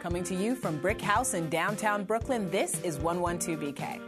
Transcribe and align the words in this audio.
Coming 0.00 0.22
to 0.24 0.34
you 0.34 0.54
from 0.54 0.78
BRIC 0.78 1.00
House 1.00 1.34
in 1.34 1.50
downtown 1.50 2.04
Brooklyn, 2.04 2.48
this 2.50 2.80
is 2.82 2.98
112BK. 2.98 4.00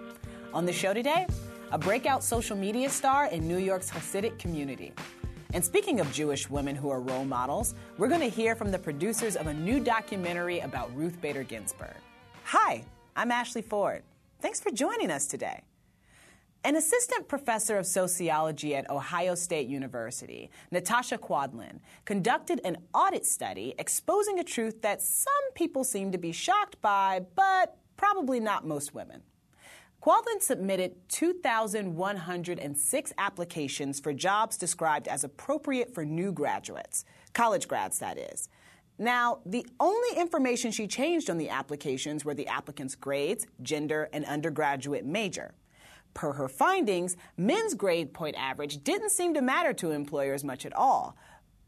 On 0.55 0.65
the 0.65 0.73
show 0.73 0.95
today, 0.95 1.27
a 1.73 1.79
breakout 1.79 2.23
social 2.23 2.57
media 2.57 2.89
star 2.89 3.27
in 3.27 3.49
New 3.49 3.59
York's 3.59 3.91
Hasidic 3.91 4.39
community. 4.39 4.93
And 5.53 5.65
speaking 5.65 5.99
of 5.99 6.11
Jewish 6.13 6.49
women 6.49 6.77
who 6.77 6.91
are 6.91 7.01
role 7.01 7.25
models, 7.25 7.75
we're 7.99 8.09
going 8.09 8.21
to 8.21 8.29
hear 8.29 8.55
from 8.55 8.71
the 8.71 8.79
producers 8.79 9.35
of 9.35 9.49
a 9.49 9.55
new 9.55 9.81
documentary 9.81 10.61
about 10.61 10.95
Ruth 10.97 11.21
Bader 11.21 11.43
Ginsburg. 11.43 11.97
Hi, 12.45 12.85
I'm 13.17 13.33
Ashley 13.33 13.63
Ford. 13.63 14.05
Thanks 14.41 14.61
for 14.61 14.71
joining 14.71 15.11
us 15.11 15.27
today. 15.27 15.61
An 16.63 16.77
assistant 16.77 17.27
professor 17.27 17.79
of 17.79 17.87
sociology 17.87 18.77
at 18.77 18.91
Ohio 18.91 19.35
State 19.35 19.67
University, 19.67 20.51
Natasha 20.71 21.17
Quadlin, 21.17 21.81
conducted 22.05 22.61
an 22.65 22.77
audit 22.93 23.25
study 23.25 23.75
exposing 23.79 24.39
a 24.39 24.45
truth 24.45 24.83
that 24.83 25.01
some 25.01 25.33
people 25.55 25.85
seem 25.85 26.13
to 26.13 26.19
be 26.19 26.33
shocked 26.33 26.79
by, 26.83 27.23
but 27.35 27.79
probably 27.97 28.41
not 28.41 28.67
most 28.67 28.95
women. 28.95 29.23
Quadlin 30.03 30.43
submitted 30.43 30.97
2,106 31.09 33.13
applications 33.17 33.99
for 33.99 34.13
jobs 34.13 34.59
described 34.59 35.09
as 35.09 35.25
appropriate 35.25 35.95
for 35.95 36.05
new 36.05 36.31
graduates, 36.31 37.07
college 37.33 37.69
grads, 37.69 37.99
that 38.01 38.19
is. 38.19 38.51
Now, 38.99 39.39
the 39.47 39.67
only 39.81 40.21
information 40.21 40.73
she 40.73 40.87
changed 40.87 41.31
on 41.31 41.39
the 41.39 41.49
applications 41.49 42.23
were 42.23 42.35
the 42.35 42.49
applicant's 42.49 42.95
grades, 42.95 43.47
gender, 43.63 44.11
and 44.13 44.27
undergraduate 44.27 45.07
major. 45.07 45.55
Per 46.15 46.33
her 46.33 46.49
findings, 46.49 47.17
men's 47.37 47.75
grade 47.75 48.13
point 48.13 48.37
average 48.37 48.83
didn't 48.83 49.11
seem 49.11 49.35
to 49.35 49.43
matter 49.43 49.73
to 49.75 49.91
employers 49.91 50.45
much 50.45 50.67
at 50.67 50.75
all. 50.75 51.17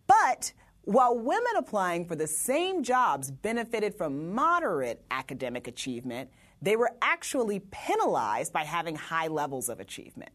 But 0.07 0.53
while 0.83 1.17
women 1.17 1.53
applying 1.57 2.07
for 2.07 2.17
the 2.17 2.27
same 2.27 2.83
jobs 2.83 3.31
benefited 3.31 3.95
from 3.95 4.35
moderate 4.35 5.05
academic 5.11 5.69
achievement, 5.69 6.31
they 6.61 6.77
were 6.77 6.91
actually 7.01 7.61
penalized 7.71 8.53
by 8.53 8.65
having 8.65 8.97
high 8.97 9.29
levels 9.29 9.69
of 9.69 9.81
achievement. 9.81 10.31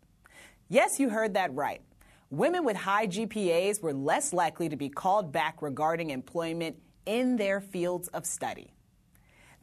Yes, 0.70 1.00
you 1.00 1.10
heard 1.10 1.34
that 1.34 1.54
right. 1.54 1.82
Women 2.30 2.66
with 2.66 2.76
high 2.76 3.08
GPAs 3.08 3.82
were 3.82 3.94
less 3.94 4.34
likely 4.34 4.68
to 4.68 4.76
be 4.76 4.90
called 4.90 5.32
back 5.32 5.62
regarding 5.62 6.10
employment 6.10 6.78
in 7.06 7.38
their 7.38 7.62
fields 7.62 8.10
of 8.10 8.26
study. 8.26 8.74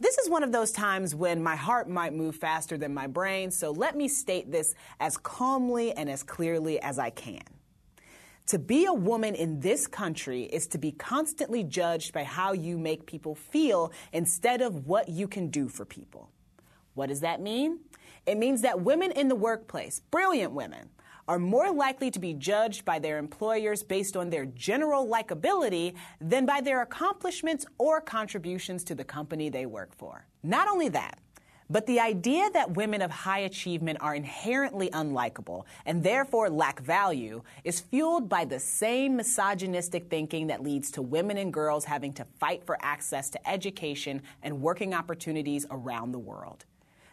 This 0.01 0.19
is 0.19 0.29
one 0.29 0.43
of 0.43 0.51
those 0.51 0.73
times 0.73 1.15
when 1.15 1.43
my 1.43 1.55
heart 1.55 1.89
might 1.89 2.13
move 2.13 2.35
faster 2.35 2.77
than 2.77 2.93
my 2.93 3.07
brain, 3.07 3.51
so 3.51 3.71
let 3.71 3.97
me 3.97 4.09
state 4.09 4.51
this 4.51 4.75
as 4.99 5.17
calmly 5.17 5.93
and 5.93 6.11
as 6.11 6.25
clearly 6.25 6.81
as 6.81 6.99
I 6.99 7.11
can. 7.11 7.45
To 8.49 8.59
be 8.59 8.85
a 8.87 8.93
woman 8.93 9.35
in 9.35 9.61
this 9.61 9.87
country 9.87 10.43
is 10.43 10.67
to 10.69 10.79
be 10.79 10.93
constantly 10.93 11.63
judged 11.63 12.13
by 12.13 12.25
how 12.25 12.53
you 12.53 12.77
make 12.77 13.07
people 13.07 13.35
feel 13.35 13.93
instead 14.13 14.61
of 14.61 14.87
what 14.87 15.09
you 15.09 15.29
can 15.29 15.49
do 15.49 15.69
for 15.69 15.85
people. 15.85 16.29
What 16.95 17.07
does 17.07 17.21
that 17.21 17.41
mean? 17.41 17.79
It 18.27 18.37
means 18.37 18.63
that 18.63 18.81
women 18.81 19.13
in 19.13 19.29
the 19.29 19.35
workplace, 19.35 20.01
brilliant 20.11 20.53
women, 20.53 20.91
are 21.27 21.39
more 21.39 21.73
likely 21.73 22.11
to 22.11 22.19
be 22.19 22.35
judged 22.35 22.85
by 22.85 22.99
their 22.99 23.19
employers 23.19 23.83
based 23.83 24.17
on 24.17 24.31
their 24.31 24.47
general 24.47 25.07
likability 25.07 25.95
than 26.21 26.47
by 26.47 26.61
their 26.61 26.83
accomplishments 26.83 27.65
or 27.79 28.01
contributions 28.01 28.85
to 28.85 28.95
the 28.95 29.05
company 29.05 29.49
they 29.49 29.67
work 29.67 29.95
for. 29.97 30.27
Not 30.43 30.69
only 30.69 30.89
that, 30.91 31.19
but 31.71 31.87
the 31.87 31.99
idea 31.99 32.51
that 32.51 32.77
women 32.77 33.01
of 33.01 33.11
high 33.11 33.41
achievement 33.41 33.99
are 34.03 34.15
inherently 34.15 34.91
unlikable 34.91 35.65
and 35.87 36.03
therefore 36.03 36.51
lack 36.51 36.81
value 36.81 37.43
is 37.65 37.81
fueled 37.81 38.29
by 38.29 38.45
the 38.45 38.61
same 38.61 39.17
misogynistic 39.17 40.11
thinking 40.11 40.49
that 40.49 40.63
leads 40.63 40.91
to 40.91 41.03
women 41.03 41.39
and 41.39 41.53
girls 41.55 41.87
having 41.87 42.13
to 42.13 42.27
fight 42.39 42.65
for 42.67 42.77
access 42.83 43.31
to 43.31 43.49
education 43.49 44.23
and 44.43 44.61
working 44.61 44.93
opportunities 44.93 45.65
around 45.71 46.13
the 46.13 46.19
world. 46.19 46.67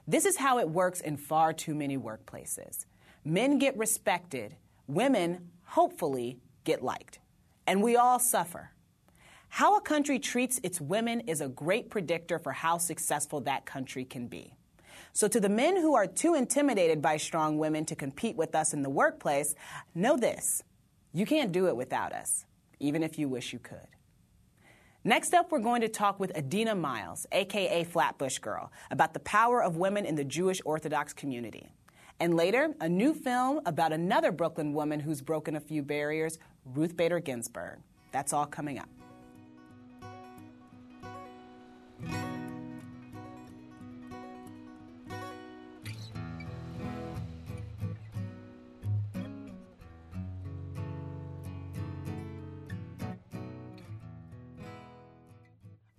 This 0.06 0.26
is 0.26 0.36
how 0.36 0.60
it 0.60 0.68
works 0.68 1.00
in 1.00 1.16
far 1.16 1.54
too 1.54 1.74
many 1.74 1.98
workplaces. 1.98 2.86
Men 3.24 3.60
get 3.60 3.78
respected, 3.78 4.56
women, 4.88 5.50
hopefully, 5.64 6.40
get 6.64 6.84
liked. 6.84 7.20
And 7.68 7.84
we 7.84 7.96
all 7.96 8.20
suffer. 8.20 8.72
How 9.50 9.78
a 9.78 9.82
country 9.82 10.18
treats 10.18 10.60
its 10.64 10.82
women 10.82 11.22
is 11.22 11.42
a 11.42 11.50
great 11.50 11.90
predictor 11.90 12.40
for 12.40 12.52
how 12.52 12.78
successful 12.78 13.42
that 13.42 13.66
country 13.66 14.06
can 14.06 14.28
be. 14.28 14.56
So, 15.14 15.28
to 15.28 15.40
the 15.40 15.50
men 15.50 15.76
who 15.76 15.94
are 15.94 16.08
too 16.08 16.36
intimidated 16.36 17.02
by 17.02 17.18
strong 17.18 17.58
women 17.58 17.86
to 17.86 17.96
compete 17.96 18.38
with 18.38 18.56
us 18.56 18.74
in 18.74 18.82
the 18.82 18.90
workplace, 18.90 19.56
know 19.94 20.16
this 20.16 20.64
you 21.14 21.26
can't 21.26 21.52
do 21.52 21.68
it 21.68 21.76
without 21.76 22.14
us, 22.14 22.46
even 22.80 23.04
if 23.04 23.20
you 23.20 23.28
wish 23.28 23.52
you 23.52 23.60
could. 23.60 23.88
Next 25.04 25.34
up, 25.34 25.52
we're 25.52 25.60
going 25.60 25.82
to 25.82 25.90
talk 25.90 26.20
with 26.20 26.36
Adina 26.38 26.76
Miles, 26.76 27.26
aka 27.32 27.84
Flatbush 27.84 28.40
Girl, 28.40 28.72
about 28.90 29.14
the 29.14 29.20
power 29.20 29.62
of 29.62 29.76
women 29.76 30.06
in 30.06 30.16
the 30.16 30.24
Jewish 30.24 30.62
Orthodox 30.64 31.12
community. 31.12 31.74
And 32.22 32.36
later, 32.36 32.76
a 32.80 32.88
new 32.88 33.16
film 33.16 33.62
about 33.66 33.92
another 33.92 34.32
Brooklyn 34.32 34.74
woman 34.74 35.00
who's 35.00 35.22
broken 35.22 35.56
a 35.56 35.60
few 35.60 35.82
barriers, 35.82 36.38
Ruth 36.76 36.96
Bader 36.96 37.20
Ginsburg. 37.20 37.80
That's 38.12 38.32
all 38.32 38.46
coming 38.46 38.78
up. 38.78 38.88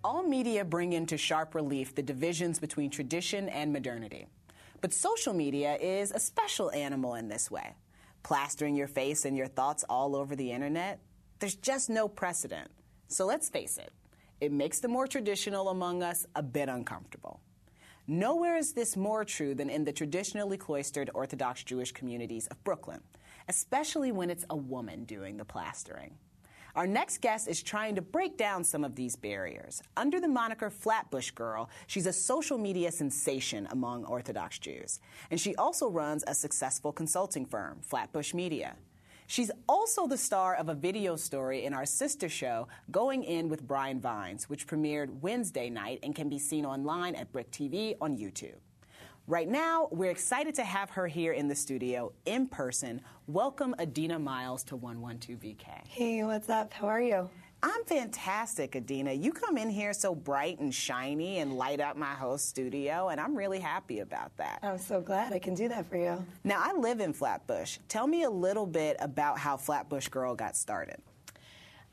All 0.05 0.23
media 0.23 0.65
bring 0.65 0.93
into 0.93 1.17
sharp 1.17 1.57
relief 1.57 1.97
the 1.97 2.03
divisions 2.03 2.61
between 2.61 2.91
tradition 2.91 3.49
and 3.49 3.73
modernity. 3.73 4.29
But 4.83 4.93
social 4.93 5.33
media 5.33 5.77
is 5.81 6.11
a 6.11 6.19
special 6.19 6.73
animal 6.73 7.15
in 7.15 7.29
this 7.29 7.51
way. 7.51 7.77
Plastering 8.25 8.75
your 8.75 8.89
face 8.89 9.25
and 9.25 9.37
your 9.37 9.47
thoughts 9.47 9.85
all 9.89 10.17
over 10.17 10.35
the 10.35 10.51
internet, 10.51 10.99
there's 11.39 11.55
just 11.55 11.89
no 11.89 12.09
precedent. 12.09 12.69
So 13.07 13.25
let's 13.25 13.49
face 13.49 13.79
it, 13.79 13.93
it 14.41 14.51
makes 14.51 14.81
the 14.81 14.89
more 14.89 15.07
traditional 15.07 15.69
among 15.69 16.03
us 16.03 16.27
a 16.35 16.43
bit 16.43 16.69
uncomfortable. 16.69 17.41
Nowhere 18.09 18.57
is 18.57 18.73
this 18.73 18.97
more 18.97 19.25
true 19.25 19.55
than 19.55 19.71
in 19.71 19.85
the 19.85 19.93
traditionally 19.93 20.57
cloistered 20.57 21.11
Orthodox 21.15 21.63
Jewish 21.63 21.93
communities 21.93 22.49
of 22.49 22.63
Brooklyn, 22.65 23.03
especially 23.49 24.11
when 24.11 24.31
it's 24.31 24.45
a 24.51 24.57
woman 24.57 25.05
doing 25.05 25.37
the 25.37 25.45
plastering. 25.45 26.17
Our 26.75 26.87
next 26.87 27.21
guest 27.21 27.49
is 27.49 27.63
trying 27.63 27.97
to 27.97 28.03
break 28.03 28.39
down 28.39 28.65
some 28.65 28.83
of 28.83 28.95
these 28.95 29.15
barriers. 29.15 29.83
Under 29.95 30.21
the 30.21 30.29
moniker 30.29 30.71
Flatbush 30.71 31.33
Girl, 31.33 31.69
she's 31.87 32.07
a 32.07 32.13
social 32.15 32.57
media 32.57 32.91
sensation 32.91 33.69
among 33.71 34.07
Orthodox 34.07 34.59
Jews. 34.59 34.99
And 35.31 35.39
she 35.39 35.55
also 35.57 35.91
runs 35.91 36.25
a 36.27 36.35
successful 36.35 36.91
consulting 36.91 37.45
firm, 37.45 37.81
Flatbush 37.83 38.33
Media. 38.33 38.77
She's 39.27 39.51
also 39.69 40.07
the 40.07 40.17
star 40.17 40.55
of 40.55 40.71
a 40.71 40.75
video 40.75 41.17
story 41.17 41.65
in 41.67 41.75
our 41.75 41.85
sister 41.85 42.31
show, 42.31 42.69
Going 42.91 43.23
In 43.23 43.51
with 43.51 43.67
Brian 43.67 44.01
Vines, 44.01 44.49
which 44.49 44.67
premiered 44.67 45.21
Wednesday 45.21 45.69
night 45.69 46.01
and 46.03 46.15
can 46.15 46.31
be 46.31 46.39
seen 46.39 46.65
online 46.65 47.15
at 47.15 47.33
BRIC 47.33 47.51
TV 47.51 47.97
on 48.01 48.17
YouTube. 48.17 48.57
Right 49.29 49.49
now, 49.49 49.87
we're 49.93 50.11
excited 50.11 50.53
to 50.57 50.65
have 50.65 50.91
her 50.91 51.07
here 51.07 51.33
in 51.33 51.47
the 51.47 51.55
studio 51.55 52.13
in 52.27 52.49
person. 52.49 53.01
Welcome, 53.29 53.73
Adina 53.79 54.19
Miles, 54.19 54.65
to 54.65 54.77
112BK. 54.77 55.87
Hey, 55.87 56.25
what's 56.25 56.51
up? 56.51 56.73
How 56.73 56.89
are 56.89 57.01
you? 57.01 57.31
I'm 57.63 57.85
fantastic, 57.85 58.75
Adina. 58.75 59.13
You 59.13 59.31
come 59.33 59.57
in 59.57 59.71
here 59.71 59.93
so 59.93 60.13
bright 60.13 60.59
and 60.59 60.75
shiny 60.75 61.39
and 61.39 61.57
light 61.57 61.81
up 61.81 61.97
my 61.97 62.15
host 62.15 62.49
studio, 62.49 63.11
and 63.11 63.21
I'm 63.21 63.37
really 63.37 63.61
happy 63.61 64.01
about 64.01 64.37
that. 64.39 64.59
I'm 64.61 64.77
so 64.77 65.01
glad 65.01 65.33
I 65.33 65.39
can 65.39 65.55
do 65.55 65.69
that 65.69 65.89
for 65.89 65.99
you. 65.99 66.27
Now, 66.43 66.61
I 66.61 66.73
live 66.73 66.99
in 66.99 67.13
Flatbush. 67.13 67.79
Tell 67.87 68.09
me 68.09 68.25
a 68.25 68.31
little 68.31 68.67
bit 68.67 68.97
about 68.99 69.39
how 69.39 69.57
Flatbush 69.57 70.09
Girl 70.09 70.35
got 70.35 70.57
started. 70.57 71.01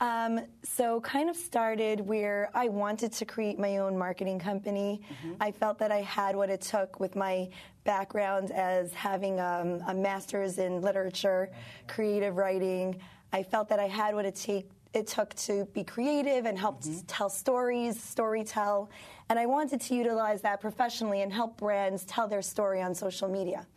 Um, 0.01 0.39
so, 0.63 1.01
kind 1.01 1.29
of 1.29 1.35
started 1.35 1.99
where 1.99 2.49
I 2.53 2.69
wanted 2.69 3.11
to 3.13 3.25
create 3.25 3.59
my 3.59 3.79
own 3.79 3.97
marketing 3.97 4.39
company. 4.39 5.01
Mm-hmm. 5.03 5.33
I 5.41 5.51
felt 5.51 5.77
that 5.79 5.91
I 5.91 6.01
had 6.01 6.35
what 6.35 6.49
it 6.49 6.61
took 6.61 6.99
with 7.01 7.17
my 7.17 7.49
background 7.83 8.51
as 8.51 8.93
having 8.93 9.41
um, 9.41 9.81
a 9.87 9.93
master's 9.93 10.57
in 10.57 10.81
literature, 10.81 11.49
creative 11.87 12.37
writing. 12.37 12.99
I 13.33 13.43
felt 13.43 13.67
that 13.69 13.79
I 13.79 13.87
had 13.87 14.15
what 14.15 14.25
it 14.25 14.35
take 14.35 14.69
it 14.93 15.05
took 15.05 15.35
to 15.35 15.65
be 15.73 15.83
creative 15.83 16.45
and 16.45 16.57
help 16.57 16.81
mm-hmm. 16.81 17.05
tell 17.05 17.29
stories, 17.29 18.01
story 18.01 18.43
tell, 18.43 18.89
and 19.29 19.37
I 19.37 19.45
wanted 19.45 19.81
to 19.81 19.95
utilize 19.95 20.41
that 20.41 20.59
professionally 20.61 21.21
and 21.21 21.31
help 21.31 21.57
brands 21.57 22.05
tell 22.05 22.27
their 22.27 22.41
story 22.41 22.81
on 22.81 22.95
social 22.95 23.27
media. 23.27 23.67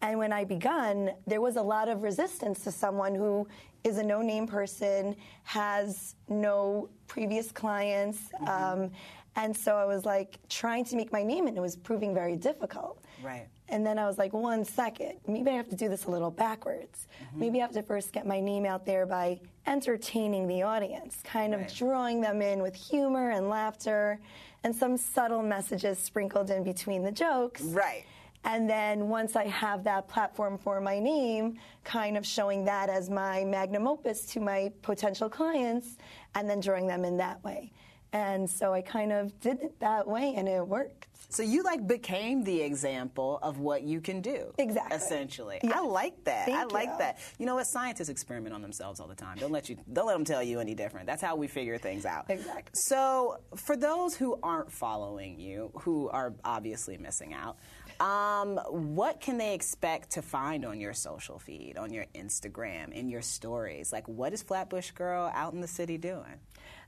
And 0.00 0.18
when 0.18 0.32
I 0.32 0.44
begun, 0.44 1.10
there 1.26 1.40
was 1.40 1.56
a 1.56 1.62
lot 1.62 1.88
of 1.88 2.02
resistance 2.02 2.62
to 2.64 2.70
someone 2.72 3.14
who 3.14 3.48
is 3.84 3.98
a 3.98 4.02
no 4.02 4.22
name 4.22 4.46
person, 4.46 5.16
has 5.44 6.14
no 6.28 6.88
previous 7.06 7.50
clients, 7.50 8.18
mm-hmm. 8.40 8.82
um, 8.82 8.90
And 9.38 9.56
so 9.56 9.76
I 9.76 9.84
was 9.84 10.04
like 10.04 10.38
trying 10.48 10.84
to 10.86 10.96
make 10.96 11.12
my 11.12 11.22
name, 11.22 11.46
and 11.46 11.56
it 11.56 11.60
was 11.60 11.76
proving 11.76 12.12
very 12.12 12.34
difficult. 12.36 13.04
Right. 13.22 13.46
And 13.68 13.86
then 13.86 13.98
I 13.98 14.06
was 14.06 14.18
like, 14.18 14.32
one 14.32 14.64
second, 14.64 15.18
maybe 15.28 15.50
I 15.50 15.54
have 15.54 15.68
to 15.68 15.76
do 15.76 15.88
this 15.88 16.06
a 16.06 16.10
little 16.10 16.30
backwards. 16.30 17.06
Mm-hmm. 17.22 17.40
Maybe 17.40 17.58
I 17.58 17.62
have 17.62 17.72
to 17.72 17.82
first 17.82 18.12
get 18.12 18.26
my 18.26 18.40
name 18.40 18.64
out 18.64 18.84
there 18.84 19.06
by 19.06 19.38
entertaining 19.66 20.48
the 20.48 20.62
audience, 20.62 21.18
kind 21.22 21.54
of 21.54 21.60
right. 21.60 21.74
drawing 21.76 22.20
them 22.20 22.42
in 22.42 22.62
with 22.62 22.74
humor 22.74 23.30
and 23.30 23.48
laughter 23.48 24.18
and 24.64 24.74
some 24.74 24.96
subtle 24.96 25.42
messages 25.42 25.98
sprinkled 25.98 26.50
in 26.50 26.64
between 26.64 27.04
the 27.04 27.12
jokes. 27.12 27.62
Right. 27.62 28.04
And 28.44 28.68
then 28.68 29.08
once 29.08 29.36
I 29.36 29.46
have 29.46 29.84
that 29.84 30.08
platform 30.08 30.58
for 30.58 30.80
my 30.80 30.98
name, 30.98 31.58
kind 31.84 32.16
of 32.16 32.26
showing 32.26 32.64
that 32.66 32.88
as 32.88 33.10
my 33.10 33.44
magnum 33.44 33.86
opus 33.86 34.22
to 34.26 34.40
my 34.40 34.72
potential 34.82 35.28
clients 35.28 35.96
and 36.34 36.48
then 36.48 36.60
drawing 36.60 36.86
them 36.86 37.04
in 37.04 37.16
that 37.18 37.42
way. 37.44 37.72
And 38.12 38.48
so 38.48 38.72
I 38.72 38.80
kind 38.80 39.12
of 39.12 39.38
did 39.40 39.60
it 39.60 39.78
that 39.80 40.06
way 40.06 40.34
and 40.36 40.48
it 40.48 40.66
worked. 40.66 41.08
So 41.30 41.42
you 41.42 41.62
like 41.62 41.86
became 41.86 42.42
the 42.42 42.62
example 42.62 43.38
of 43.42 43.58
what 43.58 43.82
you 43.82 44.00
can 44.00 44.22
do. 44.22 44.54
Exactly. 44.56 44.96
Essentially. 44.96 45.60
Yes. 45.62 45.74
I 45.76 45.80
like 45.80 46.24
that. 46.24 46.46
Thank 46.46 46.58
I 46.58 46.64
like 46.64 46.88
you. 46.88 46.98
that. 46.98 47.18
You 47.38 47.44
know 47.44 47.56
what? 47.56 47.66
Scientists 47.66 48.08
experiment 48.08 48.54
on 48.54 48.62
themselves 48.62 48.98
all 48.98 49.08
the 49.08 49.14
time. 49.14 49.36
Don't 49.36 49.52
let 49.52 49.68
you 49.68 49.76
don't 49.92 50.06
let 50.06 50.14
them 50.14 50.24
tell 50.24 50.42
you 50.42 50.58
any 50.58 50.74
different. 50.74 51.06
That's 51.06 51.20
how 51.20 51.36
we 51.36 51.46
figure 51.46 51.76
things 51.76 52.06
out. 52.06 52.30
Exactly. 52.30 52.70
So 52.72 53.40
for 53.56 53.76
those 53.76 54.16
who 54.16 54.38
aren't 54.42 54.72
following 54.72 55.38
you, 55.38 55.70
who 55.80 56.08
are 56.08 56.32
obviously 56.44 56.96
missing 56.96 57.34
out, 57.34 57.58
um, 58.00 58.58
what 58.68 59.20
can 59.20 59.38
they 59.38 59.54
expect 59.54 60.10
to 60.12 60.22
find 60.22 60.64
on 60.64 60.80
your 60.80 60.92
social 60.92 61.38
feed, 61.38 61.76
on 61.76 61.92
your 61.92 62.06
Instagram, 62.14 62.92
in 62.92 63.08
your 63.08 63.22
stories? 63.22 63.92
Like, 63.92 64.06
what 64.06 64.32
is 64.32 64.42
Flatbush 64.42 64.92
Girl 64.92 65.30
out 65.34 65.52
in 65.52 65.60
the 65.60 65.68
city 65.68 65.98
doing? 65.98 66.40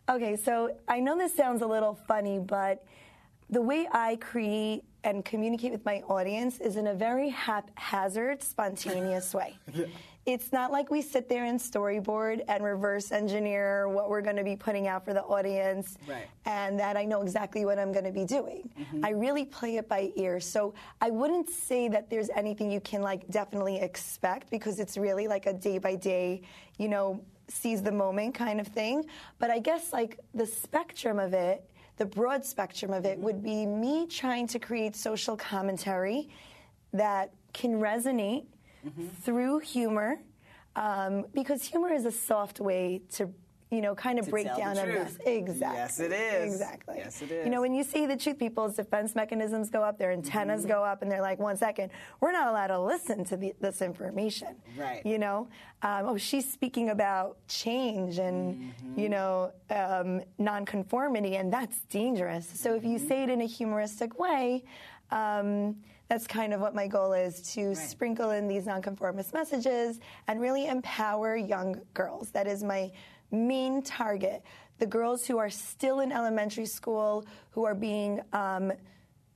Okay, 0.08 0.36
so 0.36 0.76
I 0.88 1.00
know 1.00 1.16
this 1.16 1.34
sounds 1.34 1.62
a 1.62 1.66
little 1.66 1.94
funny, 2.08 2.38
but 2.38 2.84
the 3.48 3.60
way 3.60 3.88
I 3.92 4.16
create 4.16 4.84
and 5.02 5.24
communicate 5.24 5.72
with 5.72 5.84
my 5.84 6.02
audience 6.02 6.60
is 6.60 6.76
in 6.76 6.86
a 6.86 6.94
very 6.94 7.30
haphazard, 7.30 8.42
spontaneous 8.42 9.34
way. 9.34 9.56
yeah. 9.72 9.86
It's 10.26 10.52
not 10.52 10.70
like 10.70 10.90
we 10.90 11.00
sit 11.00 11.28
there 11.28 11.44
and 11.44 11.58
storyboard 11.58 12.42
and 12.46 12.62
reverse 12.62 13.10
engineer 13.10 13.88
what 13.88 14.10
we're 14.10 14.20
going 14.20 14.36
to 14.36 14.44
be 14.44 14.54
putting 14.54 14.86
out 14.86 15.04
for 15.04 15.14
the 15.14 15.22
audience 15.22 15.96
right. 16.06 16.28
and 16.44 16.78
that 16.78 16.96
I 16.96 17.04
know 17.04 17.22
exactly 17.22 17.64
what 17.64 17.78
I'm 17.78 17.90
going 17.90 18.04
to 18.04 18.12
be 18.12 18.26
doing. 18.26 18.70
Mm-hmm. 18.78 19.04
I 19.04 19.10
really 19.10 19.46
play 19.46 19.76
it 19.76 19.88
by 19.88 20.12
ear. 20.16 20.38
So 20.38 20.74
I 21.00 21.10
wouldn't 21.10 21.48
say 21.48 21.88
that 21.88 22.10
there's 22.10 22.28
anything 22.36 22.70
you 22.70 22.80
can 22.80 23.00
like 23.00 23.28
definitely 23.30 23.80
expect 23.80 24.50
because 24.50 24.78
it's 24.78 24.98
really 24.98 25.26
like 25.26 25.46
a 25.46 25.54
day 25.54 25.78
by 25.78 25.96
day, 25.96 26.42
you 26.78 26.88
know, 26.88 27.20
seize 27.48 27.82
the 27.82 27.92
moment 27.92 28.34
kind 28.34 28.60
of 28.60 28.68
thing. 28.68 29.06
But 29.38 29.50
I 29.50 29.58
guess 29.58 29.92
like 29.92 30.20
the 30.34 30.46
spectrum 30.46 31.18
of 31.18 31.32
it 31.34 31.64
the 31.96 32.06
broad 32.06 32.42
spectrum 32.42 32.94
of 32.94 33.04
it 33.04 33.16
mm-hmm. 33.16 33.24
would 33.24 33.42
be 33.42 33.66
me 33.66 34.06
trying 34.06 34.46
to 34.46 34.58
create 34.58 34.96
social 34.96 35.36
commentary 35.36 36.30
that 36.94 37.30
can 37.52 37.74
resonate 37.74 38.44
mm-hmm. 38.86 39.08
through 39.22 39.60
humor, 39.60 40.20
um, 40.76 41.24
because 41.34 41.64
humor 41.64 41.92
is 41.92 42.04
a 42.04 42.12
soft 42.12 42.60
way 42.60 43.02
to 43.12 43.32
you 43.70 43.80
know, 43.80 43.94
kind 43.94 44.18
of 44.18 44.28
break 44.28 44.46
down 44.46 44.76
a 44.76 44.84
mess. 44.84 45.16
Exactly. 45.24 45.78
Yes, 45.78 46.00
it 46.00 46.12
is. 46.12 46.54
Exactly. 46.54 46.96
Yes, 46.98 47.22
it 47.22 47.30
is. 47.30 47.44
You 47.44 47.52
know, 47.52 47.60
when 47.60 47.72
you 47.72 47.84
see 47.84 48.04
the 48.04 48.16
truth, 48.16 48.38
people's 48.38 48.74
defense 48.74 49.14
mechanisms 49.14 49.70
go 49.70 49.82
up, 49.82 49.96
their 49.96 50.10
antennas 50.10 50.62
mm-hmm. 50.62 50.72
go 50.72 50.84
up, 50.84 51.02
and 51.02 51.10
they're 51.10 51.22
like, 51.22 51.38
one 51.38 51.56
second, 51.56 51.90
we're 52.20 52.32
not 52.32 52.48
allowed 52.48 52.68
to 52.68 52.80
listen 52.80 53.24
to 53.26 53.36
the, 53.36 53.54
this 53.60 53.80
information. 53.80 54.56
Right. 54.76 55.06
You 55.06 55.18
know, 55.18 55.48
um, 55.82 56.06
oh, 56.06 56.16
she's 56.16 56.50
speaking 56.50 56.90
about 56.90 57.36
change 57.46 58.18
and, 58.18 58.56
mm-hmm. 58.56 58.98
you 58.98 59.08
know, 59.08 59.52
um, 59.70 60.22
nonconformity, 60.38 61.36
and 61.36 61.52
that's 61.52 61.78
dangerous. 61.90 62.48
So 62.48 62.74
if 62.74 62.82
you 62.82 62.98
mm-hmm. 62.98 63.06
say 63.06 63.22
it 63.22 63.30
in 63.30 63.40
a 63.40 63.46
humoristic 63.46 64.18
way, 64.18 64.64
um, 65.12 65.76
that's 66.10 66.26
kind 66.26 66.52
of 66.52 66.60
what 66.60 66.74
my 66.74 66.88
goal 66.88 67.12
is 67.12 67.40
to 67.54 67.68
right. 67.68 67.76
sprinkle 67.76 68.30
in 68.30 68.48
these 68.48 68.66
nonconformist 68.66 69.32
messages 69.32 70.00
and 70.26 70.40
really 70.40 70.66
empower 70.66 71.36
young 71.36 71.80
girls. 71.94 72.32
That 72.32 72.48
is 72.48 72.64
my 72.64 72.90
main 73.30 73.80
target 73.80 74.42
the 74.80 74.86
girls 74.86 75.26
who 75.26 75.38
are 75.38 75.50
still 75.50 76.00
in 76.00 76.10
elementary 76.10 76.66
school, 76.66 77.26
who 77.50 77.64
are 77.64 77.74
being 77.74 78.20
um, 78.32 78.72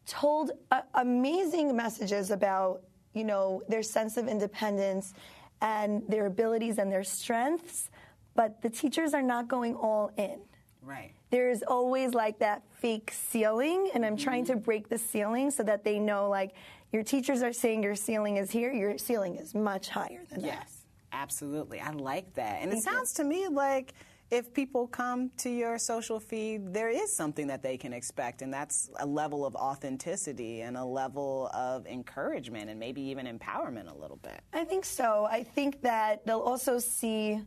told 0.06 0.53
uh, 0.71 0.81
amazing 0.94 1.76
messages 1.76 2.31
about, 2.31 2.82
you 3.12 3.25
know, 3.25 3.62
their 3.69 3.82
sense 3.82 4.17
of 4.17 4.27
independence 4.27 5.12
and 5.61 6.03
their 6.09 6.27
abilities 6.27 6.79
and 6.79 6.91
their 6.91 7.05
strengths, 7.05 7.91
but 8.35 8.61
the 8.62 8.70
teachers 8.70 9.12
are 9.12 9.23
not 9.23 9.47
going 9.47 9.75
all 9.75 10.11
in. 10.17 10.41
Right. 10.85 11.13
There's 11.31 11.63
always 11.63 12.15
like 12.15 12.39
that 12.41 12.63
fake 12.73 13.13
ceiling, 13.13 13.91
and 13.95 14.05
I'm 14.05 14.17
mm-hmm. 14.17 14.25
trying 14.25 14.45
to 14.47 14.57
break 14.57 14.89
the 14.89 14.99
ceiling 14.99 15.51
so 15.51 15.63
that 15.63 15.85
they 15.85 15.99
know, 15.99 16.29
like, 16.29 16.53
your 16.93 17.03
teachers 17.03 17.43
are 17.43 17.53
saying 17.53 17.83
your 17.83 17.97
ceiling 17.97 18.37
is 18.37 18.51
here, 18.51 18.73
your 18.73 18.99
ceiling 18.99 19.35
is 19.37 19.55
much 19.55 19.89
higher 19.89 20.25
than 20.31 20.41
yes. 20.41 20.55
that. 20.55 20.59
Yes, 20.61 20.87
absolutely. 21.13 21.81
I 21.81 21.91
like 21.91 22.33
that. 22.35 22.63
And 22.63 22.71
Thank 22.71 22.83
it 22.83 22.85
sounds 22.85 23.19
you. 23.19 23.25
to 23.25 23.29
me 23.29 23.49
like 23.49 23.95
if 24.31 24.53
people 24.55 24.87
come 24.87 25.31
to 25.39 25.51
your 25.51 25.79
social 25.79 26.19
feed, 26.21 26.73
there 26.73 26.89
is 26.89 27.15
something 27.15 27.47
that 27.49 27.63
they 27.63 27.77
can 27.77 27.93
expect, 27.93 28.43
and 28.43 28.53
that's 28.53 28.91
a 29.01 29.07
level 29.07 29.45
of 29.45 29.55
authenticity 29.55 30.63
and 30.63 30.77
a 30.77 30.85
level 30.85 31.51
of 31.53 31.87
encouragement 31.87 32.71
and 32.71 32.79
maybe 32.79 33.01
even 33.03 33.27
empowerment 33.27 33.93
a 33.93 33.97
little 33.97 34.19
bit. 34.23 34.41
I 34.53 34.65
think 34.65 34.85
so. 34.85 35.27
I 35.31 35.43
think 35.43 35.83
that 35.83 36.25
they'll 36.27 36.41
also 36.41 36.79
see 36.79 37.41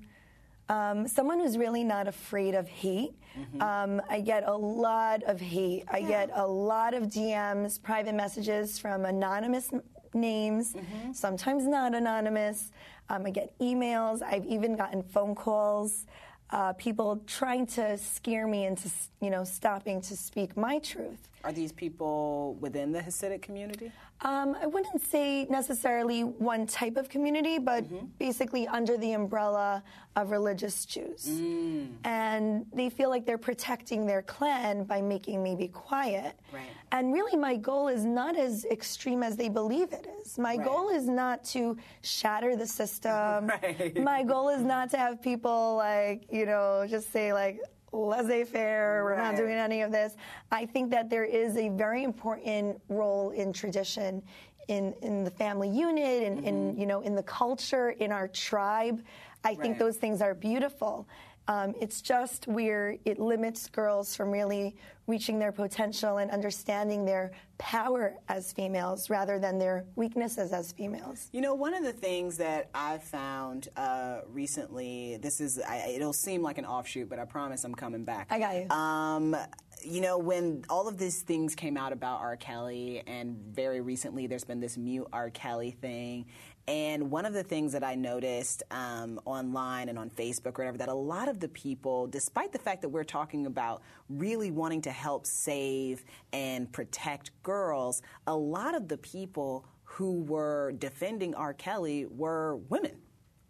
um, 0.70 1.08
someone 1.08 1.40
who's 1.40 1.58
really 1.58 1.84
not 1.84 2.08
afraid 2.08 2.56
of 2.56 2.68
hate. 2.68 3.14
Mm-hmm. 3.38 3.62
Um, 3.62 4.02
I 4.10 4.20
get 4.20 4.44
a 4.48 4.56
lot 4.56 5.24
of 5.24 5.40
hate. 5.40 5.86
I 5.90 6.02
get 6.02 6.30
a 6.34 6.46
lot 6.46 6.94
of 6.94 7.04
DMs, 7.04 7.82
private 7.82 8.16
messages 8.16 8.80
from 8.80 9.06
anonymous 9.06 9.72
names, 10.14 10.74
mm-hmm. 10.74 11.14
sometimes 11.14 11.66
not 11.66 11.94
anonymous. 11.94 12.72
Um, 13.10 13.26
I 13.26 13.30
get 13.30 13.58
emails. 13.60 14.22
I've 14.22 14.46
even 14.46 14.76
gotten 14.76 15.04
phone 15.04 15.36
calls. 15.36 16.06
Uh, 16.50 16.74
people 16.74 17.22
trying 17.28 17.66
to 17.68 17.98
scare 17.98 18.48
me 18.48 18.66
into, 18.66 18.90
you 19.22 19.30
know, 19.30 19.44
stopping 19.44 20.02
to 20.02 20.16
speak 20.16 20.56
my 20.56 20.80
truth. 20.80 21.28
Are 21.44 21.52
these 21.52 21.72
people 21.72 22.58
within 22.60 22.92
the 22.92 23.00
Hasidic 23.00 23.42
community? 23.42 23.92
Um, 24.22 24.58
I 24.60 24.66
wouldn't 24.66 25.02
say 25.02 25.46
necessarily 25.46 26.22
one 26.24 26.66
type 26.66 26.98
of 26.98 27.08
community, 27.08 27.60
but 27.60 27.84
mm-hmm. 27.84 28.08
basically 28.18 28.68
under 28.68 28.98
the 28.98 29.14
umbrella 29.14 29.84
of 30.16 30.32
religious 30.32 30.86
Jews. 30.86 31.28
Mm. 31.30 31.90
And 32.04 32.66
they 32.74 32.90
feel 32.90 33.12
like 33.12 33.28
they're 33.28 33.38
protecting 33.38 34.08
their 34.08 34.24
clan 34.24 34.86
by 34.86 35.02
making 35.02 35.44
me 35.44 35.56
be 35.56 35.68
quiet. 35.68 36.40
Right. 36.52 36.64
And 36.92 37.14
really, 37.14 37.38
my 37.38 37.56
goal 37.58 37.90
is 37.90 38.04
not 38.06 38.36
as 38.36 38.66
extreme 38.66 39.22
as 39.22 39.36
they 39.36 39.50
believe 39.50 39.94
it 39.94 40.08
is. 40.20 40.40
My 40.40 40.56
right. 40.56 40.66
goal 40.66 40.90
is 40.90 41.08
not 41.08 41.44
to 41.46 41.78
shatter 42.02 42.56
the 42.56 42.68
system. 42.68 43.52
Right. 43.62 44.02
My 44.02 44.24
goal 44.24 44.50
is 44.50 44.62
not 44.62 44.90
to 44.92 44.98
have 44.98 45.22
people 45.22 45.76
like, 45.78 46.28
you 46.32 46.46
know, 46.46 46.86
just 46.88 47.12
say, 47.12 47.34
like, 47.34 47.60
laissez 47.92 48.44
faire, 48.44 49.04
we're 49.04 49.18
not 49.18 49.36
doing 49.36 49.54
any 49.54 49.82
of 49.82 49.92
this. 49.92 50.16
I 50.52 50.66
think 50.66 50.92
that 50.92 51.10
there 51.10 51.24
is 51.24 51.58
a 51.58 51.70
very 51.70 52.04
important 52.04 52.82
role 52.90 53.32
in 53.32 53.54
tradition 53.54 54.22
in, 54.68 54.94
in 55.02 55.24
the 55.24 55.32
family 55.32 55.70
unit 55.70 56.24
and 56.24 56.38
mm-hmm. 56.38 56.48
in 56.48 56.78
you 56.78 56.86
know 56.86 57.02
in 57.02 57.16
the 57.16 57.24
culture 57.24 57.92
in 57.92 58.12
our 58.12 58.28
tribe 58.28 59.02
i 59.44 59.50
right. 59.50 59.60
think 59.60 59.78
those 59.78 59.98
things 59.98 60.22
are 60.22 60.34
beautiful 60.34 61.08
um, 61.48 61.74
it's 61.80 62.02
just 62.02 62.48
where 62.48 62.98
it 63.06 63.20
limits 63.20 63.68
girls 63.70 64.16
from 64.16 64.32
really 64.32 64.76
reaching 65.08 65.40
their 65.40 65.54
potential 65.54 66.18
and 66.18 66.30
understanding 66.32 67.06
their 67.06 67.32
power 67.58 68.16
as 68.28 68.52
females 68.52 69.10
rather 69.10 69.40
than 69.40 69.58
their 69.58 69.86
weaknesses 69.96 70.52
as 70.52 70.74
females. 70.74 71.30
You 71.32 71.40
know, 71.40 71.54
one 71.56 71.74
of 71.74 71.84
the 71.84 71.94
things 71.94 72.38
that 72.38 72.70
I've 72.76 73.04
found 73.04 73.70
uh, 73.78 74.20
recently, 74.28 75.18
this 75.22 75.40
is, 75.40 75.60
I, 75.60 75.94
it'll 75.96 76.12
seem 76.12 76.42
like 76.42 76.58
an 76.58 76.66
offshoot, 76.66 77.10
but 77.10 77.20
I 77.20 77.26
promise 77.26 77.64
I'm 77.64 77.76
coming 77.76 78.04
back. 78.04 78.28
I 78.30 78.40
got 78.40 78.56
you. 78.56 78.70
Um, 78.70 79.36
you 79.82 80.02
know, 80.02 80.18
when 80.18 80.66
all 80.70 80.88
of 80.88 80.98
these 80.98 81.22
things 81.22 81.56
came 81.56 81.78
out 81.78 81.94
about 81.94 82.20
R. 82.20 82.36
Kelly, 82.36 83.04
and 83.08 83.38
very 83.38 83.80
recently 83.80 84.28
there's 84.28 84.44
been 84.44 84.60
this 84.60 84.76
mute 84.76 85.08
R. 85.14 85.30
Kelly 85.30 85.72
thing, 85.72 86.26
and 86.68 87.10
one 87.10 87.26
of 87.26 87.34
the 87.34 87.44
things 87.44 87.72
that 87.72 87.84
I 87.84 87.96
noticed 87.96 88.64
um, 88.72 89.20
online 89.26 89.88
and 89.88 89.98
on 89.98 90.10
Facebook 90.10 90.60
or 90.60 90.64
whatever, 90.64 90.78
that 90.80 90.90
a 90.90 90.94
lot 90.94 91.30
of 91.30 91.40
the 91.40 91.48
people, 91.50 92.08
despite 92.08 92.52
the 92.52 92.60
fact 92.60 92.82
that 92.82 92.90
we're 92.90 93.06
talking 93.06 93.46
about 93.46 93.82
really 94.10 94.52
wanting 94.52 94.82
to 94.82 94.92
help 94.92 95.26
save 95.26 96.04
and 96.34 96.72
protect 96.72 97.32
girls, 97.44 98.02
a 98.28 98.36
lot 98.36 98.76
of 98.76 98.90
the 98.90 98.98
people 98.98 99.66
who 99.86 100.24
were 100.24 100.74
defending 100.74 101.34
R. 101.36 101.54
Kelly 101.54 102.06
were 102.06 102.58
women 102.70 102.98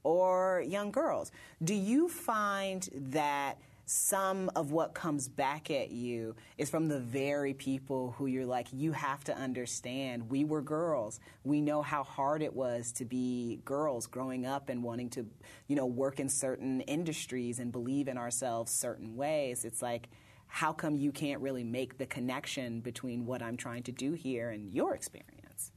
or 0.03 0.63
young 0.65 0.91
girls. 0.91 1.31
Do 1.63 1.73
you 1.73 2.07
find 2.07 2.87
that? 2.93 3.57
Some 3.89 4.51
of 4.53 4.71
what 4.71 4.93
comes 4.93 5.29
back 5.29 5.71
at 5.71 5.91
you 5.91 6.35
is 6.57 6.69
from 6.69 6.89
the 6.89 6.99
very 6.99 7.53
people 7.53 8.13
who 8.17 8.25
you're 8.25 8.45
like, 8.45 8.67
you 8.73 8.91
have 8.91 9.23
to 9.23 9.33
understand. 9.33 10.29
We 10.29 10.43
were 10.43 10.61
girls. 10.61 11.21
We 11.45 11.61
know 11.61 11.81
how 11.81 12.03
hard 12.03 12.41
it 12.41 12.53
was 12.53 12.91
to 12.93 13.05
be 13.05 13.61
girls 13.63 14.05
growing 14.05 14.45
up 14.45 14.67
and 14.67 14.83
wanting 14.83 15.09
to, 15.11 15.25
you 15.67 15.77
know, 15.77 15.85
work 15.85 16.19
in 16.19 16.27
certain 16.27 16.81
industries 16.81 17.59
and 17.59 17.71
believe 17.71 18.09
in 18.09 18.17
ourselves 18.17 18.73
certain 18.73 19.15
ways. 19.15 19.63
It's 19.63 19.81
like, 19.81 20.09
how 20.47 20.73
come 20.73 20.97
you 20.97 21.13
can't 21.13 21.41
really 21.41 21.63
make 21.63 21.97
the 21.97 22.05
connection 22.05 22.81
between 22.81 23.25
what 23.25 23.41
I'm 23.41 23.55
trying 23.55 23.83
to 23.83 23.93
do 23.93 24.11
here 24.11 24.49
and 24.49 24.69
your 24.69 24.95
experience? 24.95 25.71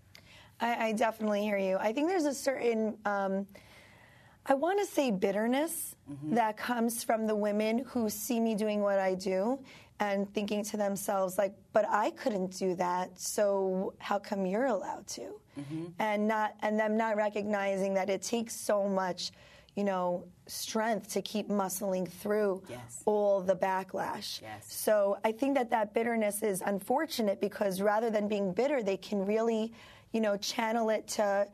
I, 0.61 0.89
I 0.89 0.93
definitely 0.95 1.43
hear 1.43 1.59
you. 1.59 1.77
I 1.79 1.93
think 1.93 2.09
there's 2.09 2.25
a 2.25 2.35
certain, 2.35 2.99
um, 3.05 3.47
I 4.51 4.55
want 4.55 4.81
to 4.81 4.87
say 4.87 5.13
bitterness 5.13 5.95
mm-hmm. 6.11 6.35
that 6.35 6.57
comes 6.57 7.05
from 7.05 7.27
the 7.29 7.37
women 7.37 7.85
who 7.87 8.11
see 8.11 8.41
me 8.41 8.57
doing 8.57 8.83
what 8.83 8.99
I 8.99 9.15
do 9.15 9.61
and 10.01 10.33
thinking 10.35 10.65
to 10.65 10.77
themselves, 10.77 11.39
like, 11.39 11.55
but 11.73 11.87
I 11.89 12.11
couldn't 12.11 12.59
do 12.59 12.75
that, 12.75 13.19
so 13.21 13.95
how 13.99 14.19
come 14.19 14.45
you're 14.45 14.67
allowed 14.67 15.07
to? 15.09 15.23
Mm-hmm. 15.59 15.85
And 16.01 16.27
not, 16.27 16.57
and 16.63 16.79
them 16.79 16.97
not 16.97 17.17
recognizing 17.17 17.95
that 17.95 18.11
it 18.11 18.23
takes 18.23 18.55
so 18.55 18.89
much 18.89 19.31
you 19.77 19.85
know, 19.85 20.25
strength 20.47 21.13
to 21.13 21.23
keep 21.23 21.49
muscling 21.49 22.09
through 22.09 22.63
yes. 22.69 23.03
all 23.07 23.41
the 23.41 23.55
backlash. 23.55 24.43
Yes. 24.43 24.67
So 24.67 25.19
I 25.25 25.31
think 25.33 25.55
that 25.55 25.71
that 25.71 25.95
bitterness 25.95 26.43
is 26.43 26.61
unfortunate 26.61 27.41
because 27.41 27.81
rather 27.81 28.11
than 28.11 28.27
being 28.27 28.53
bitter, 28.53 28.83
they 28.83 28.97
can 28.97 29.25
really, 29.25 29.73
you 30.13 30.21
know, 30.21 30.37
channel 30.37 30.91
it 30.91 31.07
to 31.09 31.47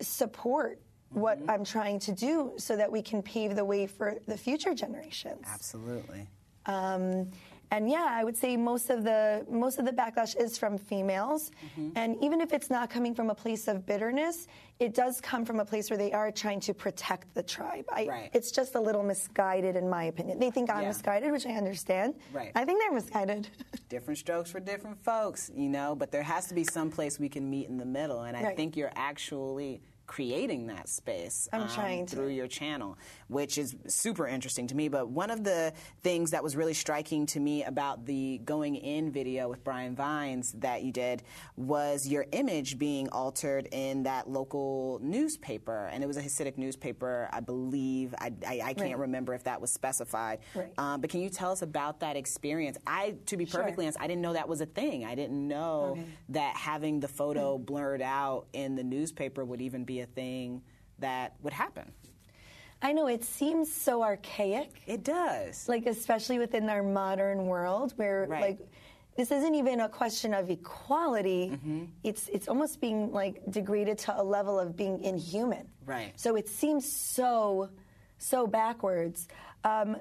support. 0.00 0.78
What 1.10 1.38
I'm 1.48 1.64
trying 1.64 1.98
to 2.00 2.12
do 2.12 2.52
so 2.56 2.76
that 2.76 2.90
we 2.90 3.02
can 3.02 3.22
pave 3.22 3.56
the 3.56 3.64
way 3.64 3.86
for 3.86 4.16
the 4.26 4.36
future 4.36 4.74
generations. 4.74 5.46
Absolutely. 5.46 6.26
Um, 6.66 7.30
and 7.70 7.90
yeah, 7.90 8.06
I 8.08 8.22
would 8.22 8.36
say 8.36 8.56
most 8.56 8.90
of 8.90 9.02
the 9.02 9.44
most 9.50 9.78
of 9.78 9.86
the 9.86 9.92
backlash 9.92 10.40
is 10.40 10.56
from 10.56 10.78
females, 10.78 11.50
mm-hmm. 11.50 11.90
and 11.96 12.16
even 12.22 12.40
if 12.40 12.52
it's 12.52 12.70
not 12.70 12.90
coming 12.90 13.14
from 13.14 13.28
a 13.28 13.34
place 13.34 13.66
of 13.66 13.84
bitterness, 13.84 14.46
it 14.78 14.94
does 14.94 15.20
come 15.20 15.44
from 15.44 15.58
a 15.58 15.64
place 15.64 15.90
where 15.90 15.96
they 15.96 16.12
are 16.12 16.30
trying 16.30 16.60
to 16.60 16.74
protect 16.74 17.34
the 17.34 17.42
tribe. 17.42 17.84
I, 17.92 18.06
right. 18.06 18.30
It's 18.32 18.52
just 18.52 18.76
a 18.76 18.80
little 18.80 19.02
misguided, 19.02 19.74
in 19.74 19.88
my 19.88 20.04
opinion. 20.04 20.38
They 20.38 20.50
think 20.50 20.70
I'm 20.70 20.82
yeah. 20.82 20.88
misguided, 20.88 21.32
which 21.32 21.46
I 21.46 21.54
understand. 21.54 22.14
Right. 22.32 22.52
I 22.54 22.64
think 22.64 22.80
they're 22.80 22.92
misguided. 22.92 23.48
different 23.88 24.18
strokes 24.18 24.50
for 24.50 24.60
different 24.60 25.02
folks, 25.02 25.50
you 25.54 25.68
know. 25.68 25.96
But 25.96 26.12
there 26.12 26.22
has 26.22 26.46
to 26.46 26.54
be 26.54 26.62
some 26.62 26.90
place 26.90 27.18
we 27.18 27.28
can 27.28 27.50
meet 27.50 27.68
in 27.68 27.78
the 27.78 27.86
middle, 27.86 28.22
and 28.22 28.36
I 28.36 28.44
right. 28.44 28.56
think 28.56 28.76
you're 28.76 28.92
actually 28.94 29.80
creating 30.06 30.68
that 30.68 30.88
space 30.88 31.48
I'm 31.52 31.62
um, 31.62 31.68
trying 31.68 32.06
through 32.06 32.28
your 32.28 32.46
channel, 32.46 32.98
which 33.28 33.58
is 33.58 33.74
super 33.86 34.26
interesting 34.26 34.66
to 34.68 34.74
me. 34.74 34.88
But 34.88 35.08
one 35.08 35.30
of 35.30 35.44
the 35.44 35.72
things 36.02 36.30
that 36.30 36.42
was 36.42 36.56
really 36.56 36.74
striking 36.74 37.26
to 37.26 37.40
me 37.40 37.64
about 37.64 38.06
the 38.06 38.40
going 38.44 38.76
in 38.76 39.10
video 39.10 39.48
with 39.48 39.64
Brian 39.64 39.94
Vines 39.94 40.52
that 40.58 40.82
you 40.82 40.92
did 40.92 41.22
was 41.56 42.06
your 42.06 42.26
image 42.32 42.78
being 42.78 43.08
altered 43.08 43.68
in 43.72 44.04
that 44.04 44.28
local 44.28 44.98
newspaper, 45.02 45.88
and 45.92 46.02
it 46.02 46.06
was 46.06 46.16
a 46.16 46.22
Hasidic 46.22 46.56
newspaper, 46.56 47.28
I 47.32 47.40
believe. 47.40 48.14
I, 48.18 48.32
I, 48.46 48.60
I 48.64 48.74
can't 48.74 48.90
right. 48.90 48.98
remember 48.98 49.34
if 49.34 49.44
that 49.44 49.60
was 49.60 49.72
specified. 49.72 50.40
Right. 50.54 50.72
Um, 50.78 51.00
but 51.00 51.10
can 51.10 51.20
you 51.20 51.30
tell 51.30 51.52
us 51.52 51.62
about 51.62 52.00
that 52.00 52.16
experience? 52.16 52.78
I, 52.86 53.16
to 53.26 53.36
be 53.36 53.46
perfectly 53.46 53.84
sure. 53.84 53.88
honest, 53.88 54.00
I 54.00 54.06
didn't 54.06 54.22
know 54.22 54.34
that 54.34 54.48
was 54.48 54.60
a 54.60 54.66
thing. 54.66 55.04
I 55.04 55.14
didn't 55.14 55.46
know 55.46 55.92
okay. 55.92 56.04
that 56.30 56.56
having 56.56 57.00
the 57.00 57.08
photo 57.08 57.58
blurred 57.58 58.02
out 58.02 58.46
in 58.52 58.76
the 58.76 58.84
newspaper 58.84 59.44
would 59.44 59.60
even 59.60 59.84
be 59.84 59.95
a 60.00 60.06
thing 60.06 60.62
that 60.98 61.34
would 61.42 61.52
happen. 61.52 61.92
I 62.82 62.92
know 62.92 63.06
it 63.06 63.24
seems 63.24 63.72
so 63.72 64.02
archaic. 64.02 64.70
It 64.86 65.02
does. 65.02 65.68
Like 65.68 65.86
especially 65.86 66.38
within 66.38 66.68
our 66.68 66.82
modern 66.82 67.46
world 67.46 67.92
where 67.96 68.26
right. 68.28 68.42
like 68.42 68.58
this 69.16 69.30
isn't 69.30 69.54
even 69.54 69.80
a 69.80 69.88
question 69.88 70.34
of 70.34 70.50
equality. 70.50 71.50
Mm-hmm. 71.52 71.84
It's 72.04 72.28
it's 72.28 72.48
almost 72.48 72.80
being 72.80 73.12
like 73.12 73.42
degraded 73.50 73.98
to 73.98 74.20
a 74.20 74.22
level 74.22 74.58
of 74.58 74.76
being 74.76 75.02
inhuman. 75.02 75.68
Right. 75.86 76.12
So 76.16 76.36
it 76.36 76.48
seems 76.48 76.90
so 76.90 77.70
so 78.18 78.46
backwards. 78.46 79.28
Um, 79.64 79.96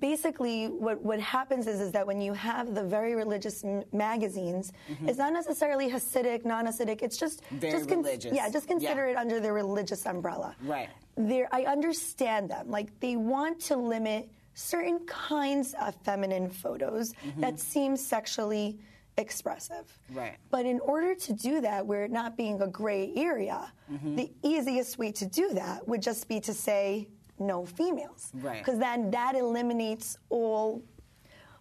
basically 0.00 0.66
what, 0.66 1.02
what 1.02 1.20
happens 1.20 1.66
is, 1.66 1.80
is 1.80 1.92
that 1.92 2.06
when 2.06 2.20
you 2.20 2.32
have 2.32 2.74
the 2.74 2.82
very 2.82 3.14
religious 3.14 3.64
m- 3.64 3.84
magazines, 3.92 4.72
mm-hmm. 4.90 5.08
it's 5.08 5.18
not 5.18 5.32
necessarily 5.32 5.90
Hasidic, 5.90 6.44
non-Hasidic. 6.44 7.02
It's 7.02 7.16
just 7.16 7.42
very 7.50 7.72
just 7.72 7.88
con- 7.88 7.98
religious. 7.98 8.34
Yeah, 8.34 8.48
just 8.48 8.66
consider 8.66 9.06
yeah. 9.06 9.12
it 9.12 9.16
under 9.16 9.40
the 9.40 9.52
religious 9.52 10.06
umbrella. 10.06 10.56
Right. 10.62 10.88
There, 11.16 11.48
I 11.52 11.64
understand 11.64 12.50
them. 12.50 12.70
Like 12.70 12.98
they 13.00 13.16
want 13.16 13.60
to 13.62 13.76
limit 13.76 14.30
certain 14.54 15.00
kinds 15.06 15.74
of 15.80 15.94
feminine 16.04 16.48
photos 16.48 17.12
mm-hmm. 17.12 17.40
that 17.40 17.60
seem 17.60 17.96
sexually 17.96 18.78
expressive. 19.16 19.98
Right. 20.12 20.36
But 20.50 20.66
in 20.66 20.80
order 20.80 21.14
to 21.14 21.32
do 21.32 21.60
that, 21.60 21.86
where 21.86 22.04
it 22.04 22.10
not 22.10 22.36
being 22.36 22.60
a 22.60 22.66
gray 22.66 23.12
area, 23.14 23.72
mm-hmm. 23.92 24.16
the 24.16 24.32
easiest 24.42 24.98
way 24.98 25.12
to 25.12 25.26
do 25.26 25.54
that 25.54 25.86
would 25.86 26.02
just 26.02 26.28
be 26.28 26.40
to 26.40 26.54
say 26.54 27.08
no 27.38 27.64
females. 27.64 28.30
Right. 28.34 28.64
Because 28.64 28.78
then 28.78 29.10
that 29.10 29.34
eliminates 29.34 30.18
all 30.28 30.82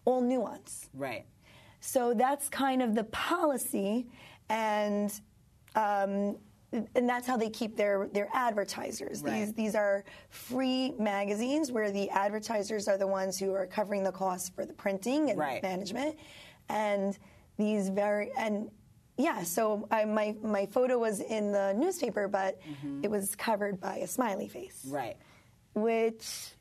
all 0.06 0.22
nuance. 0.22 0.90
Right. 0.94 1.26
So 1.80 2.14
that's 2.14 2.50
kind 2.50 2.82
of 2.82 2.96
the 2.96 3.04
policy, 3.06 4.08
and 4.50 5.12
um, 5.76 6.38
and 6.72 7.08
that's 7.08 7.28
how 7.28 7.38
they 7.38 7.50
keep 7.50 7.76
their 7.76 8.08
their 8.14 8.30
advertisers. 8.34 9.22
Right. 9.22 9.42
These 9.42 9.54
these 9.54 9.76
are 9.76 10.06
free 10.30 10.94
magazines 10.98 11.72
where 11.72 11.92
the 11.92 12.10
advertisers 12.10 12.88
are 12.88 12.98
the 12.98 13.08
ones 13.08 13.38
who 13.38 13.54
are 13.54 13.66
covering 13.66 14.04
the 14.04 14.12
costs 14.12 14.50
for 14.50 14.66
the 14.66 14.74
printing 14.74 15.30
and 15.30 15.38
right. 15.38 15.62
management, 15.62 16.18
and 16.70 17.18
these 17.58 17.90
very 17.90 18.32
and 18.38 18.70
yeah, 19.18 19.44
so 19.44 19.88
I, 19.92 20.06
my 20.06 20.36
my 20.42 20.66
photo 20.66 20.98
was 20.98 21.20
in 21.20 21.52
the 21.52 21.74
newspaper, 21.74 22.28
but 22.28 22.62
mm-hmm. 22.62 23.02
it 23.04 23.12
was 23.12 23.36
covered 23.36 23.80
by 23.80 23.98
a 23.98 24.08
smiley 24.08 24.48
face. 24.48 24.86
Right 24.88 25.18
which 25.74 26.52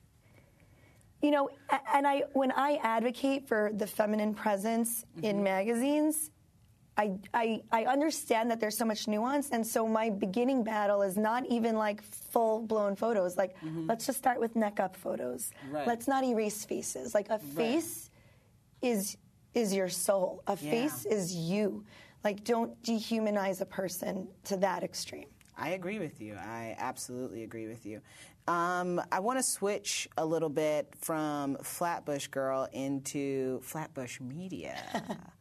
you 1.22 1.30
know 1.30 1.48
and 1.94 2.06
i 2.06 2.22
when 2.32 2.52
i 2.52 2.78
advocate 2.82 3.46
for 3.46 3.70
the 3.74 3.86
feminine 3.86 4.34
presence 4.34 5.04
mm-hmm. 5.16 5.24
in 5.24 5.42
magazines 5.42 6.30
I, 6.94 7.14
I, 7.32 7.62
I 7.72 7.84
understand 7.84 8.50
that 8.50 8.60
there's 8.60 8.76
so 8.76 8.84
much 8.84 9.08
nuance 9.08 9.48
and 9.50 9.66
so 9.66 9.88
my 9.88 10.10
beginning 10.10 10.62
battle 10.62 11.00
is 11.00 11.16
not 11.16 11.46
even 11.46 11.76
like 11.76 12.02
full 12.02 12.60
blown 12.60 12.96
photos 12.96 13.36
like 13.38 13.56
mm-hmm. 13.60 13.86
let's 13.86 14.04
just 14.04 14.18
start 14.18 14.38
with 14.38 14.54
neck 14.56 14.78
up 14.78 14.94
photos 14.94 15.52
right. 15.70 15.86
let's 15.86 16.06
not 16.06 16.22
erase 16.22 16.66
faces 16.66 17.14
like 17.14 17.30
a 17.30 17.38
face 17.38 18.10
right. 18.82 18.90
is 18.90 19.16
is 19.54 19.72
your 19.72 19.88
soul 19.88 20.42
a 20.48 20.58
yeah. 20.60 20.70
face 20.70 21.06
is 21.06 21.34
you 21.34 21.82
like 22.24 22.44
don't 22.44 22.80
dehumanize 22.82 23.62
a 23.62 23.66
person 23.66 24.28
to 24.44 24.58
that 24.58 24.82
extreme 24.82 25.28
I 25.56 25.70
agree 25.70 25.98
with 25.98 26.20
you. 26.20 26.34
I 26.34 26.74
absolutely 26.78 27.42
agree 27.42 27.68
with 27.68 27.84
you. 27.84 28.00
Um, 28.48 29.00
I 29.12 29.20
want 29.20 29.38
to 29.38 29.42
switch 29.42 30.08
a 30.18 30.26
little 30.26 30.48
bit 30.48 30.92
from 31.00 31.56
Flatbush 31.62 32.26
Girl 32.28 32.68
into 32.72 33.60
Flatbush 33.60 34.20
Media. 34.20 34.78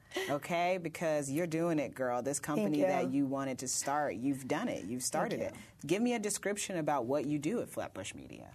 okay, 0.30 0.78
because 0.82 1.32
you're 1.32 1.48
doing 1.48 1.80
it, 1.80 1.96
girl. 1.96 2.22
This 2.22 2.40
company 2.40 2.80
you. 2.80 2.86
that 2.86 3.12
you 3.12 3.26
wanted 3.26 3.58
to 3.60 3.68
start, 3.68 4.16
you've 4.16 4.48
done 4.48 4.68
it. 4.68 4.84
You've 4.86 5.04
started 5.04 5.40
you. 5.40 5.46
it. 5.46 5.56
Give 5.88 6.02
me 6.02 6.14
a 6.14 6.20
description 6.20 6.78
about 6.78 7.06
what 7.06 7.26
you 7.26 7.40
do 7.40 7.62
at 7.62 7.70
Flatbush 7.70 8.14
Media. 8.14 8.50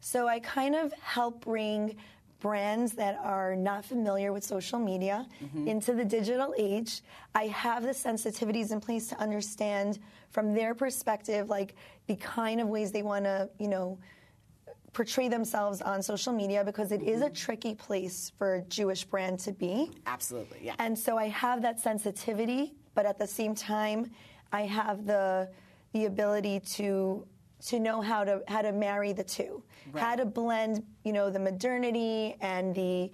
So 0.00 0.26
I 0.26 0.40
kind 0.40 0.74
of 0.74 0.92
help 0.94 1.44
bring 1.44 1.96
brands 2.42 2.92
that 2.92 3.18
are 3.22 3.54
not 3.54 3.84
familiar 3.84 4.32
with 4.32 4.42
social 4.42 4.80
media 4.80 5.26
mm-hmm. 5.42 5.68
into 5.68 5.94
the 5.94 6.04
digital 6.04 6.52
age. 6.58 7.00
I 7.36 7.46
have 7.46 7.84
the 7.84 7.90
sensitivities 7.90 8.72
in 8.72 8.80
place 8.80 9.06
to 9.06 9.18
understand 9.20 10.00
from 10.30 10.52
their 10.52 10.74
perspective, 10.74 11.48
like 11.48 11.76
the 12.08 12.16
kind 12.16 12.60
of 12.60 12.66
ways 12.68 12.90
they 12.90 13.02
want 13.02 13.24
to, 13.24 13.48
you 13.60 13.68
know, 13.68 13.98
portray 14.92 15.28
themselves 15.28 15.80
on 15.80 16.02
social 16.02 16.32
media 16.32 16.64
because 16.64 16.90
it 16.90 17.00
mm-hmm. 17.00 17.08
is 17.10 17.20
a 17.22 17.26
mm-hmm. 17.26 17.34
tricky 17.34 17.74
place 17.76 18.32
for 18.36 18.56
a 18.56 18.62
Jewish 18.62 19.04
brand 19.04 19.38
to 19.38 19.52
be. 19.52 19.92
Absolutely, 20.06 20.58
yeah. 20.62 20.74
And 20.80 20.98
so 20.98 21.16
I 21.16 21.28
have 21.28 21.62
that 21.62 21.78
sensitivity, 21.78 22.74
but 22.94 23.06
at 23.06 23.18
the 23.18 23.26
same 23.26 23.54
time, 23.54 24.10
I 24.52 24.62
have 24.62 25.06
the 25.06 25.48
the 25.92 26.06
ability 26.06 26.58
to 26.60 27.26
to 27.66 27.78
know 27.78 28.00
how 28.00 28.24
to 28.24 28.42
how 28.48 28.62
to 28.62 28.72
marry 28.72 29.12
the 29.12 29.24
two, 29.24 29.62
right. 29.92 30.02
how 30.02 30.16
to 30.16 30.24
blend, 30.24 30.84
you 31.04 31.12
know, 31.12 31.30
the 31.30 31.38
modernity 31.38 32.36
and 32.40 32.74
the 32.74 33.10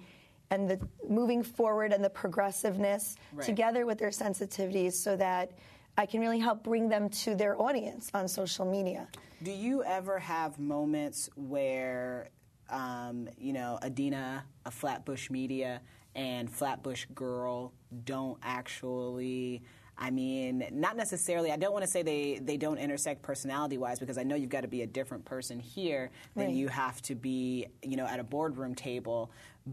and 0.51 0.69
the 0.69 0.79
moving 1.07 1.43
forward 1.43 1.93
and 1.93 2.03
the 2.03 2.09
progressiveness 2.09 3.15
right. 3.33 3.45
together 3.45 3.85
with 3.85 3.99
their 3.99 4.09
sensitivities, 4.09 4.93
so 4.93 5.15
that 5.15 5.51
I 5.97 6.05
can 6.05 6.21
really 6.21 6.39
help 6.39 6.63
bring 6.63 6.89
them 6.89 7.09
to 7.09 7.35
their 7.35 7.61
audience 7.61 8.09
on 8.13 8.27
social 8.27 8.65
media. 8.65 9.07
Do 9.43 9.51
you 9.51 9.83
ever 9.83 10.17
have 10.19 10.57
moments 10.59 11.29
where, 11.35 12.29
um, 12.69 13.29
you 13.37 13.53
know, 13.53 13.79
Adina, 13.83 14.43
a 14.65 14.71
Flatbush 14.71 15.29
Media, 15.29 15.81
and 16.15 16.49
Flatbush 16.49 17.05
Girl 17.13 17.71
don't 18.05 18.39
actually 18.41 19.61
I 20.01 20.11
mean, 20.11 20.65
not 20.71 20.95
necessarily. 20.95 21.51
I 21.51 21.57
don't 21.57 21.73
want 21.73 21.83
to 21.83 21.91
say 21.91 22.01
they, 22.03 22.39
they 22.41 22.55
don't 22.55 22.77
intersect 22.77 23.21
personality 23.21 23.77
wise 23.77 23.99
because 23.99 24.17
I 24.17 24.23
know 24.23 24.35
you've 24.35 24.49
got 24.49 24.61
to 24.61 24.69
be 24.69 24.81
a 24.81 24.87
different 24.87 25.25
person 25.25 25.59
here 25.59 26.09
than 26.35 26.47
right. 26.47 26.55
you 26.55 26.69
have 26.69 27.01
to 27.03 27.15
be, 27.15 27.67
you 27.83 27.97
know, 27.97 28.05
at 28.05 28.17
a 28.17 28.23
boardroom 28.23 28.75
table. 28.75 29.29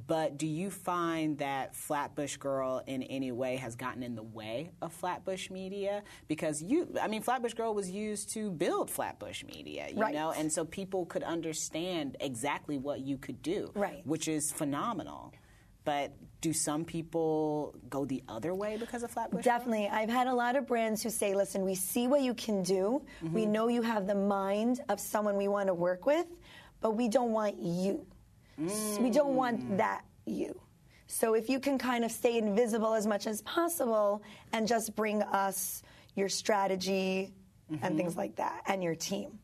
But 0.09 0.37
do 0.37 0.47
you 0.47 0.69
find 0.69 1.39
that 1.39 1.77
Flatbush 1.77 2.37
Girl 2.39 2.83
in 2.87 3.05
any 3.05 3.31
way 3.31 3.57
has 3.57 3.77
gotten 3.77 4.03
in 4.03 4.17
the 4.17 4.23
way 4.23 4.73
of 4.83 4.93
Flatbush 4.93 5.49
Media? 5.49 6.03
Because 6.27 6.61
you, 6.61 6.93
I 7.01 7.07
mean, 7.07 7.23
Flatbush 7.23 7.55
Girl 7.55 7.73
was 7.73 7.89
used 7.89 8.31
to 8.31 8.51
build 8.51 8.91
Flatbush 8.91 9.45
Media, 9.45 9.87
you 9.89 10.01
right. 10.01 10.13
know, 10.13 10.33
and 10.33 10.53
so 10.53 10.65
people 10.65 11.07
could 11.07 11.23
understand 11.23 12.17
exactly 12.21 12.79
what 12.79 13.01
you 13.01 13.17
could 13.17 13.41
do, 13.43 13.71
right. 13.75 14.05
which 14.05 14.27
is 14.27 14.51
phenomenal. 14.51 15.33
But 15.87 16.13
do 16.41 16.53
some 16.53 16.85
people 16.85 17.77
go 17.89 18.05
the 18.05 18.23
other 18.29 18.53
way 18.53 18.77
because 18.77 19.05
of 19.05 19.11
Flatbush? 19.13 19.45
Definitely. 19.45 19.89
I've 19.89 20.11
had 20.11 20.27
a 20.27 20.35
lot 20.35 20.57
of 20.57 20.67
brands 20.67 21.01
who 21.01 21.11
say, 21.11 21.33
listen, 21.33 21.65
we 21.65 21.77
see 21.77 22.09
what 22.09 22.23
you 22.23 22.35
can 22.35 22.65
do. 22.65 23.03
Mm-hmm. 23.23 23.33
We 23.33 23.47
know 23.47 23.69
you 23.69 23.83
have 23.83 24.09
the 24.09 24.17
mind 24.17 24.81
of 24.89 24.99
someone 24.99 25.37
we 25.37 25.47
want 25.47 25.69
to 25.69 25.75
work 25.75 26.05
with, 26.05 26.27
but 26.81 26.97
we 26.97 27.09
don't 27.09 27.31
want 27.31 27.63
you. 27.63 28.05
Mm. 28.61 29.01
We 29.01 29.11
don't 29.11 29.37
want 29.37 29.61
mm. 29.61 29.77
that 29.77 30.05
you. 30.27 30.61
So 31.07 31.35
if 31.35 31.49
you 31.49 31.61
can 31.61 31.79
kind 31.79 32.05
of 32.05 32.11
stay 32.11 32.37
invisible 32.37 32.95
as 32.95 33.07
much 33.07 33.29
as 33.29 33.43
possible 33.43 34.25
and 34.53 34.67
just 34.67 34.97
bring 34.97 35.23
us 35.23 35.85
your 36.17 36.29
strategy 36.29 37.33
mm-hmm. 37.71 37.85
and 37.85 37.97
things 37.97 38.17
like 38.17 38.35
that 38.37 38.63
and 38.67 38.83
your 38.83 38.97
team, 38.97 39.39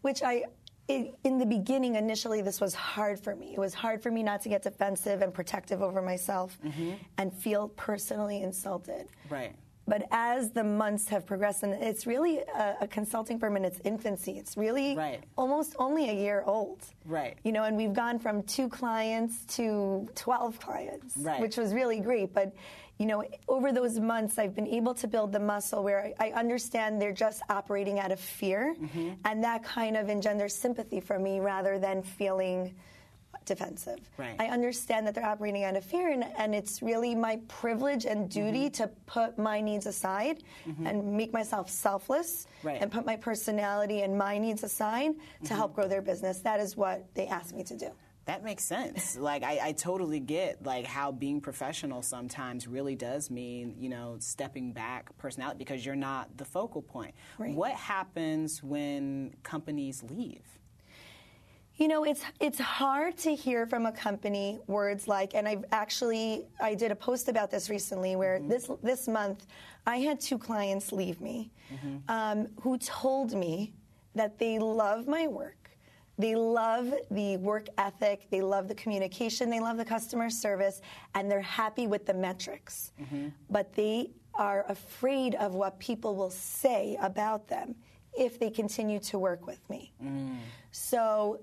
which 0.00 0.24
I 0.24 0.46
it, 0.88 1.14
in 1.24 1.38
the 1.38 1.46
beginning, 1.46 1.96
initially, 1.96 2.42
this 2.42 2.60
was 2.60 2.74
hard 2.74 3.18
for 3.18 3.34
me. 3.34 3.52
It 3.54 3.58
was 3.58 3.74
hard 3.74 4.02
for 4.02 4.10
me 4.10 4.22
not 4.22 4.42
to 4.42 4.48
get 4.48 4.62
defensive 4.62 5.22
and 5.22 5.34
protective 5.34 5.82
over 5.82 6.00
myself 6.00 6.58
mm-hmm. 6.64 6.92
and 7.18 7.32
feel 7.32 7.68
personally 7.68 8.42
insulted. 8.42 9.08
Right. 9.28 9.54
But 9.88 10.08
as 10.10 10.50
the 10.50 10.64
months 10.64 11.08
have 11.08 11.26
progressed, 11.26 11.62
and 11.62 11.72
it's 11.74 12.06
really 12.06 12.38
a, 12.38 12.76
a 12.82 12.88
consulting 12.88 13.38
firm 13.38 13.56
in 13.56 13.64
its 13.64 13.80
infancy. 13.84 14.32
It's 14.32 14.56
really 14.56 14.96
right. 14.96 15.22
almost 15.36 15.76
only 15.78 16.10
a 16.10 16.12
year 16.12 16.42
old. 16.44 16.82
Right. 17.04 17.36
You 17.44 17.52
know, 17.52 17.64
and 17.64 17.76
we've 17.76 17.92
gone 17.92 18.18
from 18.18 18.42
two 18.42 18.68
clients 18.68 19.44
to 19.56 20.08
12 20.16 20.58
clients, 20.58 21.16
right. 21.18 21.40
which 21.40 21.56
was 21.56 21.72
really 21.72 22.00
great. 22.00 22.34
But 22.34 22.52
you 22.98 23.06
know, 23.06 23.24
over 23.46 23.72
those 23.72 24.00
months, 24.00 24.38
I've 24.38 24.54
been 24.54 24.66
able 24.66 24.94
to 24.94 25.06
build 25.06 25.32
the 25.32 25.40
muscle 25.40 25.82
where 25.82 26.12
I, 26.18 26.30
understand 26.30 27.00
they're 27.00 27.12
just 27.12 27.42
operating 27.48 27.98
out 27.98 28.10
of 28.10 28.20
fear, 28.20 28.74
mm-hmm. 28.80 29.10
and 29.24 29.44
that 29.44 29.64
kind 29.64 29.96
of 29.96 30.08
engenders 30.08 30.54
sympathy 30.54 31.00
for 31.00 31.18
me 31.18 31.40
rather 31.40 31.78
than 31.78 32.02
feeling 32.02 32.74
defensive. 33.44 33.98
Right. 34.16 34.34
I 34.38 34.46
understand 34.46 35.06
that 35.06 35.14
they're 35.14 35.26
operating 35.26 35.64
out 35.64 35.76
of 35.76 35.84
fear, 35.84 36.10
and, 36.10 36.24
and 36.38 36.54
it's 36.54 36.82
really 36.82 37.14
my 37.14 37.38
privilege 37.48 38.06
and 38.06 38.30
duty 38.30 38.66
mm-hmm. 38.66 38.82
to 38.84 38.88
put 39.06 39.38
my 39.38 39.60
needs 39.60 39.86
aside 39.86 40.42
mm-hmm. 40.66 40.86
and 40.86 41.16
make 41.16 41.32
myself 41.32 41.70
selfless 41.70 42.46
right. 42.62 42.80
and 42.80 42.90
put 42.90 43.04
my 43.04 43.16
personality 43.16 44.02
and 44.02 44.16
my 44.16 44.38
needs 44.38 44.62
aside 44.62 45.12
to 45.44 45.54
help 45.54 45.72
mm-hmm. 45.72 45.80
grow 45.80 45.88
their 45.88 46.02
business. 46.02 46.40
That 46.40 46.60
is 46.60 46.76
what 46.76 47.04
they 47.14 47.26
asked 47.26 47.54
me 47.54 47.62
to 47.64 47.76
do. 47.76 47.90
That 48.26 48.42
makes 48.42 48.64
sense. 48.64 49.16
like 49.20 49.42
I, 49.42 49.60
I, 49.62 49.72
totally 49.72 50.20
get 50.20 50.64
like 50.66 50.84
how 50.84 51.12
being 51.12 51.40
professional 51.40 52.02
sometimes 52.02 52.66
really 52.66 52.96
does 52.96 53.30
mean 53.30 53.76
you 53.78 53.88
know 53.88 54.16
stepping 54.18 54.72
back 54.72 55.16
personality 55.16 55.58
because 55.58 55.86
you're 55.86 55.94
not 55.94 56.36
the 56.36 56.44
focal 56.44 56.82
point. 56.82 57.14
Right. 57.38 57.54
What 57.54 57.72
happens 57.72 58.62
when 58.62 59.34
companies 59.42 60.02
leave? 60.10 60.42
You 61.76 61.88
know, 61.88 62.04
it's 62.04 62.22
it's 62.40 62.58
hard 62.58 63.16
to 63.18 63.34
hear 63.34 63.66
from 63.66 63.86
a 63.86 63.92
company 63.92 64.58
words 64.66 65.06
like, 65.06 65.34
and 65.34 65.46
I've 65.46 65.64
actually 65.70 66.46
I 66.60 66.74
did 66.74 66.90
a 66.90 66.96
post 66.96 67.28
about 67.28 67.50
this 67.50 67.70
recently 67.70 68.16
where 68.16 68.38
mm-hmm. 68.38 68.48
this 68.48 68.70
this 68.82 69.08
month 69.08 69.46
I 69.86 69.98
had 69.98 70.20
two 70.20 70.38
clients 70.38 70.90
leave 70.90 71.20
me 71.20 71.52
mm-hmm. 71.72 71.98
um, 72.08 72.48
who 72.60 72.76
told 72.78 73.34
me 73.34 73.72
that 74.16 74.38
they 74.38 74.58
love 74.58 75.06
my 75.06 75.28
work 75.28 75.65
they 76.18 76.34
love 76.34 76.94
the 77.10 77.36
work 77.36 77.68
ethic, 77.78 78.26
they 78.30 78.40
love 78.40 78.68
the 78.68 78.74
communication, 78.74 79.50
they 79.50 79.60
love 79.60 79.76
the 79.76 79.84
customer 79.84 80.30
service, 80.30 80.80
and 81.14 81.30
they're 81.30 81.40
happy 81.40 81.86
with 81.86 82.06
the 82.06 82.14
metrics. 82.14 82.92
Mm-hmm. 83.00 83.28
But 83.50 83.74
they 83.74 84.10
are 84.34 84.64
afraid 84.68 85.34
of 85.36 85.54
what 85.54 85.78
people 85.78 86.14
will 86.14 86.30
say 86.30 86.96
about 87.00 87.48
them 87.48 87.74
if 88.18 88.38
they 88.38 88.50
continue 88.50 88.98
to 88.98 89.18
work 89.18 89.46
with 89.46 89.68
me. 89.68 89.92
Mm. 90.02 90.38
So, 90.70 91.40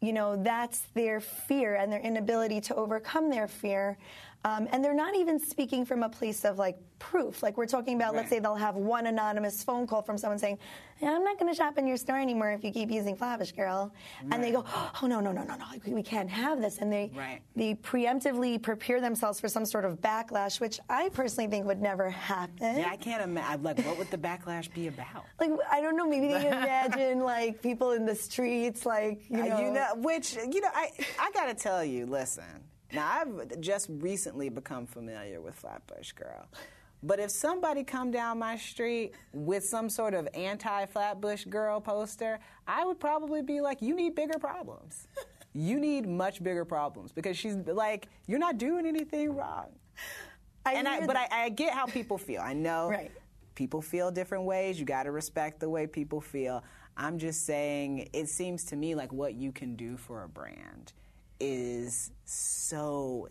you 0.00 0.12
know, 0.12 0.36
that's 0.36 0.80
their 0.94 1.20
fear 1.20 1.76
and 1.76 1.90
their 1.90 2.00
inability 2.00 2.60
to 2.62 2.74
overcome 2.74 3.30
their 3.30 3.48
fear. 3.48 3.96
Um, 4.44 4.68
and 4.72 4.84
they're 4.84 4.94
not 4.94 5.16
even 5.16 5.40
speaking 5.40 5.84
from 5.84 6.02
a 6.02 6.08
place 6.08 6.44
of 6.44 6.58
like 6.58 6.76
proof. 6.98 7.42
Like 7.42 7.56
we're 7.56 7.66
talking 7.66 7.96
about, 7.96 8.12
right. 8.12 8.18
let's 8.18 8.30
say 8.30 8.38
they'll 8.38 8.54
have 8.54 8.76
one 8.76 9.06
anonymous 9.06 9.64
phone 9.64 9.86
call 9.86 10.02
from 10.02 10.18
someone 10.18 10.38
saying, 10.38 10.58
I'm 11.02 11.24
not 11.24 11.38
going 11.38 11.52
to 11.52 11.56
shop 11.56 11.78
in 11.78 11.86
your 11.86 11.96
store 11.96 12.18
anymore 12.18 12.50
if 12.52 12.64
you 12.64 12.72
keep 12.72 12.90
using 12.90 13.16
Flatbush 13.16 13.52
Girl. 13.52 13.92
Right. 14.22 14.34
And 14.34 14.42
they 14.42 14.50
go, 14.50 14.64
oh, 14.66 15.06
no, 15.06 15.20
no, 15.20 15.32
no, 15.32 15.42
no, 15.44 15.56
no, 15.56 15.66
we 15.86 16.02
can't 16.02 16.30
have 16.30 16.60
this. 16.60 16.78
And 16.78 16.92
they, 16.92 17.10
right. 17.14 17.40
they 17.54 17.74
preemptively 17.74 18.60
prepare 18.60 19.00
themselves 19.00 19.40
for 19.40 19.48
some 19.48 19.66
sort 19.66 19.84
of 19.84 20.00
backlash, 20.00 20.60
which 20.60 20.80
I 20.88 21.08
personally 21.10 21.50
think 21.50 21.66
would 21.66 21.82
never 21.82 22.10
happen. 22.10 22.78
Yeah, 22.78 22.88
I 22.90 22.96
can't 22.96 23.22
imagine. 23.22 23.62
Like, 23.62 23.78
what 23.84 23.98
would 23.98 24.10
the 24.10 24.18
backlash 24.18 24.72
be 24.72 24.88
about? 24.88 25.24
Like, 25.38 25.50
I 25.70 25.80
don't 25.80 25.96
know. 25.96 26.06
Maybe 26.06 26.28
they 26.28 26.46
imagine 26.46 27.20
like 27.20 27.62
people 27.62 27.92
in 27.92 28.06
the 28.06 28.14
streets, 28.14 28.86
like, 28.86 29.22
you 29.28 29.36
know. 29.36 29.56
Uh, 29.56 29.60
you 29.60 29.70
know 29.72 29.86
which, 29.96 30.36
you 30.36 30.60
know, 30.60 30.70
I, 30.74 30.90
I 31.18 31.30
got 31.32 31.46
to 31.46 31.54
tell 31.54 31.84
you, 31.84 32.06
listen. 32.06 32.44
Now, 32.92 33.08
I've 33.08 33.60
just 33.60 33.88
recently 33.90 34.48
become 34.48 34.86
familiar 34.86 35.40
with 35.40 35.54
Flatbush 35.56 36.12
Girl. 36.12 36.46
But 37.02 37.20
if 37.20 37.30
somebody 37.30 37.84
come 37.84 38.10
down 38.10 38.38
my 38.38 38.56
street 38.56 39.12
with 39.32 39.64
some 39.64 39.88
sort 39.88 40.14
of 40.14 40.28
anti-Flatbush 40.34 41.44
Girl 41.44 41.80
poster, 41.80 42.40
I 42.66 42.84
would 42.84 42.98
probably 42.98 43.42
be 43.42 43.60
like, 43.60 43.82
"You 43.82 43.94
need 43.94 44.14
bigger 44.14 44.38
problems. 44.38 45.06
you 45.52 45.78
need 45.78 46.08
much 46.08 46.42
bigger 46.42 46.64
problems 46.64 47.12
because 47.12 47.36
she's 47.36 47.56
like, 47.66 48.08
you're 48.26 48.38
not 48.38 48.58
doing 48.58 48.86
anything 48.86 49.34
wrong." 49.34 49.68
I 50.64 50.72
and 50.74 50.88
I, 50.88 51.06
but 51.06 51.16
I, 51.16 51.28
I, 51.30 51.48
get 51.50 51.72
how 51.72 51.86
people 51.86 52.18
feel. 52.18 52.40
I 52.40 52.52
know 52.52 52.88
right. 52.90 53.12
people 53.54 53.80
feel 53.80 54.10
different 54.10 54.44
ways. 54.44 54.80
You 54.80 54.84
got 54.84 55.04
to 55.04 55.12
respect 55.12 55.60
the 55.60 55.70
way 55.70 55.86
people 55.86 56.20
feel. 56.20 56.64
I'm 56.96 57.18
just 57.18 57.46
saying, 57.46 58.08
it 58.12 58.28
seems 58.28 58.64
to 58.66 58.76
me 58.76 58.94
like 58.94 59.12
what 59.12 59.34
you 59.34 59.52
can 59.52 59.76
do 59.76 59.96
for 59.96 60.24
a 60.24 60.28
brand 60.28 60.92
is 61.38 62.10
so 62.24 63.28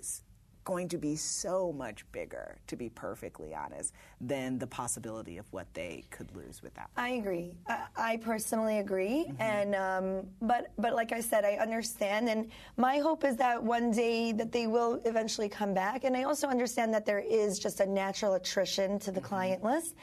going 0.66 0.90
to 0.90 0.98
be 0.98 1.16
so 1.16 1.72
much 1.72 2.06
bigger, 2.12 2.58
to 2.68 2.76
be 2.76 2.90
perfectly 2.90 3.54
honest, 3.54 3.94
than 4.20 4.58
the 4.58 4.68
possibility 4.68 5.38
of 5.38 5.46
what 5.54 5.68
they 5.74 6.04
could 6.10 6.36
lose 6.36 6.62
without. 6.62 6.88
I 6.98 7.10
agree. 7.10 7.56
I, 7.68 7.86
I 7.96 8.18
personally 8.18 8.80
agree, 8.80 9.28
mm-hmm. 9.30 9.42
and 9.42 9.76
um, 9.76 10.28
but 10.42 10.72
but 10.78 10.94
like 10.94 11.12
I 11.12 11.22
said, 11.22 11.46
I 11.46 11.54
understand, 11.54 12.28
and 12.28 12.50
my 12.78 12.98
hope 12.98 13.24
is 13.24 13.38
that 13.38 13.64
one 13.64 13.92
day 13.92 14.32
that 14.34 14.52
they 14.52 14.68
will 14.68 15.00
eventually 15.06 15.48
come 15.48 15.74
back, 15.74 16.04
and 16.04 16.18
I 16.18 16.24
also 16.24 16.48
understand 16.48 16.94
that 16.96 17.06
there 17.06 17.20
is 17.20 17.60
just 17.60 17.80
a 17.80 17.86
natural 17.86 18.34
attrition 18.34 19.00
to 19.00 19.12
the 19.12 19.20
mm-hmm. 19.20 19.30
client 19.30 19.64
list. 19.64 19.96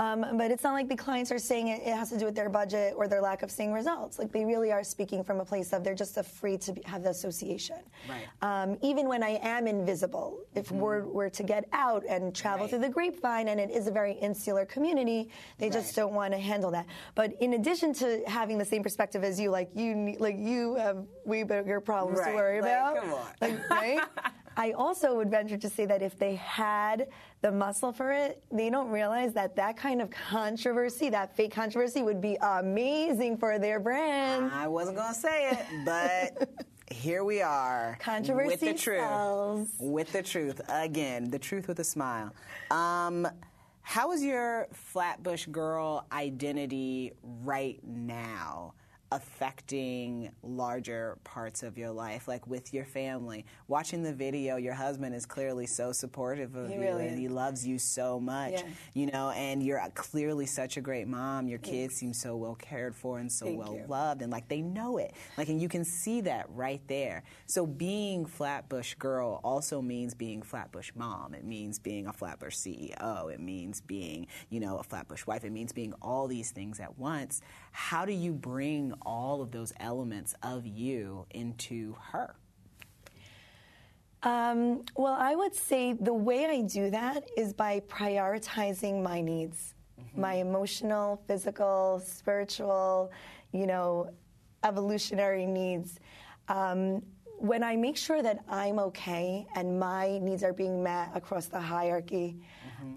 Um, 0.00 0.36
but 0.36 0.50
it's 0.50 0.64
not 0.64 0.72
like 0.72 0.88
the 0.88 0.96
clients 0.96 1.30
are 1.30 1.38
saying 1.38 1.68
it, 1.68 1.82
it, 1.82 1.94
has 1.94 2.10
to 2.10 2.18
do 2.18 2.24
with 2.24 2.34
their 2.34 2.48
budget 2.48 2.94
or 2.96 3.06
their 3.06 3.20
lack 3.20 3.42
of 3.44 3.50
seeing 3.50 3.72
results. 3.72 4.18
Like 4.18 4.32
they 4.32 4.44
really 4.44 4.72
are 4.72 4.82
speaking 4.82 5.22
from 5.22 5.38
a 5.38 5.44
place 5.44 5.72
of 5.72 5.84
they're 5.84 5.94
just 5.94 6.16
afraid 6.16 6.60
to 6.62 6.72
be, 6.72 6.82
have 6.84 7.04
the 7.04 7.10
association. 7.10 7.76
Right. 8.08 8.26
Um, 8.42 8.76
even 8.82 9.06
when 9.08 9.22
I 9.22 9.38
am 9.40 9.68
invisible, 9.68 10.40
if 10.56 10.66
mm-hmm. 10.66 10.78
word 10.78 11.06
were 11.06 11.30
to 11.30 11.42
get 11.44 11.68
out 11.72 12.02
and 12.08 12.34
travel 12.34 12.62
right. 12.62 12.70
through 12.70 12.80
the 12.80 12.88
grapevine, 12.88 13.48
and 13.48 13.60
it 13.60 13.70
is 13.70 13.86
a 13.86 13.92
very 13.92 14.14
insular 14.14 14.64
community, 14.64 15.30
they 15.58 15.66
right. 15.66 15.72
just 15.72 15.94
don't 15.94 16.12
want 16.12 16.32
to 16.32 16.40
handle 16.40 16.72
that. 16.72 16.86
But 17.14 17.34
in 17.40 17.54
addition 17.54 17.94
to 17.94 18.24
having 18.26 18.58
the 18.58 18.64
same 18.64 18.82
perspective 18.82 19.22
as 19.22 19.38
you, 19.38 19.50
like 19.50 19.70
you, 19.76 20.16
like 20.18 20.36
you 20.36 20.74
have 20.74 21.06
way 21.24 21.44
bigger 21.44 21.80
problems 21.80 22.20
to 22.20 22.34
worry 22.34 22.60
like, 22.60 22.70
about. 22.70 22.96
Come 22.96 23.12
on. 23.12 23.26
Like, 23.40 23.70
right? 23.70 24.00
I 24.56 24.72
also 24.72 25.16
would 25.16 25.30
venture 25.30 25.56
to 25.56 25.68
say 25.68 25.86
that 25.86 26.02
if 26.02 26.18
they 26.18 26.36
had 26.36 27.08
the 27.42 27.50
muscle 27.52 27.92
for 27.92 28.12
it, 28.12 28.42
they 28.50 28.70
don't 28.70 28.90
realize 28.90 29.32
that 29.34 29.56
that 29.56 29.76
kind 29.76 30.00
of 30.00 30.10
controversy, 30.10 31.10
that 31.10 31.36
fake 31.36 31.52
controversy, 31.52 32.02
would 32.02 32.20
be 32.20 32.36
amazing 32.40 33.36
for 33.36 33.58
their 33.58 33.80
brand. 33.80 34.50
I 34.52 34.68
wasn't 34.68 34.96
going 34.96 35.12
to 35.14 35.20
say 35.20 35.50
it, 35.50 35.66
but. 35.84 36.48
here 36.90 37.24
we 37.24 37.40
are 37.40 37.96
controversy 37.98 38.50
with 38.50 38.60
the 38.60 38.74
truth 38.74 39.00
sells. 39.00 39.68
with 39.80 40.12
the 40.12 40.22
truth 40.22 40.60
again 40.68 41.30
the 41.30 41.38
truth 41.38 41.66
with 41.66 41.78
a 41.80 41.84
smile 41.84 42.32
um, 42.70 43.26
how 43.80 44.12
is 44.12 44.22
your 44.22 44.68
flatbush 44.70 45.46
girl 45.46 46.06
identity 46.12 47.12
right 47.42 47.80
now 47.84 48.74
affecting 49.12 50.30
larger 50.42 51.18
parts 51.24 51.62
of 51.62 51.78
your 51.78 51.90
life, 51.90 52.26
like 52.26 52.46
with 52.46 52.74
your 52.74 52.84
family. 52.84 53.44
Watching 53.68 54.02
the 54.02 54.12
video, 54.12 54.56
your 54.56 54.74
husband 54.74 55.14
is 55.14 55.26
clearly 55.26 55.66
so 55.66 55.92
supportive 55.92 56.56
of 56.56 56.68
he 56.68 56.74
you 56.74 56.80
really 56.80 57.06
and 57.06 57.18
he 57.18 57.28
loves 57.28 57.66
you 57.66 57.78
so 57.78 58.18
much. 58.18 58.52
Yeah. 58.52 58.62
You 58.94 59.06
know, 59.06 59.30
and 59.30 59.62
you're 59.62 59.82
clearly 59.94 60.46
such 60.46 60.76
a 60.76 60.80
great 60.80 61.06
mom. 61.06 61.46
Your 61.46 61.58
kids 61.58 61.94
seem 61.94 62.12
so 62.12 62.36
well 62.36 62.54
cared 62.54 62.94
for 62.94 63.18
and 63.18 63.30
so 63.30 63.46
Thank 63.46 63.58
well 63.58 63.74
you. 63.74 63.84
loved 63.88 64.22
and 64.22 64.32
like 64.32 64.48
they 64.48 64.62
know 64.62 64.98
it. 64.98 65.14
Like 65.36 65.48
and 65.48 65.60
you 65.60 65.68
can 65.68 65.84
see 65.84 66.20
that 66.22 66.46
right 66.50 66.80
there. 66.88 67.22
So 67.46 67.66
being 67.66 68.26
Flatbush 68.26 68.94
girl 68.94 69.40
also 69.44 69.80
means 69.82 70.14
being 70.14 70.42
Flatbush 70.42 70.90
mom. 70.94 71.34
It 71.34 71.44
means 71.44 71.78
being 71.78 72.06
a 72.06 72.12
Flatbush 72.12 72.54
CEO. 72.54 73.32
It 73.32 73.40
means 73.40 73.80
being, 73.80 74.26
you 74.50 74.60
know, 74.60 74.78
a 74.78 74.82
Flatbush 74.82 75.26
wife. 75.26 75.44
It 75.44 75.52
means 75.52 75.72
being 75.72 75.92
all 76.00 76.26
these 76.26 76.50
things 76.50 76.80
at 76.80 76.98
once. 76.98 77.40
How 77.72 78.04
do 78.04 78.12
you 78.12 78.32
bring 78.32 78.93
all 79.02 79.42
of 79.42 79.50
those 79.50 79.72
elements 79.80 80.34
of 80.42 80.66
you 80.66 81.26
into 81.30 81.96
her? 82.12 82.34
Um, 84.22 84.84
well, 84.96 85.16
I 85.18 85.34
would 85.34 85.54
say 85.54 85.92
the 85.92 86.14
way 86.14 86.46
I 86.46 86.62
do 86.62 86.90
that 86.90 87.24
is 87.36 87.52
by 87.52 87.80
prioritizing 87.80 89.02
my 89.02 89.20
needs, 89.20 89.74
mm-hmm. 90.00 90.20
my 90.20 90.34
emotional, 90.34 91.22
physical, 91.26 92.00
spiritual, 92.04 93.12
you 93.52 93.66
know, 93.66 94.10
evolutionary 94.64 95.44
needs. 95.44 96.00
Um, 96.48 97.02
when 97.38 97.62
I 97.62 97.76
make 97.76 97.98
sure 97.98 98.22
that 98.22 98.38
I'm 98.48 98.78
okay 98.78 99.46
and 99.54 99.78
my 99.78 100.18
needs 100.18 100.42
are 100.42 100.54
being 100.54 100.82
met 100.82 101.10
across 101.14 101.46
the 101.46 101.60
hierarchy, 101.60 102.38
mm-hmm. 102.66 102.94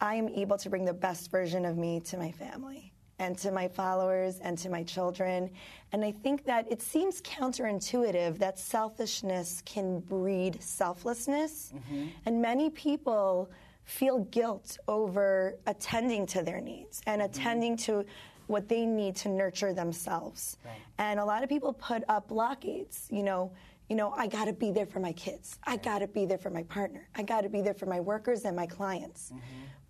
I 0.00 0.14
am 0.14 0.30
able 0.30 0.56
to 0.56 0.70
bring 0.70 0.86
the 0.86 0.94
best 0.94 1.30
version 1.30 1.66
of 1.66 1.76
me 1.76 2.00
to 2.00 2.16
my 2.16 2.32
family 2.32 2.90
and 3.20 3.36
to 3.38 3.52
my 3.52 3.68
followers 3.68 4.40
and 4.42 4.58
to 4.58 4.68
my 4.68 4.82
children. 4.82 5.50
And 5.92 6.04
I 6.04 6.10
think 6.10 6.44
that 6.46 6.70
it 6.72 6.82
seems 6.82 7.20
counterintuitive 7.20 8.38
that 8.38 8.58
selfishness 8.58 9.62
can 9.64 10.00
breed 10.00 10.60
selflessness. 10.60 11.72
Mm-hmm. 11.74 12.06
And 12.26 12.42
many 12.42 12.70
people 12.70 13.50
feel 13.84 14.20
guilt 14.30 14.78
over 14.88 15.56
attending 15.66 16.24
to 16.26 16.42
their 16.42 16.60
needs 16.60 17.02
and 17.06 17.20
mm-hmm. 17.20 17.30
attending 17.30 17.76
to 17.76 18.04
what 18.46 18.68
they 18.68 18.84
need 18.86 19.14
to 19.16 19.28
nurture 19.28 19.72
themselves. 19.72 20.56
Right. 20.64 20.74
And 20.98 21.20
a 21.20 21.24
lot 21.24 21.42
of 21.42 21.48
people 21.48 21.72
put 21.74 22.02
up 22.08 22.28
blockades, 22.28 23.06
you 23.10 23.22
know, 23.22 23.52
you 23.88 23.96
know, 23.96 24.14
I 24.16 24.28
got 24.28 24.44
to 24.44 24.52
be 24.52 24.70
there 24.70 24.86
for 24.86 25.00
my 25.00 25.12
kids. 25.12 25.58
I 25.64 25.76
got 25.76 25.98
to 25.98 26.06
be 26.06 26.24
there 26.24 26.38
for 26.38 26.50
my 26.50 26.62
partner. 26.62 27.08
I 27.16 27.22
got 27.22 27.40
to 27.42 27.48
be 27.48 27.60
there 27.60 27.74
for 27.74 27.86
my 27.86 28.00
workers 28.00 28.44
and 28.44 28.56
my 28.56 28.66
clients. 28.66 29.30
Mm-hmm. 29.30 29.40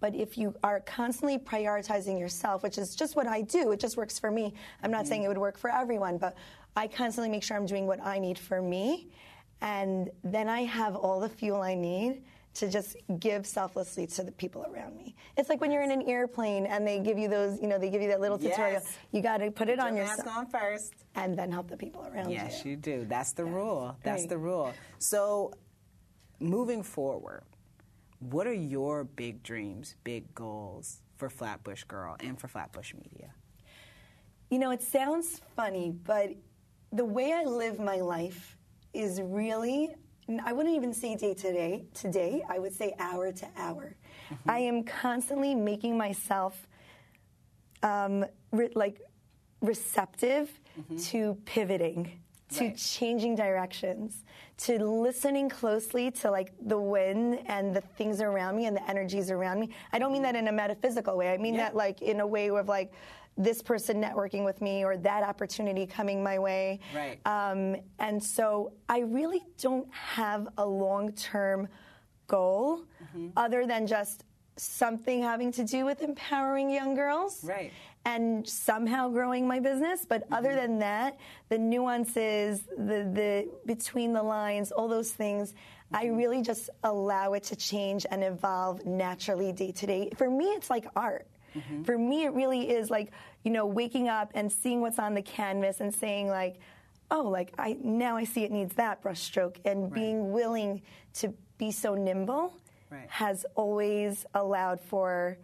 But 0.01 0.15
if 0.15 0.37
you 0.39 0.55
are 0.65 0.81
constantly 0.81 1.39
prioritizing 1.39 2.19
yourself, 2.19 2.63
which 2.63 2.79
is 2.79 2.97
just 2.97 3.17
what 3.17 3.27
I 3.27 3.43
do, 3.43 3.73
it 3.73 3.81
just 3.81 3.97
works 3.97 4.19
for 4.19 4.31
me. 4.31 4.55
I'm 4.83 4.91
not 4.91 5.03
mm-hmm. 5.03 5.09
saying 5.09 5.23
it 5.25 5.29
would 5.29 5.39
work 5.39 5.59
for 5.59 5.71
everyone, 5.71 6.19
but 6.19 6.35
I 6.77 6.89
constantly 6.89 7.31
make 7.31 7.43
sure 7.43 7.57
I'm 7.57 7.67
doing 7.67 7.87
what 7.87 8.01
I 8.05 8.19
need 8.19 8.39
for 8.39 8.63
me. 8.63 9.09
And 9.61 10.11
then 10.25 10.49
I 10.49 10.63
have 10.63 10.97
all 10.97 11.21
the 11.21 11.29
fuel 11.29 11.61
I 11.61 11.75
need 11.75 12.23
to 12.53 12.69
just 12.69 12.97
give 13.21 13.47
selflessly 13.47 14.07
to 14.07 14.25
the 14.25 14.33
people 14.33 14.67
around 14.75 14.97
me. 14.97 15.15
It's 15.37 15.49
like 15.49 15.61
when 15.61 15.71
you're 15.71 15.83
in 15.83 15.93
an 15.93 16.03
airplane 16.03 16.67
and 16.67 16.87
they 16.87 16.99
give 16.99 17.17
you 17.17 17.29
those, 17.29 17.61
you 17.61 17.69
know, 17.69 17.79
they 17.79 17.91
give 17.91 18.03
you 18.03 18.09
that 18.09 18.21
little 18.21 18.39
tutorial. 18.39 18.81
Yes. 18.83 18.99
You 19.13 19.23
got 19.23 19.39
to 19.39 19.51
put 19.51 19.69
it 19.69 19.79
put 19.79 19.87
on 19.87 19.97
your 19.97 20.07
yourself. 20.07 20.27
Mask 20.27 20.39
on 20.39 20.47
first, 20.47 20.95
and 21.15 21.39
then 21.39 21.53
help 21.53 21.69
the 21.69 21.77
people 21.77 22.03
around 22.13 22.31
yes, 22.31 22.41
you. 22.41 22.57
Yes, 22.57 22.65
you 22.65 22.77
do. 22.77 23.07
That's 23.09 23.33
the 23.33 23.45
yes. 23.45 23.53
rule. 23.53 23.97
That's 24.03 24.23
right. 24.23 24.29
the 24.29 24.39
rule. 24.39 24.73
So, 24.99 25.53
moving 26.41 26.83
forward, 26.83 27.45
what 28.21 28.47
are 28.47 28.55
your 28.55 29.05
big 29.05 29.43
dreams, 29.43 29.97
big 30.05 30.33
goals 30.35 31.03
for 31.17 31.29
Flatbush 31.29 31.85
Girl 31.85 32.17
and 32.21 32.39
for 32.39 32.49
Flatbush 32.49 32.95
Media? 32.95 33.35
You 34.51 34.59
know, 34.59 34.71
it 34.71 34.83
sounds 34.83 35.41
funny, 35.57 35.91
but 35.91 36.31
the 36.93 37.05
way 37.05 37.33
I 37.33 37.45
live 37.45 37.79
my 37.79 37.97
life 37.97 38.57
is 38.93 39.21
really 39.21 39.91
I 40.45 40.53
wouldn't 40.53 40.77
even 40.77 40.95
say 40.95 41.17
day 41.17 41.35
to 41.35 41.53
day, 41.53 41.85
today, 41.93 42.45
I 42.49 42.59
would 42.59 42.73
say 42.73 42.95
hour 42.99 43.33
to 43.33 43.47
hour. 43.57 43.97
Mm-hmm. 44.31 44.51
I 44.51 44.59
am 44.61 44.85
constantly 44.85 45.55
making 45.55 45.97
myself 45.97 46.69
um, 47.83 48.25
re- 48.53 48.71
like 48.75 49.01
receptive 49.61 50.51
mm-hmm. 50.79 50.99
to 50.99 51.37
pivoting, 51.47 52.21
to 52.53 52.65
right. 52.65 52.77
changing 52.77 53.35
directions, 53.35 54.25
to 54.59 54.79
listening 54.85 55.49
closely 55.49 56.11
to 56.11 56.31
like 56.31 56.53
the 56.67 56.79
wind 56.79 57.41
and 57.47 57.75
the 57.75 57.81
things 57.81 58.21
around 58.21 58.57
me 58.57 58.67
and 58.67 58.77
the 58.77 58.91
energies 58.91 59.31
around 59.31 59.61
me. 59.61 59.71
I 59.93 59.99
don't 59.99 60.13
mean 60.13 60.23
that 60.23 60.37
in 60.37 60.49
a 60.49 60.53
metaphysical 60.53 61.17
way. 61.17 61.33
I 61.33 61.39
mean 61.39 61.55
yeah. 61.55 61.65
that 61.65 61.77
like 61.77 62.03
in 62.03 62.21
a 62.21 62.27
way 62.27 62.51
of 62.51 62.69
like 62.69 62.93
this 63.37 63.63
person 63.63 64.03
networking 64.03 64.45
with 64.45 64.61
me 64.61 64.85
or 64.85 64.97
that 64.99 65.23
opportunity 65.23 65.87
coming 65.87 66.23
my 66.23 66.39
way. 66.39 66.81
Right. 66.95 67.19
Um, 67.27 67.77
and 67.99 68.23
so 68.23 68.73
I 68.89 69.01
really 69.01 69.43
don't 69.61 69.93
have 69.93 70.49
a 70.59 70.67
long 70.67 71.13
term 71.13 71.69
goal 72.27 72.83
mm-hmm. 73.03 73.29
other 73.37 73.67
than 73.67 73.87
just 73.87 74.25
something 74.57 75.23
having 75.23 75.51
to 75.53 75.65
do 75.65 75.85
with 75.85 76.03
empowering 76.03 76.71
young 76.71 76.95
girls. 76.95 77.43
Right. 77.43 77.73
And 78.07 78.49
somehow 78.49 79.11
growing 79.11 79.47
my 79.47 79.61
business, 79.61 80.07
but 80.09 80.25
mm-hmm. 80.25 80.33
other 80.33 80.55
than 80.55 80.79
that, 80.79 81.19
the 81.51 81.59
nuances, 81.59 82.63
the 82.79 83.05
the 83.13 83.51
between 83.67 84.15
the 84.15 84.23
lines, 84.23 84.73
all 84.73 84.89
those 84.89 85.13
things, 85.13 85.53
mm-hmm. 85.53 85.97
I 85.97 86.07
really 86.07 86.41
just 86.41 86.71
allow 86.83 87.35
it 87.35 87.43
to 87.45 87.57
change 87.57 88.07
and 88.11 88.25
evolve 88.25 88.87
naturally 88.87 89.53
day 89.53 89.73
to 89.73 89.87
day. 89.87 90.11
For 90.17 90.31
me, 90.31 90.47
it's 90.47 90.71
like 90.71 90.87
art. 90.97 91.27
Mm-hmm. 91.55 91.83
For 91.83 91.99
me, 91.99 92.25
it 92.25 92.33
really 92.33 92.71
is 92.71 92.89
like, 92.89 93.13
you 93.45 93.51
know, 93.51 93.67
waking 93.67 94.09
up 94.09 94.31
and 94.35 94.51
seeing 94.51 94.81
what's 94.81 94.99
on 94.99 95.13
the 95.13 95.23
canvas 95.23 95.81
and 95.81 95.95
saying, 95.95 96.29
like, 96.29 96.59
oh, 97.11 97.23
like, 97.23 97.53
I 97.59 97.77
now 97.83 98.17
I 98.17 98.25
see 98.25 98.45
it 98.45 98.51
needs 98.51 98.75
that 98.77 99.03
brushstroke, 99.03 99.57
and 99.67 99.83
right. 99.83 99.93
being 99.93 100.33
willing 100.33 100.81
to 101.15 101.35
be 101.59 101.71
so 101.71 101.95
nimble 101.95 102.55
right. 102.89 103.11
has 103.11 103.45
always 103.57 104.25
allowed 104.33 104.81
for. 104.81 105.37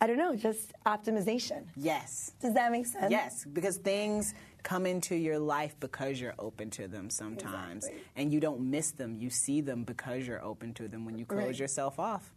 I 0.00 0.06
don't 0.06 0.18
know, 0.18 0.36
just 0.36 0.72
optimization. 0.84 1.64
Yes. 1.74 2.32
Does 2.40 2.54
that 2.54 2.70
make 2.70 2.86
sense? 2.86 3.10
Yes, 3.10 3.46
because 3.50 3.78
things 3.78 4.34
come 4.62 4.84
into 4.84 5.14
your 5.14 5.38
life 5.38 5.74
because 5.80 6.20
you're 6.20 6.34
open 6.38 6.70
to 6.70 6.88
them 6.88 7.08
sometimes. 7.08 7.84
Exactly. 7.84 8.02
And 8.16 8.32
you 8.32 8.40
don't 8.40 8.60
miss 8.60 8.90
them. 8.90 9.14
You 9.14 9.30
see 9.30 9.60
them 9.60 9.84
because 9.84 10.26
you're 10.26 10.44
open 10.44 10.74
to 10.74 10.88
them 10.88 11.06
when 11.06 11.18
you 11.18 11.24
close 11.24 11.44
right. 11.44 11.58
yourself 11.58 11.98
off. 11.98 12.32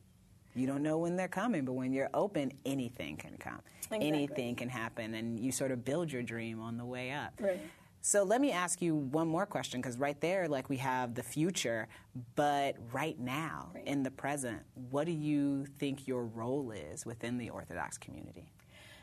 You 0.56 0.68
don't 0.68 0.84
know 0.84 0.98
when 0.98 1.16
they're 1.16 1.28
coming, 1.28 1.66
but 1.66 1.74
when 1.74 1.92
you're 1.92 2.10
open, 2.14 2.52
anything 2.66 3.18
can 3.18 3.38
come. 3.38 3.60
Exactly. 3.84 4.08
Anything 4.08 4.56
can 4.56 4.70
happen, 4.70 5.14
and 5.14 5.40
you 5.40 5.52
sort 5.52 5.72
of 5.72 5.86
build 5.86 6.12
your 6.12 6.24
dream 6.24 6.60
on 6.60 6.78
the 6.78 6.86
way 6.86 7.12
up. 7.12 7.34
Right. 7.40 7.62
So 8.02 8.24
let 8.24 8.40
me 8.40 8.52
ask 8.52 8.82
you 8.82 8.96
one 8.96 9.28
more 9.28 9.46
question, 9.46 9.82
because 9.82 9.98
right 9.98 10.20
there, 10.22 10.48
like 10.48 10.70
we 10.70 10.78
have 10.78 11.16
the 11.16 11.24
future, 11.24 11.88
but 12.36 12.76
right 12.94 13.20
now, 13.20 13.72
right. 13.76 13.86
in 13.86 14.04
the 14.04 14.12
present, 14.12 14.62
what 14.90 15.06
do 15.06 15.12
you 15.12 15.66
think 15.78 16.08
your 16.08 16.26
role 16.26 16.72
is 16.72 17.06
within 17.06 17.38
the 17.38 17.50
Orthodox 17.50 17.98
community? 17.98 18.50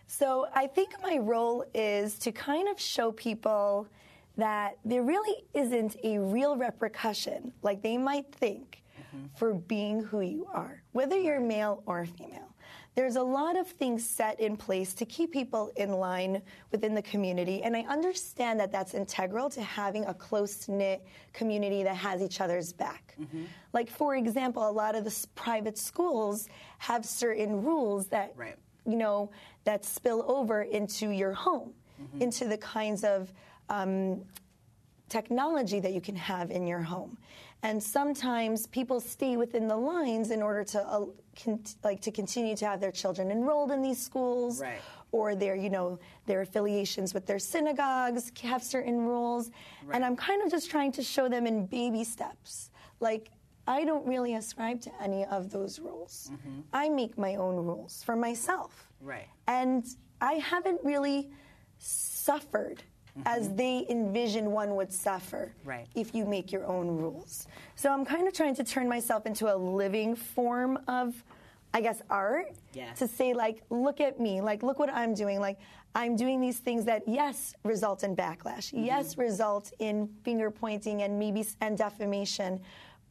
So 0.07 0.47
I 0.55 0.67
think 0.67 0.95
my 1.03 1.19
role 1.19 1.65
is 1.75 2.19
to 2.21 2.33
kind 2.33 2.69
of 2.69 2.81
show 2.81 3.13
people 3.13 3.87
that 4.37 4.79
there 4.85 5.03
really 5.03 5.45
isn't 5.53 5.97
a 6.05 6.19
real 6.19 6.57
repercussion 6.57 7.53
like 7.63 7.83
they 7.83 7.99
might 7.99 8.33
think 8.35 8.83
mm-hmm. 9.15 9.27
for 9.37 9.55
being 9.55 10.03
who 10.03 10.21
you 10.21 10.47
are, 10.53 10.83
whether 10.93 11.19
you're 11.19 11.41
male 11.41 11.83
or 11.87 12.07
female. 12.07 12.55
There's 12.97 13.17
a 13.17 13.23
lot 13.23 13.59
of 13.59 13.69
things 13.69 14.09
set 14.09 14.41
in 14.41 14.57
place 14.57 14.95
to 14.95 15.05
keep 15.05 15.31
people 15.31 15.71
in 15.77 15.93
line 15.93 16.41
within 16.73 16.95
the 16.95 17.03
community, 17.03 17.63
and 17.63 17.77
I 17.77 17.83
understand 17.83 18.59
that 18.59 18.73
that's 18.73 18.95
integral 18.95 19.51
to 19.51 19.63
having 19.63 20.07
a 20.07 20.15
close 20.15 20.67
knit 20.67 21.07
community 21.35 21.83
that 21.83 21.95
has 21.95 22.23
each 22.23 22.41
other's 22.41 22.73
back. 22.73 23.15
Mm-hmm. 23.21 23.45
Like, 23.75 23.91
for 23.91 24.17
example, 24.17 24.67
a 24.67 24.73
lot 24.73 24.95
of 24.95 25.05
the 25.05 25.27
private 25.35 25.77
schools 25.77 26.49
have 26.79 27.05
certain 27.05 27.63
rules 27.63 28.07
that, 28.09 28.33
right. 28.35 28.57
you 28.87 28.97
know, 28.97 29.31
that 29.65 29.85
spill 29.85 30.25
over 30.27 30.63
into 30.63 31.11
your 31.11 31.35
home, 31.35 31.75
mm-hmm. 32.03 32.23
into 32.23 32.49
the 32.49 32.57
kinds 32.57 33.05
of 33.05 33.31
um, 33.69 34.23
technology 35.11 35.81
that 35.81 35.93
you 35.93 36.01
can 36.01 36.17
have 36.17 36.51
in 36.51 36.67
your 36.67 36.81
home. 36.81 37.19
And 37.63 37.83
sometimes 37.83 38.67
people 38.67 39.01
stay 39.01 39.37
within 39.37 39.67
the 39.67 39.77
lines 39.77 40.31
in 40.31 40.43
order 40.43 40.63
to 40.65 40.81
uh, 40.87 41.07
con- 41.43 41.65
like 41.83 42.01
to 42.03 42.11
continue 42.11 42.55
to 42.57 42.67
have 42.67 42.81
their 42.81 42.93
children 42.93 43.31
enrolled 43.31 43.71
in 43.71 43.83
these 43.83 44.01
schools. 44.01 44.61
Right. 44.61 44.81
Or 45.13 45.35
their, 45.35 45.57
you 45.57 45.71
know, 45.71 45.99
their 46.27 46.43
affiliations 46.43 47.15
with 47.15 47.27
their 47.27 47.39
synagogues 47.39 48.33
have 48.43 48.63
certain 48.63 48.99
rules, 48.99 49.51
right. 49.85 49.95
and 49.95 50.05
I'm 50.05 50.17
kind 50.17 50.43
of 50.43 50.51
just 50.51 50.69
trying 50.69 50.93
to 50.93 51.03
show 51.03 51.29
them 51.29 51.47
in 51.47 51.65
baby 51.67 52.05
steps. 52.05 52.71
Like 53.01 53.31
I 53.67 53.85
don't 53.85 54.07
really 54.07 54.35
ascribe 54.35 54.81
to 54.83 54.91
any 55.03 55.25
of 55.25 55.51
those 55.51 55.79
rules. 55.79 56.31
Mm-hmm. 56.33 56.61
I 56.73 56.89
make 56.89 57.17
my 57.19 57.37
own 57.37 57.57
rules 57.57 58.03
for 58.03 58.15
myself. 58.17 58.89
Right. 59.01 59.29
And 59.47 59.87
I 60.21 60.35
haven't 60.35 60.81
really 60.85 61.31
suffered 61.79 62.83
mm-hmm. 63.19 63.27
as 63.27 63.53
they 63.55 63.87
envision 63.89 64.51
one 64.51 64.77
would 64.77 64.93
suffer 64.93 65.53
right. 65.65 65.87
if 65.95 66.15
you 66.15 66.25
make 66.25 66.53
your 66.53 66.67
own 66.67 66.89
rules. 66.89 67.47
So 67.75 67.93
I'm 67.93 68.05
kind 68.05 68.27
of 68.29 68.35
trying 68.35 68.55
to 68.57 68.65
turn 68.65 68.89
myself 68.89 69.27
into 69.27 69.55
a 69.55 69.57
living 69.57 70.15
form 70.15 70.79
of, 70.89 71.15
I 71.75 71.81
guess, 71.81 72.03
art. 72.11 72.53
Yes. 72.73 72.99
To 72.99 73.09
say, 73.09 73.35
like, 73.35 73.63
look 73.71 74.01
at 74.01 74.21
me, 74.21 74.41
like, 74.41 74.63
look 74.63 74.79
what 74.79 74.93
I'm 74.93 75.15
doing. 75.15 75.41
Like, 75.41 75.59
I'm 75.95 76.15
doing 76.15 76.41
these 76.41 76.59
things 76.59 76.85
that, 76.85 77.03
yes, 77.07 77.55
result 77.65 78.05
in 78.05 78.15
backlash, 78.15 78.73
mm-hmm. 78.73 78.85
yes, 78.85 79.17
result 79.17 79.73
in 79.79 80.09
finger 80.25 80.51
pointing 80.51 81.03
and 81.03 81.19
maybe 81.19 81.47
and 81.63 81.79
defamation 81.79 82.61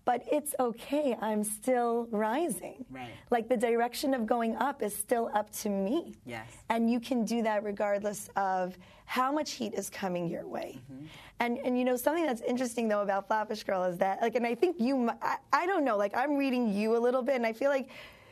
but 0.05 0.23
it's 0.31 0.53
okay. 0.59 1.17
I'm 1.19 1.43
still 1.43 2.07
rising. 2.11 2.85
Right. 2.91 3.09
Like 3.31 3.49
the 3.49 3.57
direction 3.57 4.13
of 4.13 4.25
going 4.27 4.55
up 4.55 4.81
is 4.83 4.95
still 4.95 5.29
up 5.33 5.51
to 5.61 5.69
me. 5.69 6.13
Yes. 6.25 6.47
And 6.69 6.89
you 6.89 6.99
can 6.99 7.25
do 7.25 7.41
that 7.41 7.63
regardless 7.63 8.29
of 8.35 8.77
how 9.05 9.31
much 9.31 9.53
heat 9.53 9.73
is 9.73 9.89
coming 9.89 10.27
your 10.27 10.47
way. 10.47 10.79
Mm-hmm. 10.91 11.05
And 11.39 11.57
and 11.59 11.77
you 11.77 11.83
know 11.83 11.97
something 11.97 12.25
that's 12.25 12.41
interesting 12.41 12.87
though 12.87 13.01
about 13.01 13.27
Flatbush 13.27 13.63
Girl 13.63 13.83
is 13.83 13.97
that 13.97 14.21
like 14.21 14.35
and 14.35 14.45
I 14.45 14.55
think 14.55 14.79
you 14.79 15.09
I, 15.21 15.37
I 15.51 15.65
don't 15.65 15.83
know 15.83 15.97
like 15.97 16.15
I'm 16.15 16.37
reading 16.37 16.71
you 16.71 16.95
a 16.95 16.99
little 16.99 17.21
bit 17.21 17.35
and 17.35 17.45
I 17.45 17.53
feel 17.53 17.69
like 17.69 17.89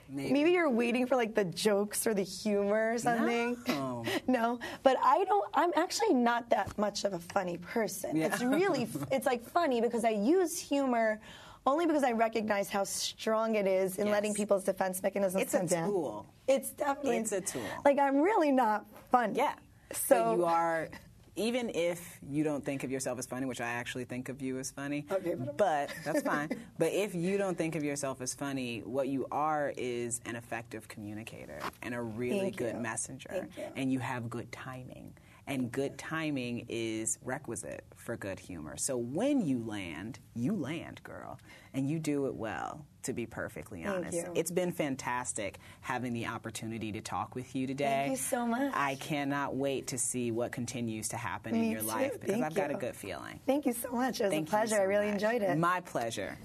Maybe. 0.10 0.34
Maybe. 0.34 0.52
you're 0.52 0.70
waiting 0.70 1.08
for 1.08 1.16
like 1.16 1.34
the 1.34 1.46
jokes 1.46 2.06
or 2.06 2.14
the 2.14 2.24
humor 2.24 2.94
or 2.94 2.98
something. 3.00 3.58
No. 3.68 4.04
no, 4.28 4.60
but 4.84 4.98
I 5.02 5.24
don't. 5.24 5.50
I'm 5.54 5.72
actually 5.76 6.14
not 6.14 6.50
that 6.50 6.78
much 6.78 7.04
of 7.04 7.14
a 7.14 7.20
funny 7.20 7.58
person. 7.58 8.18
Yeah. 8.18 8.28
It's 8.28 8.44
really, 8.44 8.88
it's 9.12 9.26
like 9.26 9.44
funny 9.44 9.82
because 9.82 10.04
I 10.04 10.10
use 10.10 10.60
humor 10.60 11.20
only 11.66 11.86
because 11.86 12.04
I 12.04 12.12
recognize 12.12 12.70
how 12.70 12.84
strong 12.84 13.56
it 13.56 13.68
is 13.68 13.98
in 13.98 14.08
yes. 14.08 14.12
letting 14.14 14.34
people's 14.34 14.64
defense 14.64 15.02
mechanisms 15.02 15.42
it's 15.44 15.54
come 15.54 15.66
down. 15.66 15.84
It's 15.84 15.90
a 15.90 15.92
tool. 15.92 16.26
It's 16.48 16.70
definitely. 16.72 17.18
It's 17.18 17.32
a 17.32 17.42
tool. 17.42 17.62
Like 17.86 18.00
I'm 18.00 18.18
really 18.22 18.52
not 18.52 18.86
funny. 19.12 19.38
Yeah. 19.38 19.54
So 19.94 20.24
but 20.26 20.38
you 20.38 20.46
are 20.46 20.90
even 21.36 21.72
if 21.74 22.20
you 22.30 22.44
don't 22.44 22.64
think 22.64 22.84
of 22.84 22.92
yourself 22.92 23.18
as 23.18 23.26
funny, 23.26 23.48
which 23.48 23.60
I 23.62 23.70
actually 23.70 24.04
think 24.06 24.30
of 24.30 24.40
you 24.42 24.60
as 24.60 24.70
funny, 24.70 25.06
Okay, 25.12 25.34
but- 25.34 25.58
but 25.58 25.90
that's 26.06 26.22
fine. 26.22 26.50
but 26.78 26.92
if 26.94 27.16
you 27.16 27.38
don't 27.40 27.58
think 27.58 27.76
of 27.76 27.84
yourself 27.84 28.22
as 28.22 28.36
funny, 28.36 28.82
what 28.86 29.08
you 29.08 29.26
are 29.32 29.74
is 29.76 30.22
an 30.26 30.36
effective 30.36 30.88
communicator 30.88 31.60
and 31.82 31.96
a 31.96 32.02
really 32.02 32.40
Thank 32.40 32.58
good 32.58 32.76
you. 32.76 32.82
messenger, 32.82 33.48
you. 33.58 33.64
and 33.76 33.92
you 33.92 33.98
have 34.00 34.30
good 34.30 34.52
timing. 34.52 35.12
And 35.46 35.72
good 35.72 35.98
timing 35.98 36.66
is 36.70 37.20
requisite 37.22 37.84
for 37.98 38.16
good 38.16 38.40
humor. 38.40 38.78
So 38.78 38.96
when 38.98 39.42
you 39.46 39.60
land, 39.60 40.20
you 40.36 40.56
land, 40.56 41.02
girl, 41.04 41.40
and 41.74 41.90
you 41.90 42.00
do 42.00 42.28
it 42.28 42.36
well. 42.36 42.86
To 43.04 43.12
be 43.12 43.26
perfectly 43.26 43.84
honest, 43.84 44.16
you. 44.16 44.32
it's 44.34 44.50
been 44.52 44.72
fantastic 44.72 45.60
having 45.82 46.14
the 46.14 46.28
opportunity 46.28 46.94
to 46.94 47.02
talk 47.02 47.36
with 47.36 47.54
you 47.54 47.68
today. 47.68 48.06
Thank 48.08 48.12
you 48.12 48.16
so 48.16 48.48
much. 48.48 48.72
I 48.74 48.96
cannot 48.96 49.58
wait 49.58 49.88
to 49.88 49.98
see 49.98 50.32
what 50.32 50.54
continues 50.54 51.10
to 51.10 51.18
happen 51.18 51.54
in 51.54 51.70
your 51.70 51.82
too. 51.82 51.88
life 51.88 52.14
because 52.14 52.36
Thank 52.36 52.46
I've 52.46 52.54
got 52.54 52.72
a 52.72 52.76
good 52.76 52.96
feeling. 52.96 53.42
Thank 53.46 53.66
you 53.66 53.74
so 53.74 53.92
much. 53.92 54.22
It 54.22 54.26
was 54.26 54.32
Thank 54.32 54.48
a 54.48 54.52
pleasure. 54.52 54.76
so 54.76 54.82
I 54.82 54.84
really 54.86 55.08
much. 55.12 55.22
enjoyed 55.22 55.42
it. 55.42 55.58
My 55.58 55.82
pleasure. 55.82 56.38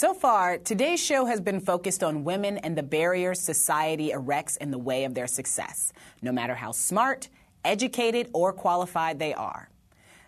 So 0.00 0.14
far, 0.14 0.56
today's 0.56 0.98
show 0.98 1.26
has 1.26 1.42
been 1.42 1.60
focused 1.60 2.02
on 2.02 2.24
women 2.24 2.56
and 2.56 2.74
the 2.74 2.82
barriers 2.82 3.38
society 3.38 4.12
erects 4.12 4.56
in 4.56 4.70
the 4.70 4.78
way 4.78 5.04
of 5.04 5.12
their 5.12 5.26
success, 5.26 5.92
no 6.22 6.32
matter 6.32 6.54
how 6.54 6.72
smart, 6.72 7.28
educated, 7.66 8.30
or 8.32 8.54
qualified 8.54 9.18
they 9.18 9.34
are. 9.34 9.68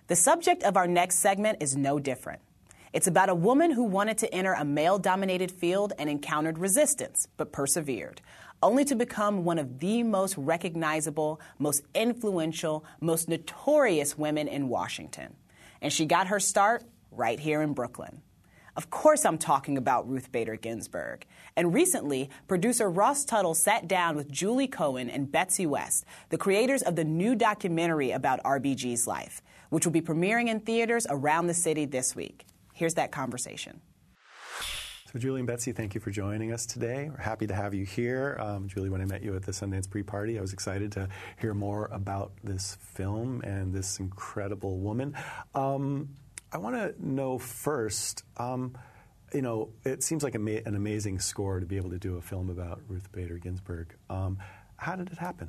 The 0.09 0.15
subject 0.15 0.63
of 0.63 0.77
our 0.77 0.87
next 0.87 1.21
segment 1.21 1.63
is 1.63 1.75
no 1.75 1.99
different. 1.99 2.43
It's 2.93 3.07
about 3.07 3.31
a 3.31 3.35
woman 3.35 3.71
who 3.71 3.85
wanted 3.85 4.19
to 4.19 4.35
enter 4.35 4.53
a 4.53 4.63
male 4.63 4.99
dominated 4.99 5.51
field 5.51 5.95
and 5.99 6.11
encountered 6.11 6.59
resistance, 6.59 7.27
but 7.39 7.51
persevered, 7.51 8.21
only 8.63 8.85
to 8.85 8.95
become 8.95 9.43
one 9.43 9.59
of 9.59 9.79
the 9.79 10.03
most 10.03 10.37
recognizable, 10.37 11.41
most 11.59 11.83
influential, 11.95 12.85
most 13.01 13.27
notorious 13.27 14.19
women 14.19 14.49
in 14.49 14.69
Washington. 14.69 15.35
And 15.81 15.91
she 15.91 16.05
got 16.05 16.27
her 16.27 16.41
start 16.41 16.85
right 17.11 17.41
here 17.41 17.63
in 17.63 17.73
Brooklyn. 17.73 18.21
Of 18.75 18.89
course, 18.89 19.27
I'm 19.27 19.37
talking 19.37 19.77
about 19.77 20.09
Ruth 20.09 20.33
Bader 20.33 20.57
Ginsburg. 20.57 21.27
And 21.57 21.75
recently, 21.75 22.31
producer 22.49 22.89
Ross 22.91 23.25
Tuttle 23.27 23.55
sat 23.55 23.87
down 23.87 24.17
with 24.17 24.31
Julie 24.31 24.67
Cohen 24.67 25.11
and 25.11 25.31
Betsy 25.31 25.67
West, 25.67 26.07
the 26.31 26.39
creators 26.39 26.81
of 26.81 26.97
the 26.97 27.05
new 27.05 27.35
documentary 27.35 28.13
about 28.13 28.43
RBG's 28.45 29.07
life, 29.07 29.43
which 29.69 29.85
will 29.85 29.93
be 29.93 30.01
premiering 30.01 30.49
in 30.49 30.61
theaters 30.61 31.07
around 31.11 31.49
the 31.49 31.55
city 31.55 31.85
this 31.85 32.17
week. 32.17 32.47
Here's 32.73 32.95
that 32.95 33.13
conversation. 33.13 33.83
So, 35.13 35.19
Julie 35.19 35.41
and 35.41 35.47
Betsy, 35.47 35.73
thank 35.73 35.95
you 35.95 36.01
for 36.01 36.11
joining 36.11 36.55
us 36.55 36.65
today. 36.65 37.11
We're 37.11 37.23
happy 37.23 37.47
to 37.47 37.55
have 37.55 37.75
you 37.75 37.85
here. 37.85 38.39
Um, 38.41 38.67
Julie, 38.67 38.89
when 38.89 39.03
I 39.03 39.05
met 39.05 39.23
you 39.23 39.37
at 39.37 39.43
the 39.43 39.53
Sundance 39.53 39.91
pre 39.91 40.03
party, 40.03 40.39
I 40.39 40.41
was 40.41 40.55
excited 40.55 40.91
to 40.93 41.07
hear 41.39 41.53
more 41.53 41.91
about 41.93 42.33
this 42.43 42.79
film 42.81 43.43
and 43.43 43.75
this 43.75 44.01
incredible 44.01 44.79
woman. 44.79 45.15
Um, 45.55 46.09
I 46.53 46.59
want 46.59 46.77
to 46.77 46.95
know 46.99 47.39
first, 47.39 48.25
um, 48.37 48.77
you 49.33 49.41
know, 49.41 49.71
it 49.85 50.03
seems 50.03 50.23
like 50.23 50.39
ma- 50.39 50.61
an 50.67 50.77
amazing 50.77 51.19
score 51.19 51.61
to 51.61 51.67
be 51.67 51.79
able 51.79 51.91
to 51.91 51.99
do 51.99 52.19
a 52.19 52.21
film 52.21 52.51
about 52.51 52.81
Ruth 52.89 53.11
Bader 53.11 53.39
Ginsburg. 53.39 53.95
Um, 54.11 54.39
how 54.77 54.97
did 54.97 55.11
it 55.11 55.19
happen? 55.19 55.49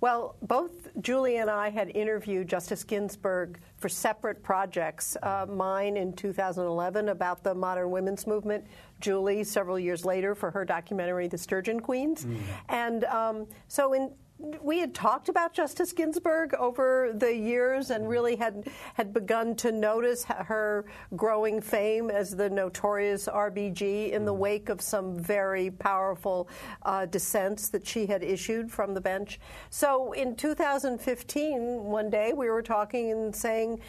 Well, 0.00 0.36
both 0.42 0.88
Julie 1.00 1.38
and 1.38 1.48
I 1.48 1.70
had 1.70 1.88
interviewed 1.96 2.46
Justice 2.46 2.84
Ginsburg 2.84 3.58
for 3.78 3.88
separate 3.88 4.42
projects. 4.42 5.16
Uh, 5.22 5.46
mine 5.48 5.96
in 5.96 6.12
2011 6.12 7.08
about 7.08 7.42
the 7.42 7.54
modern 7.54 7.90
women's 7.90 8.26
movement. 8.26 8.66
Julie 9.00 9.44
several 9.44 9.78
years 9.78 10.04
later 10.04 10.34
for 10.34 10.50
her 10.50 10.64
documentary, 10.64 11.26
The 11.26 11.38
Sturgeon 11.38 11.80
Queens. 11.80 12.26
And 12.68 13.04
um, 13.04 13.46
so 13.68 13.94
in 13.94 14.12
we 14.38 14.80
had 14.80 14.94
talked 14.94 15.28
about 15.28 15.54
Justice 15.54 15.92
Ginsburg 15.92 16.54
over 16.54 17.12
the 17.14 17.34
years 17.34 17.90
and 17.90 18.08
really 18.08 18.34
had 18.34 18.68
had 18.94 19.12
begun 19.12 19.54
to 19.56 19.70
notice 19.70 20.24
her 20.24 20.86
growing 21.14 21.60
fame 21.60 22.10
as 22.10 22.34
the 22.34 22.50
notorious 22.50 23.28
RBG 23.28 24.10
in 24.10 24.24
the 24.24 24.34
wake 24.34 24.68
of 24.68 24.80
some 24.80 25.16
very 25.16 25.70
powerful 25.70 26.48
uh, 26.82 27.06
dissents 27.06 27.68
that 27.68 27.86
she 27.86 28.06
had 28.06 28.24
issued 28.24 28.72
from 28.72 28.92
the 28.92 29.00
bench. 29.00 29.38
So 29.70 30.12
in 30.12 30.34
2015, 30.34 31.84
one 31.84 32.10
day 32.10 32.32
we 32.32 32.50
were 32.50 32.62
talking 32.62 33.12
and 33.12 33.34
saying. 33.34 33.80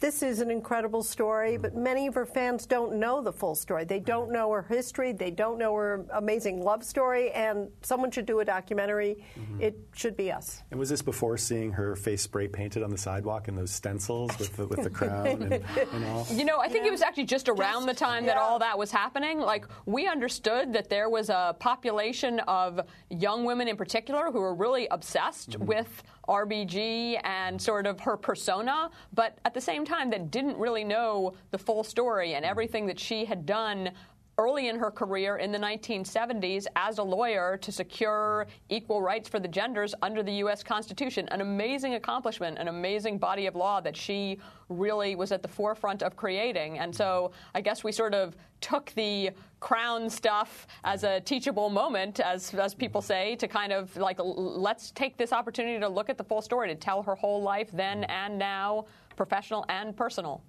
This 0.00 0.22
is 0.22 0.40
an 0.40 0.50
incredible 0.50 1.02
story, 1.02 1.58
but 1.58 1.72
mm-hmm. 1.72 1.82
many 1.82 2.06
of 2.06 2.14
her 2.14 2.24
fans 2.24 2.64
don't 2.64 2.94
know 2.94 3.20
the 3.20 3.32
full 3.32 3.54
story. 3.54 3.84
They 3.84 4.00
don't 4.00 4.32
know 4.32 4.50
her 4.50 4.62
history. 4.62 5.12
They 5.12 5.30
don't 5.30 5.58
know 5.58 5.74
her 5.74 6.06
amazing 6.14 6.62
love 6.62 6.82
story. 6.84 7.30
And 7.32 7.68
someone 7.82 8.10
should 8.10 8.24
do 8.24 8.40
a 8.40 8.44
documentary. 8.44 9.22
Mm-hmm. 9.38 9.60
It 9.60 9.78
should 9.94 10.16
be 10.16 10.32
us. 10.32 10.62
And 10.70 10.80
was 10.80 10.88
this 10.88 11.02
before 11.02 11.36
seeing 11.36 11.72
her 11.72 11.96
face 11.96 12.22
spray 12.22 12.48
painted 12.48 12.82
on 12.82 12.88
the 12.88 12.96
sidewalk 12.96 13.48
and 13.48 13.58
those 13.58 13.70
stencils 13.70 14.36
with 14.38 14.56
the, 14.56 14.66
with 14.66 14.82
the 14.82 14.90
crown 14.90 15.26
and, 15.26 15.52
and 15.52 16.04
all? 16.06 16.26
You 16.40 16.46
know, 16.46 16.60
I 16.60 16.68
think 16.68 16.86
it 16.86 16.90
was 16.90 17.02
actually 17.02 17.24
just 17.24 17.50
around 17.50 17.84
the 17.84 17.94
time 17.94 18.24
that 18.26 18.38
all 18.38 18.58
that 18.60 18.78
was 18.78 18.90
happening. 18.90 19.40
Like, 19.40 19.66
we 19.84 20.06
understood 20.06 20.72
that 20.72 20.88
there 20.88 21.10
was 21.10 21.28
a 21.28 21.54
population 21.58 22.40
of 22.40 22.80
young 23.10 23.44
women 23.44 23.68
in 23.68 23.76
particular 23.76 24.30
who 24.30 24.40
were 24.40 24.54
really 24.54 24.88
obsessed 24.90 25.50
mm-hmm. 25.50 25.66
with 25.66 26.02
RBG 26.28 27.20
and 27.24 27.60
sort 27.60 27.86
of 27.86 28.00
her 28.00 28.16
persona, 28.16 28.90
but 29.14 29.38
at 29.44 29.54
the 29.54 29.60
same 29.60 29.84
time, 29.84 30.10
that 30.10 30.30
didn't 30.30 30.56
really 30.56 30.84
know 30.84 31.34
the 31.50 31.58
full 31.58 31.82
story 31.82 32.34
and 32.34 32.44
everything 32.44 32.86
that 32.86 32.98
she 32.98 33.24
had 33.24 33.46
done 33.46 33.90
early 34.40 34.68
in 34.68 34.78
her 34.78 34.90
career 34.90 35.36
in 35.36 35.52
the 35.52 35.58
1970s 35.58 36.66
as 36.74 36.96
a 36.96 37.02
lawyer 37.02 37.58
to 37.58 37.70
secure 37.70 38.46
equal 38.70 39.02
rights 39.02 39.28
for 39.28 39.38
the 39.38 39.46
genders 39.46 39.94
under 40.00 40.22
the 40.22 40.32
U.S. 40.44 40.62
Constitution. 40.62 41.28
An 41.28 41.42
amazing 41.42 41.94
accomplishment, 41.94 42.56
an 42.58 42.68
amazing 42.68 43.18
body 43.18 43.44
of 43.44 43.54
law 43.54 43.82
that 43.82 43.94
she 43.94 44.38
really 44.70 45.14
was 45.14 45.30
at 45.30 45.42
the 45.42 45.48
forefront 45.48 46.02
of 46.02 46.16
creating. 46.16 46.78
And 46.78 46.94
so 46.94 47.32
I 47.54 47.60
guess 47.60 47.84
we 47.84 47.92
sort 47.92 48.14
of 48.14 48.34
took 48.62 48.92
the 48.94 49.30
crown 49.58 50.08
stuff 50.08 50.66
as 50.84 51.04
a 51.04 51.20
teachable 51.20 51.68
moment, 51.68 52.18
as, 52.20 52.54
as 52.54 52.74
people 52.74 53.02
say, 53.02 53.36
to 53.36 53.46
kind 53.46 53.72
of 53.72 53.94
like, 53.96 54.18
let's 54.18 54.90
take 54.92 55.18
this 55.18 55.34
opportunity 55.34 55.78
to 55.78 55.88
look 55.88 56.08
at 56.08 56.16
the 56.16 56.24
full 56.24 56.40
story, 56.40 56.68
to 56.68 56.74
tell 56.74 57.02
her 57.02 57.14
whole 57.14 57.42
life 57.42 57.68
then 57.72 58.04
and 58.04 58.38
now, 58.38 58.86
professional 59.20 59.66
and 59.68 59.94
personal. 59.94 60.42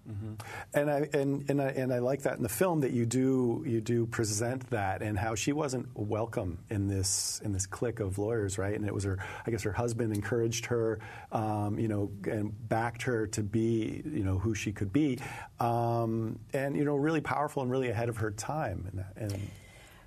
And 0.74 0.90
I 0.90 1.10
and, 1.12 1.50
and 1.50 1.62
I 1.62 1.68
and 1.72 1.94
I 1.94 2.00
like 2.00 2.22
that 2.22 2.38
in 2.38 2.44
the 2.44 2.48
film 2.48 2.80
that 2.82 2.94
you 2.94 3.06
do 3.06 3.66
you 3.68 3.82
do 3.82 4.06
present 4.06 4.70
that 4.70 5.02
and 5.02 5.20
how 5.20 5.36
she 5.36 5.52
wasn't 5.52 5.90
welcome 5.94 6.58
in 6.70 6.88
this 6.88 7.42
in 7.44 7.52
this 7.52 7.66
clique 7.66 8.00
of 8.00 8.18
lawyers, 8.18 8.58
right? 8.58 8.74
And 8.74 8.86
it 8.86 8.94
was 8.94 9.04
her 9.04 9.18
I 9.46 9.52
guess 9.52 9.64
her 9.64 9.74
husband 9.74 10.16
encouraged 10.16 10.68
her, 10.68 11.00
um, 11.34 11.80
you 11.80 11.90
know, 11.90 12.12
and 12.24 12.54
backed 12.70 13.02
her 13.04 13.28
to 13.28 13.44
be 13.44 14.04
you 14.06 14.24
know 14.24 14.38
who 14.40 14.56
she 14.56 14.72
could 14.72 14.94
be, 14.94 15.20
um, 15.60 16.40
and 16.54 16.78
you 16.78 16.86
know 16.86 16.96
really 16.96 17.20
powerful 17.20 17.64
and 17.64 17.70
really 17.70 17.90
ahead 17.90 18.08
of 18.08 18.16
her 18.18 18.32
time. 18.32 19.06
And, 19.18 19.32
and 19.34 19.50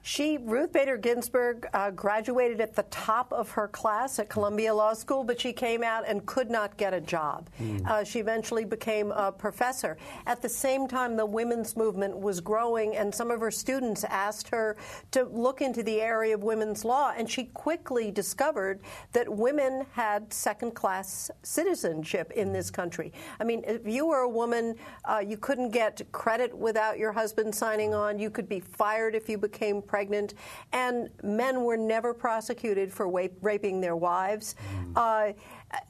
She, 0.06 0.36
Ruth 0.36 0.70
Bader 0.70 0.98
Ginsburg, 0.98 1.66
uh, 1.72 1.90
graduated 1.90 2.60
at 2.60 2.74
the 2.74 2.82
top 2.90 3.32
of 3.32 3.50
her 3.52 3.68
class 3.68 4.18
at 4.18 4.28
Columbia 4.28 4.74
Law 4.74 4.92
School, 4.92 5.24
but 5.24 5.40
she 5.40 5.50
came 5.50 5.82
out 5.82 6.04
and 6.06 6.26
could 6.26 6.50
not 6.50 6.76
get 6.76 6.92
a 6.92 7.00
job. 7.00 7.48
Uh, 7.86 8.04
she 8.04 8.18
eventually 8.18 8.66
became 8.66 9.12
a 9.12 9.32
professor. 9.32 9.96
At 10.26 10.42
the 10.42 10.48
same 10.48 10.86
time, 10.86 11.16
the 11.16 11.24
women's 11.24 11.74
movement 11.74 12.18
was 12.18 12.42
growing, 12.42 12.94
and 12.96 13.14
some 13.14 13.30
of 13.30 13.40
her 13.40 13.50
students 13.50 14.04
asked 14.04 14.50
her 14.50 14.76
to 15.12 15.24
look 15.24 15.62
into 15.62 15.82
the 15.82 16.02
area 16.02 16.34
of 16.34 16.42
women's 16.42 16.84
law, 16.84 17.14
and 17.16 17.28
she 17.28 17.44
quickly 17.44 18.10
discovered 18.10 18.80
that 19.14 19.26
women 19.26 19.86
had 19.92 20.30
second 20.30 20.72
class 20.74 21.30
citizenship 21.42 22.30
in 22.32 22.52
this 22.52 22.70
country. 22.70 23.10
I 23.40 23.44
mean, 23.44 23.64
if 23.66 23.86
you 23.86 24.04
were 24.04 24.20
a 24.20 24.28
woman, 24.28 24.76
uh, 25.06 25.22
you 25.26 25.38
couldn't 25.38 25.70
get 25.70 26.02
credit 26.12 26.54
without 26.54 26.98
your 26.98 27.12
husband 27.12 27.54
signing 27.54 27.94
on, 27.94 28.18
you 28.18 28.28
could 28.28 28.50
be 28.50 28.60
fired 28.60 29.14
if 29.14 29.30
you 29.30 29.38
became 29.38 29.80
pregnant, 29.94 30.34
and 30.72 31.08
men 31.22 31.62
were 31.62 31.76
never 31.76 32.12
prosecuted 32.12 32.92
for 32.92 33.06
wa- 33.06 33.28
raping 33.42 33.80
their 33.80 33.94
wives. 33.94 34.56
Uh, 34.96 35.32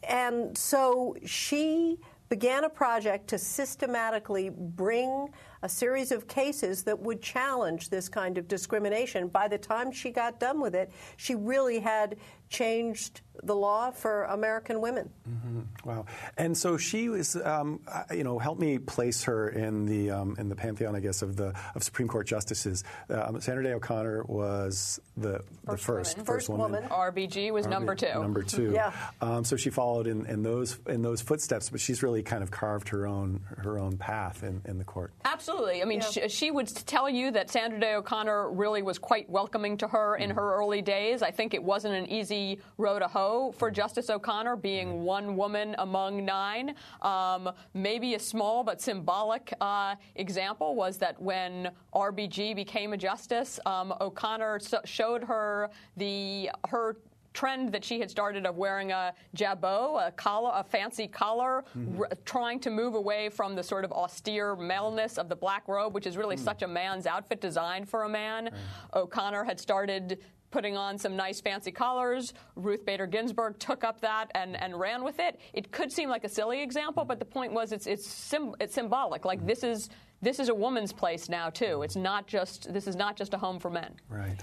and 0.02 0.58
so 0.58 1.16
she 1.24 1.96
began 2.28 2.64
a 2.64 2.68
project 2.68 3.26
to 3.28 3.38
systematically 3.38 4.50
bring 4.50 5.28
a 5.62 5.68
series 5.68 6.12
of 6.12 6.28
cases 6.28 6.82
that 6.82 6.98
would 6.98 7.22
challenge 7.22 7.88
this 7.88 8.06
kind 8.06 8.36
of 8.36 8.46
discrimination. 8.46 9.28
By 9.28 9.48
the 9.48 9.56
time 9.56 9.90
she 9.90 10.10
got 10.10 10.38
done 10.38 10.60
with 10.60 10.74
it, 10.74 10.92
she 11.16 11.34
really 11.34 11.78
had 11.78 12.16
changed 12.54 13.20
the 13.42 13.54
law 13.54 13.90
for 13.90 14.24
American 14.24 14.80
women. 14.80 15.10
Mm-hmm. 15.28 15.88
Wow! 15.88 16.06
And 16.38 16.56
so 16.56 16.76
she 16.78 17.08
was, 17.08 17.34
um, 17.36 17.80
you 18.12 18.22
know, 18.24 18.38
help 18.38 18.58
me 18.60 18.78
place 18.78 19.24
her 19.24 19.48
in 19.48 19.86
the 19.86 20.12
um, 20.12 20.36
in 20.38 20.48
the 20.48 20.54
pantheon, 20.54 20.94
I 20.94 21.00
guess, 21.00 21.20
of 21.20 21.36
the 21.36 21.52
of 21.74 21.82
Supreme 21.82 22.06
Court 22.08 22.26
justices. 22.26 22.84
Um, 23.10 23.40
Sandra 23.40 23.64
Day 23.64 23.72
O'Connor 23.72 24.24
was 24.24 25.00
the 25.16 25.40
first 25.76 26.16
the 26.16 26.24
first 26.24 26.48
woman. 26.48 26.82
First 26.82 26.90
woman. 26.90 27.14
RBG 27.28 27.52
was 27.52 27.66
number 27.66 27.94
two. 27.96 28.06
Number 28.06 28.42
two. 28.56 28.70
Yeah. 28.72 28.92
Um, 29.20 29.44
so 29.44 29.56
she 29.56 29.68
followed 29.70 30.06
in, 30.06 30.26
in 30.26 30.42
those 30.44 30.78
in 30.86 31.02
those 31.02 31.20
footsteps, 31.20 31.70
but 31.70 31.80
she's 31.80 32.02
really 32.04 32.22
kind 32.22 32.42
of 32.42 32.50
carved 32.52 32.88
her 32.90 33.06
own 33.06 33.40
her 33.58 33.78
own 33.78 33.98
path 33.98 34.44
in, 34.44 34.62
in 34.64 34.78
the 34.78 34.84
court. 34.84 35.12
Absolutely. 35.24 35.82
I 35.82 35.86
mean, 35.86 36.00
Yeah. 36.00 36.06
she, 36.06 36.28
she 36.28 36.50
would 36.52 36.68
tell 36.86 37.10
you 37.10 37.32
that 37.32 37.50
Sandra 37.50 37.80
Day 37.80 37.94
O'Connor 37.96 38.52
really 38.52 38.82
was 38.82 38.98
quite 38.98 39.28
welcoming 39.28 39.76
to 39.78 39.88
her 39.88 40.16
in 40.16 40.30
her 40.30 40.54
early 40.54 40.82
days. 40.82 41.20
I 41.20 41.32
think 41.32 41.52
it 41.52 41.62
wasn't 41.62 41.94
an 41.94 42.06
easy 42.06 42.36
row 42.78 42.98
to 42.98 43.08
hoe 43.08 43.52
for 43.52 43.70
Justice 43.70 44.10
O'Connor, 44.10 44.56
being 44.56 45.02
one 45.02 45.36
woman 45.36 45.74
among 45.78 46.24
nine. 46.24 46.74
Um, 47.02 47.50
maybe 47.74 48.14
a 48.14 48.18
small 48.18 48.64
but 48.64 48.80
symbolic 48.80 49.52
uh, 49.60 49.94
example 50.16 50.74
was 50.74 50.98
that 50.98 51.20
when 51.20 51.70
RBG 51.94 52.54
became 52.54 52.92
a 52.92 52.96
justice, 52.96 53.58
um, 53.66 53.94
O'Connor 54.00 54.58
so- 54.60 54.80
showed 54.84 55.24
her 55.24 55.70
the 55.96 56.50
her 56.68 56.96
trend 57.32 57.72
that 57.72 57.84
she 57.84 57.98
had 57.98 58.08
started 58.08 58.46
of 58.46 58.56
wearing 58.56 58.92
a 58.92 59.12
jabot, 59.34 60.06
a 60.06 60.12
collar, 60.12 60.52
a 60.54 60.62
fancy 60.62 61.08
collar, 61.08 61.64
r- 61.98 62.08
trying 62.24 62.60
to 62.60 62.70
move 62.70 62.94
away 62.94 63.28
from 63.28 63.56
the 63.56 63.62
sort 63.62 63.84
of 63.84 63.90
austere 63.90 64.54
maleness 64.54 65.18
of 65.18 65.28
the 65.28 65.34
black 65.34 65.66
robe, 65.66 65.92
which 65.94 66.06
is 66.06 66.16
really 66.16 66.36
such 66.36 66.62
a 66.62 66.68
man's 66.68 67.06
outfit 67.06 67.40
designed 67.40 67.88
for 67.88 68.04
a 68.04 68.08
man. 68.08 68.50
O'Connor 68.94 69.42
had 69.42 69.58
started 69.58 70.20
putting 70.54 70.76
on 70.76 70.96
some 70.96 71.16
nice 71.16 71.40
fancy 71.40 71.72
collars. 71.72 72.32
Ruth 72.54 72.86
Bader 72.86 73.08
Ginsburg 73.08 73.58
took 73.58 73.82
up 73.82 74.00
that 74.02 74.30
and, 74.36 74.54
and 74.62 74.78
ran 74.78 75.02
with 75.02 75.18
it. 75.18 75.40
It 75.52 75.72
could 75.72 75.90
seem 75.90 76.08
like 76.08 76.22
a 76.22 76.28
silly 76.28 76.62
example, 76.62 77.04
but 77.04 77.18
the 77.18 77.24
point 77.24 77.52
was 77.52 77.72
it's 77.72 77.88
it's, 77.88 78.06
sim- 78.06 78.54
it's 78.60 78.72
symbolic. 78.72 79.24
Like 79.24 79.44
this 79.44 79.64
is 79.64 79.90
this 80.22 80.38
is 80.38 80.48
a 80.50 80.54
woman's 80.54 80.92
place 80.92 81.28
now 81.28 81.50
too. 81.50 81.82
It's 81.82 81.96
not 81.96 82.28
just 82.28 82.72
this 82.72 82.86
is 82.86 82.94
not 82.94 83.16
just 83.16 83.34
a 83.34 83.36
home 83.36 83.58
for 83.58 83.68
men. 83.68 83.96
Right. 84.08 84.40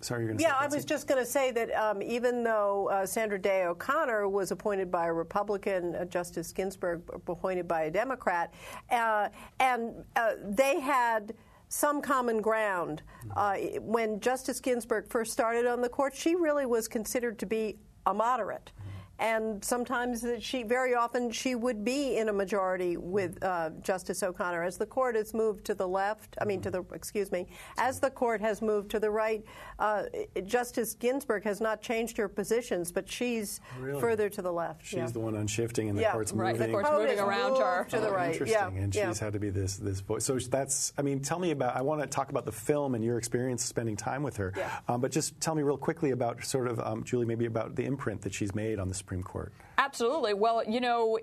Sorry, 0.00 0.22
you're 0.22 0.28
going 0.28 0.38
to 0.38 0.42
say. 0.42 0.48
Yeah, 0.48 0.54
say 0.54 0.64
I 0.64 0.64
was 0.64 0.74
Betsy? 0.76 0.88
just 0.88 1.06
going 1.06 1.22
to 1.22 1.30
say 1.30 1.50
that 1.50 1.70
um, 1.74 2.00
even 2.00 2.42
though 2.42 2.88
uh, 2.88 3.04
Sandra 3.04 3.38
Day 3.38 3.66
O'Connor 3.66 4.26
was 4.26 4.50
appointed 4.52 4.90
by 4.90 5.04
a 5.04 5.12
Republican, 5.12 5.94
uh, 5.96 6.06
Justice 6.06 6.50
Ginsburg 6.50 7.02
appointed 7.12 7.68
by 7.68 7.82
a 7.82 7.90
Democrat, 7.90 8.54
uh, 8.90 9.28
and 9.58 10.02
uh, 10.16 10.30
they 10.42 10.80
had 10.80 11.34
some 11.70 12.02
common 12.02 12.42
ground. 12.42 13.02
Uh, 13.34 13.56
when 13.80 14.20
Justice 14.20 14.60
Ginsburg 14.60 15.08
first 15.08 15.32
started 15.32 15.66
on 15.66 15.80
the 15.80 15.88
court, 15.88 16.14
she 16.14 16.34
really 16.34 16.66
was 16.66 16.88
considered 16.88 17.38
to 17.38 17.46
be 17.46 17.78
a 18.06 18.12
moderate. 18.12 18.72
And 19.20 19.62
sometimes 19.62 20.22
that 20.22 20.42
she, 20.42 20.62
very 20.62 20.94
often, 20.94 21.30
she 21.30 21.54
would 21.54 21.84
be 21.84 22.16
in 22.16 22.30
a 22.30 22.32
majority 22.32 22.96
with 22.96 23.42
uh, 23.44 23.68
Justice 23.82 24.22
O'Connor. 24.22 24.62
As 24.62 24.78
the 24.78 24.86
court 24.86 25.14
has 25.14 25.34
moved 25.34 25.66
to 25.66 25.74
the 25.74 25.86
left, 25.86 26.36
I 26.40 26.46
mean, 26.46 26.62
to 26.62 26.70
the, 26.70 26.82
excuse 26.94 27.30
me, 27.30 27.46
as 27.76 28.00
the 28.00 28.08
court 28.08 28.40
has 28.40 28.62
moved 28.62 28.90
to 28.92 28.98
the 28.98 29.10
right, 29.10 29.44
uh, 29.78 30.04
Justice 30.46 30.94
Ginsburg 30.94 31.44
has 31.44 31.60
not 31.60 31.82
changed 31.82 32.16
her 32.16 32.28
positions, 32.28 32.90
but 32.90 33.06
she's 33.10 33.60
Really? 33.78 34.00
further 34.00 34.30
to 34.30 34.40
the 34.40 34.52
left. 34.52 34.86
She's 34.86 34.96
yeah. 34.96 35.06
the 35.08 35.20
one 35.20 35.34
unshifting, 35.36 35.90
and 35.90 35.98
the 35.98 36.02
Yeah, 36.02 36.12
court's 36.12 36.32
right, 36.32 36.54
the 36.54 36.60
moving. 36.60 36.72
court's 36.72 36.88
Court 36.88 37.02
moving 37.02 37.20
around 37.20 37.58
her. 37.58 37.84
to 37.90 38.00
the 38.00 38.08
Oh, 38.08 38.12
right. 38.14 38.32
Interesting, 38.32 38.56
Yeah, 38.76 38.82
and 38.82 38.94
she's 38.94 39.18
had 39.18 39.34
to 39.34 39.38
be 39.38 39.50
this 39.50 39.76
this 39.76 40.00
voice. 40.00 40.24
So 40.24 40.38
that's. 40.38 40.94
I 40.96 41.02
mean, 41.02 41.20
tell 41.20 41.38
me 41.38 41.50
about. 41.50 41.76
I 41.76 41.82
want 41.82 42.00
to 42.00 42.06
talk 42.06 42.30
about 42.30 42.46
the 42.46 42.52
film 42.52 42.94
and 42.94 43.04
your 43.04 43.18
experience 43.18 43.62
spending 43.64 43.96
time 43.96 44.22
with 44.22 44.38
her. 44.38 44.54
Yeah. 44.56 44.70
Um, 44.88 45.02
but 45.02 45.10
just 45.12 45.38
tell 45.40 45.54
me 45.54 45.62
real 45.62 45.76
quickly 45.76 46.12
about 46.12 46.42
sort 46.42 46.68
of 46.68 46.80
um, 46.80 47.04
Julie, 47.04 47.26
maybe 47.26 47.44
about 47.44 47.76
the 47.76 47.84
imprint 47.84 48.22
that 48.22 48.32
she's 48.32 48.54
made 48.54 48.78
on 48.78 48.88
the 48.88 48.94
Supreme 49.10 49.24
Court. 49.24 49.52
Absolutely. 49.78 50.34
Well, 50.34 50.62
you 50.68 50.78
know, 50.78 51.18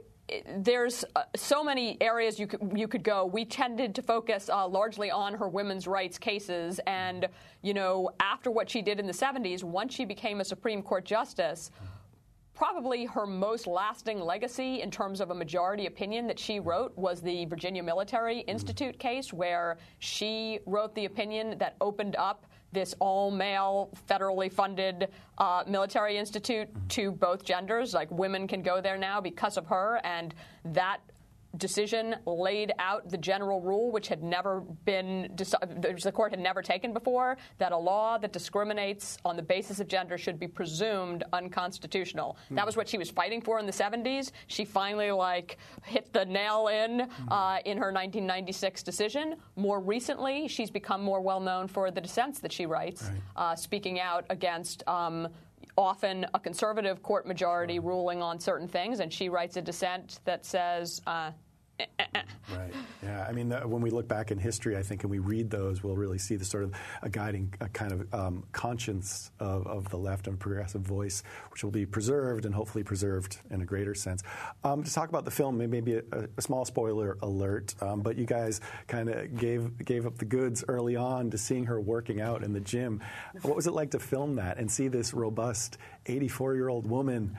there's 0.58 1.06
uh, 1.16 1.24
so 1.38 1.64
many 1.64 1.96
areas 2.02 2.38
you 2.38 2.46
could 2.46 2.74
you 2.76 2.86
could 2.86 3.02
go. 3.02 3.26
We 3.26 3.46
tended 3.46 3.96
to 3.96 4.02
focus 4.02 4.50
uh, 4.50 4.68
largely 4.68 5.10
on 5.10 5.34
her 5.36 5.48
women's 5.48 5.88
rights 5.88 6.18
cases, 6.18 6.82
and 6.86 7.30
you 7.62 7.74
know, 7.74 8.10
after 8.20 8.52
what 8.52 8.70
she 8.70 8.82
did 8.82 9.00
in 9.00 9.08
the 9.08 9.14
70s, 9.14 9.64
once 9.64 9.94
she 9.94 10.04
became 10.04 10.42
a 10.42 10.46
Supreme 10.46 10.82
Court 10.82 11.06
justice. 11.06 11.72
Probably 12.54 13.06
her 13.06 13.28
most 13.28 13.68
lasting 13.68 14.20
legacy 14.20 14.82
in 14.82 14.90
terms 14.90 15.22
of 15.22 15.30
a 15.30 15.36
majority 15.36 15.86
opinion 15.86 16.26
that 16.26 16.40
she 16.40 16.60
wrote 16.60 16.92
was 16.98 17.22
the 17.22 17.46
Virginia 17.46 17.84
Military 17.84 18.40
Institute 18.40 18.98
case, 18.98 19.32
where 19.32 19.78
she 20.00 20.60
wrote 20.66 20.96
the 20.96 21.06
opinion 21.06 21.60
that 21.60 21.76
opened 21.82 22.16
up 22.16 22.48
this 22.78 22.94
all 23.00 23.32
male, 23.32 23.90
federally 24.08 24.52
funded 24.52 25.10
uh, 25.40 25.64
military 25.68 26.18
institute 26.18 26.70
to 26.90 27.12
both 27.12 27.44
genders. 27.44 27.94
Like 27.94 28.12
women 28.12 28.48
can 28.48 28.62
go 28.62 28.82
there 28.82 28.98
now 28.98 29.20
because 29.20 29.58
of 29.58 29.66
her, 29.66 30.00
and 30.04 30.36
that 30.64 31.00
decision 31.58 32.16
laid 32.26 32.74
out 32.80 33.10
the 33.10 33.18
general 33.18 33.62
rule, 33.62 33.92
which 33.92 34.08
had 34.08 34.22
never 34.22 34.62
been, 34.86 35.36
which 35.90 36.04
the 36.04 36.12
court 36.12 36.32
had 36.32 36.40
never 36.40 36.62
taken 36.62 36.94
before, 36.94 37.38
that 37.58 37.72
a 37.72 37.78
law 37.78 38.18
that 38.18 38.34
discriminates 38.34 39.18
on 39.24 39.36
the 39.36 39.42
basis 39.42 39.80
of 39.80 39.88
gender 39.88 40.18
should 40.18 40.40
be 40.40 40.48
presumed 40.48 41.24
unconstitutional. 41.34 42.38
That 42.52 42.66
was 42.66 42.76
what 42.76 42.90
she 42.90 42.98
was 42.98 43.10
fighting 43.10 43.42
for 43.42 43.60
in 43.60 43.66
the 43.66 43.72
70s. 43.72 44.32
She 44.48 44.66
finally 44.66 45.12
like 45.12 45.58
hit 45.84 46.12
the 46.14 46.26
nail 46.26 46.68
in 46.68 47.02
uh, 47.30 47.60
in 47.66 47.78
her 47.78 47.92
1996 47.92 48.84
decision. 48.84 49.36
More 49.56 49.80
recently, 49.80 50.48
she's 50.48 50.70
become 50.70 51.02
more 51.02 51.22
well 51.22 51.40
known 51.40 51.68
for 51.68 51.92
the 51.92 52.02
dissents 52.02 52.40
that 52.40 52.52
she 52.52 52.66
writes, 52.66 53.10
uh, 53.36 53.56
speaking 53.56 54.00
out 54.00 54.26
against. 54.30 54.88
Um, 54.88 55.30
often 55.78 56.26
a 56.34 56.40
conservative 56.40 57.04
court 57.04 57.28
majority 57.28 57.80
ruling 57.80 58.22
on 58.22 58.40
certain 58.40 58.68
things, 58.68 59.00
and 59.00 59.14
she 59.14 59.30
writes 59.30 59.58
a 59.58 59.62
dissent 59.62 60.20
that 60.26 60.46
says, 60.46 61.02
uh. 61.08 61.32
Right. 62.50 62.74
Yeah. 63.04 63.26
I 63.28 63.34
mean, 63.34 63.52
when 63.52 63.82
we 63.82 63.90
look 63.90 64.08
back 64.08 64.32
in 64.32 64.38
history, 64.38 64.78
I 64.78 64.84
think, 64.84 65.04
and 65.04 65.12
we 65.12 65.20
read 65.20 65.50
those, 65.50 65.84
we'll 65.84 65.96
really 65.96 66.18
see 66.18 66.36
the 66.36 66.46
sort 66.46 66.64
of 66.64 66.74
a 67.02 67.10
guiding 67.10 67.54
a 67.60 67.68
kind 67.70 67.92
of 67.92 68.14
um, 68.14 68.44
conscience 68.52 69.32
of, 69.40 69.68
of 69.68 69.90
the 69.90 69.98
left 69.98 70.28
and 70.28 70.40
progressive 70.40 70.82
voice, 70.82 71.24
which 71.52 71.64
will 71.64 71.72
be 71.72 71.86
preserved 71.86 72.46
and 72.46 72.56
hopefully 72.56 72.84
preserved 72.84 73.40
in 73.50 73.62
a 73.62 73.66
greater 73.66 73.94
sense. 73.94 74.24
Um, 74.64 74.84
to 74.84 74.94
talk 74.94 75.10
about 75.10 75.26
the 75.26 75.32
film, 75.32 75.58
maybe 75.58 75.96
a, 75.96 76.02
a 76.38 76.42
small 76.42 76.66
spoiler 76.66 77.18
alert, 77.22 77.76
um, 77.82 78.02
but 78.02 78.18
you 78.18 78.26
guys 78.26 78.62
kind 78.88 79.10
of 79.10 79.38
gave 79.38 79.78
gave 79.86 80.06
up 80.06 80.18
the 80.18 80.26
goods 80.26 80.64
early 80.68 80.96
on 80.96 81.30
to 81.32 81.38
seeing 81.38 81.66
her 81.66 81.80
working 81.80 82.22
out 82.22 82.44
in 82.44 82.54
the 82.54 82.62
gym. 82.62 83.02
What 83.42 83.56
was 83.56 83.68
it 83.68 83.74
like 83.74 83.92
to 83.92 84.00
film 84.00 84.36
that 84.36 84.58
and 84.58 84.72
see 84.72 84.88
this 84.88 85.14
robust 85.14 85.78
84 86.06 86.56
year 86.56 86.70
old 86.70 86.90
woman 86.90 87.38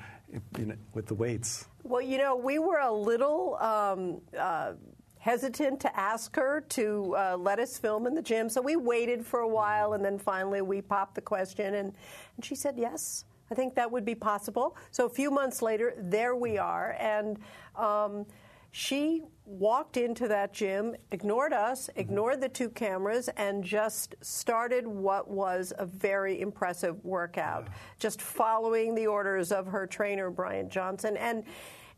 you 0.59 0.67
know, 0.67 0.75
with 0.95 1.07
the 1.07 1.14
weights? 1.14 1.67
Well, 1.83 2.03
you 2.03 2.19
know, 2.19 2.37
we 2.37 2.59
were 2.59 2.79
a 2.79 2.93
little 2.93 3.57
um, 3.57 4.21
uh, 4.38 4.73
hesitant 5.19 5.81
to 5.81 5.99
ask 5.99 6.35
her 6.37 6.61
to 6.71 7.14
uh, 7.17 7.37
let 7.37 7.59
us 7.59 7.79
film 7.79 8.07
in 8.07 8.14
the 8.14 8.23
gym, 8.23 8.49
so 8.49 8.61
we 8.61 8.77
waited 8.77 9.25
for 9.25 9.41
a 9.41 9.49
while, 9.49 9.95
and 9.95 10.05
then 10.05 10.19
finally 10.19 10.62
we 10.62 10.81
popped 10.81 11.14
the 11.14 11.21
question, 11.21 11.75
and, 11.75 11.93
and 12.37 12.45
she 12.45 12.55
said 12.55 12.75
yes. 12.77 13.25
I 13.51 13.55
think 13.55 13.75
that 13.77 13.91
would 13.91 14.05
be 14.05 14.14
possible. 14.14 14.77
So 14.91 15.07
a 15.07 15.09
few 15.09 15.31
months 15.31 15.62
later, 15.62 15.95
there 15.97 16.37
we 16.37 16.59
are, 16.59 16.97
and 17.01 17.38
um, 17.77 18.27
she 18.71 19.23
walked 19.48 19.96
into 19.96 20.28
that 20.28 20.52
gym, 20.52 20.94
ignored 21.11 21.54
us, 21.54 21.88
ignored 21.96 22.38
the 22.40 22.48
two 22.48 22.68
cameras, 22.68 23.30
and 23.38 23.64
just 23.64 24.14
started 24.20 24.87
what 24.87 25.28
was 25.28 25.72
a 25.78 25.87
very 25.87 26.42
impressive 26.42 27.02
workout, 27.02 27.68
just 27.98 28.20
following 28.20 28.94
the 28.94 29.06
orders 29.06 29.50
of 29.50 29.66
her 29.66 29.87
trainer, 29.87 30.30
Bryant 30.30 30.70
Johnson. 30.70 31.16
And 31.16 31.44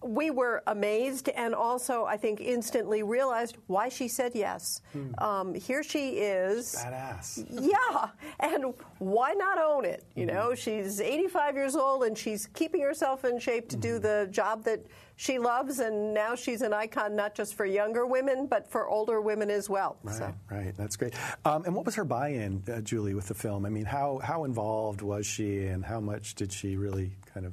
we 0.02 0.30
were 0.30 0.62
amazed 0.66 1.28
and 1.28 1.54
also, 1.54 2.04
I 2.04 2.16
think, 2.16 2.40
instantly 2.40 3.02
realized 3.02 3.56
why 3.66 3.88
she 3.90 4.08
said 4.08 4.32
yes. 4.34 4.80
Um, 5.18 5.54
here 5.54 5.82
she 5.82 6.12
is. 6.18 6.74
Badass. 6.74 7.44
Yeah, 7.50 8.08
and 8.40 8.72
why 8.98 9.32
not 9.34 9.58
own 9.58 9.84
it? 9.84 10.04
You 10.14 10.26
know, 10.26 10.54
she's 10.54 11.00
85 11.00 11.54
years 11.54 11.76
old 11.76 12.04
and 12.04 12.16
she's 12.16 12.46
keeping 12.54 12.80
herself 12.80 13.24
in 13.24 13.38
shape 13.38 13.68
to 13.70 13.76
do 13.76 13.98
the 13.98 14.28
job 14.30 14.64
that 14.64 14.80
she 15.16 15.38
loves, 15.38 15.80
and 15.80 16.14
now 16.14 16.34
she's 16.34 16.62
an 16.62 16.72
icon 16.72 17.14
not 17.14 17.34
just 17.34 17.54
for 17.54 17.66
younger 17.66 18.06
women, 18.06 18.46
but 18.46 18.70
for 18.70 18.88
older 18.88 19.20
women 19.20 19.50
as 19.50 19.68
well. 19.68 19.98
Right, 20.02 20.16
So. 20.16 20.34
right. 20.50 20.74
That's 20.78 20.96
great. 20.96 21.12
Um, 21.44 21.62
and 21.66 21.74
what 21.74 21.84
was 21.84 21.94
her 21.96 22.04
buy-in, 22.06 22.62
uh, 22.72 22.80
Julie, 22.80 23.12
with 23.12 23.28
the 23.28 23.34
film? 23.34 23.66
I 23.66 23.68
mean, 23.68 23.84
how 23.84 24.18
how 24.24 24.44
involved 24.44 25.02
was 25.02 25.26
she, 25.26 25.66
and 25.66 25.84
how 25.84 26.00
much 26.00 26.36
did 26.36 26.50
she 26.54 26.76
really 26.78 27.12
kind 27.34 27.44
of 27.44 27.52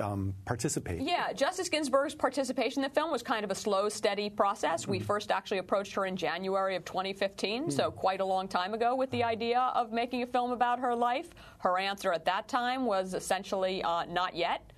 um, 0.00 0.34
participate? 0.44 1.02
Yeah, 1.02 1.32
Justice 1.32 1.68
Ginsburg's 1.68 2.14
participation 2.14 2.82
in 2.82 2.88
the 2.88 2.94
film 2.94 3.10
was 3.10 3.22
kind 3.22 3.44
of 3.44 3.50
a 3.50 3.54
slow, 3.54 3.88
steady 3.88 4.30
process. 4.30 4.86
We 4.86 4.98
first 4.98 5.30
actually 5.30 5.58
approached 5.58 5.94
her 5.94 6.06
in 6.06 6.16
January 6.16 6.76
of 6.76 6.84
2015, 6.84 7.70
so 7.70 7.90
quite 7.90 8.20
a 8.20 8.24
long 8.24 8.48
time 8.48 8.74
ago, 8.74 8.94
with 8.94 9.10
the 9.10 9.24
idea 9.24 9.72
of 9.74 9.92
making 9.92 10.22
a 10.22 10.26
film 10.26 10.52
about 10.52 10.80
her 10.80 10.94
life. 10.94 11.30
Her 11.58 11.78
answer 11.78 12.12
at 12.12 12.24
that 12.26 12.48
time 12.48 12.84
was 12.84 13.14
essentially 13.14 13.82
uh, 13.82 14.04
not 14.06 14.36
yet. 14.36 14.72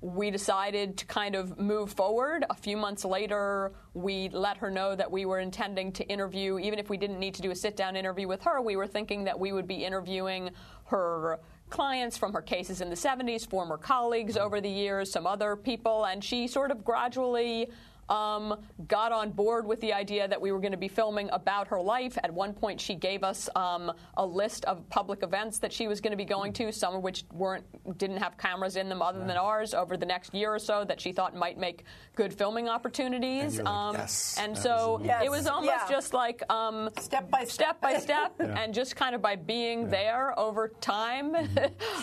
We 0.00 0.30
decided 0.30 0.98
to 0.98 1.06
kind 1.06 1.34
of 1.34 1.58
move 1.58 1.90
forward. 1.90 2.44
A 2.50 2.54
few 2.54 2.76
months 2.76 3.06
later, 3.06 3.72
we 3.94 4.28
let 4.28 4.58
her 4.58 4.70
know 4.70 4.94
that 4.94 5.10
we 5.10 5.24
were 5.24 5.38
intending 5.38 5.92
to 5.92 6.06
interview, 6.08 6.58
even 6.58 6.78
if 6.78 6.90
we 6.90 6.98
didn't 6.98 7.18
need 7.18 7.34
to 7.36 7.42
do 7.42 7.50
a 7.50 7.54
sit 7.56 7.74
down 7.74 7.96
interview 7.96 8.28
with 8.28 8.42
her, 8.42 8.60
we 8.60 8.76
were 8.76 8.86
thinking 8.86 9.24
that 9.24 9.40
we 9.40 9.52
would 9.52 9.66
be 9.66 9.82
interviewing 9.82 10.50
her 10.88 11.40
clients 11.70 12.16
from 12.16 12.32
her 12.32 12.42
cases 12.42 12.80
in 12.80 12.90
the 12.90 12.96
70s, 12.96 13.48
former 13.48 13.76
colleagues 13.76 14.36
over 14.36 14.60
the 14.60 14.68
years, 14.68 15.10
some 15.10 15.26
other 15.26 15.56
people, 15.56 16.04
and 16.04 16.22
she 16.22 16.46
sort 16.46 16.70
of 16.70 16.84
gradually 16.84 17.68
um, 18.08 18.60
got 18.86 19.12
on 19.12 19.30
board 19.30 19.66
with 19.66 19.80
the 19.80 19.92
idea 19.92 20.28
that 20.28 20.40
we 20.40 20.52
were 20.52 20.60
going 20.60 20.72
to 20.72 20.78
be 20.78 20.88
filming 20.88 21.28
about 21.32 21.68
her 21.68 21.80
life. 21.80 22.18
At 22.22 22.32
one 22.32 22.52
point, 22.52 22.80
she 22.80 22.94
gave 22.94 23.24
us 23.24 23.48
um, 23.56 23.92
a 24.16 24.24
list 24.24 24.64
of 24.66 24.88
public 24.90 25.22
events 25.22 25.58
that 25.60 25.72
she 25.72 25.88
was 25.88 26.00
going 26.00 26.12
to 26.12 26.16
be 26.16 26.24
going 26.24 26.52
to, 26.54 26.72
some 26.72 26.94
of 26.94 27.02
which 27.02 27.24
weren't 27.32 27.64
didn't 27.98 28.18
have 28.18 28.36
cameras 28.38 28.76
in 28.76 28.88
them 28.88 29.02
other 29.02 29.20
than 29.20 29.36
ours. 29.36 29.74
Over 29.74 29.96
the 29.96 30.06
next 30.06 30.34
year 30.34 30.54
or 30.54 30.58
so, 30.58 30.84
that 30.84 31.00
she 31.00 31.12
thought 31.12 31.34
might 31.34 31.58
make 31.58 31.84
good 32.14 32.32
filming 32.32 32.68
opportunities. 32.68 33.58
And, 33.58 33.66
like, 33.66 33.74
um, 33.74 33.94
yes, 33.96 34.36
and 34.38 34.56
so 34.56 34.98
was 34.98 35.24
it 35.24 35.30
was 35.30 35.46
almost 35.46 35.84
yeah. 35.88 35.90
just 35.90 36.14
like 36.14 36.42
um, 36.50 36.90
Step 37.00 37.30
by 37.30 37.44
step 37.44 37.80
by 37.80 37.98
step, 37.98 38.34
Yeah. 38.40 38.58
and 38.58 38.74
just 38.74 38.96
kind 38.96 39.14
of 39.14 39.22
by 39.22 39.36
being 39.36 39.88
there 39.88 40.38
over 40.38 40.68
time, 40.80 41.34
uh, 41.34 41.46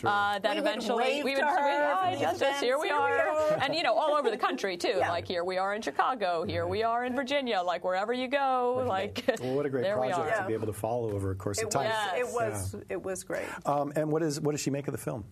that 0.04 0.41
We 0.43 0.49
would 0.49 0.58
eventually 0.58 1.04
wave 1.04 1.24
we 1.24 1.36
to 1.36 1.41
would 1.41 1.47
her 1.47 1.95
"Hi, 1.95 2.12
from 2.12 2.20
the 2.20 2.26
Justice, 2.26 2.60
here 2.60 2.80
we 2.80 2.88
here 2.88 2.97
we 2.97 3.04
are, 3.04 3.30
are." 3.30 3.54
and 3.62 3.76
you 3.76 3.84
know 3.84 3.95
all 3.95 4.16
over 4.16 4.30
the 4.30 4.38
country 4.38 4.78
too. 4.78 4.95
Yeah. 4.97 5.10
Like 5.10 5.28
here 5.28 5.43
we 5.43 5.58
are 5.58 5.74
in 5.74 5.82
Chicago, 5.96 6.44
here 6.46 6.66
we 6.68 6.84
are 6.84 7.04
in 7.04 7.16
Virginia, 7.16 7.62
like 7.66 7.84
wherever 7.84 8.14
you 8.14 8.28
go, 8.30 8.84
like 8.88 9.24
Well, 9.42 9.56
what 9.56 9.66
a 9.66 9.70
great 9.70 9.92
project 9.92 10.20
are. 10.20 10.42
to 10.42 10.48
be 10.48 10.54
able 10.54 10.68
to 10.68 10.74
follow 10.74 11.12
over 11.12 11.32
a 11.32 11.36
course 11.36 11.58
It 11.60 11.64
of 11.64 11.68
was, 11.68 11.74
time. 11.74 11.86
Yes. 11.86 12.14
it 12.18 12.34
was, 12.34 12.76
it 12.89 13.04
was 13.04 13.24
great. 13.24 13.46
Um, 13.66 13.92
and 13.98 14.10
what 14.10 14.24
is 14.24 14.39
what 14.39 14.52
does 14.52 14.62
she 14.62 14.70
make 14.70 14.88
of 14.88 14.94
the 14.94 14.98
film? 14.98 15.26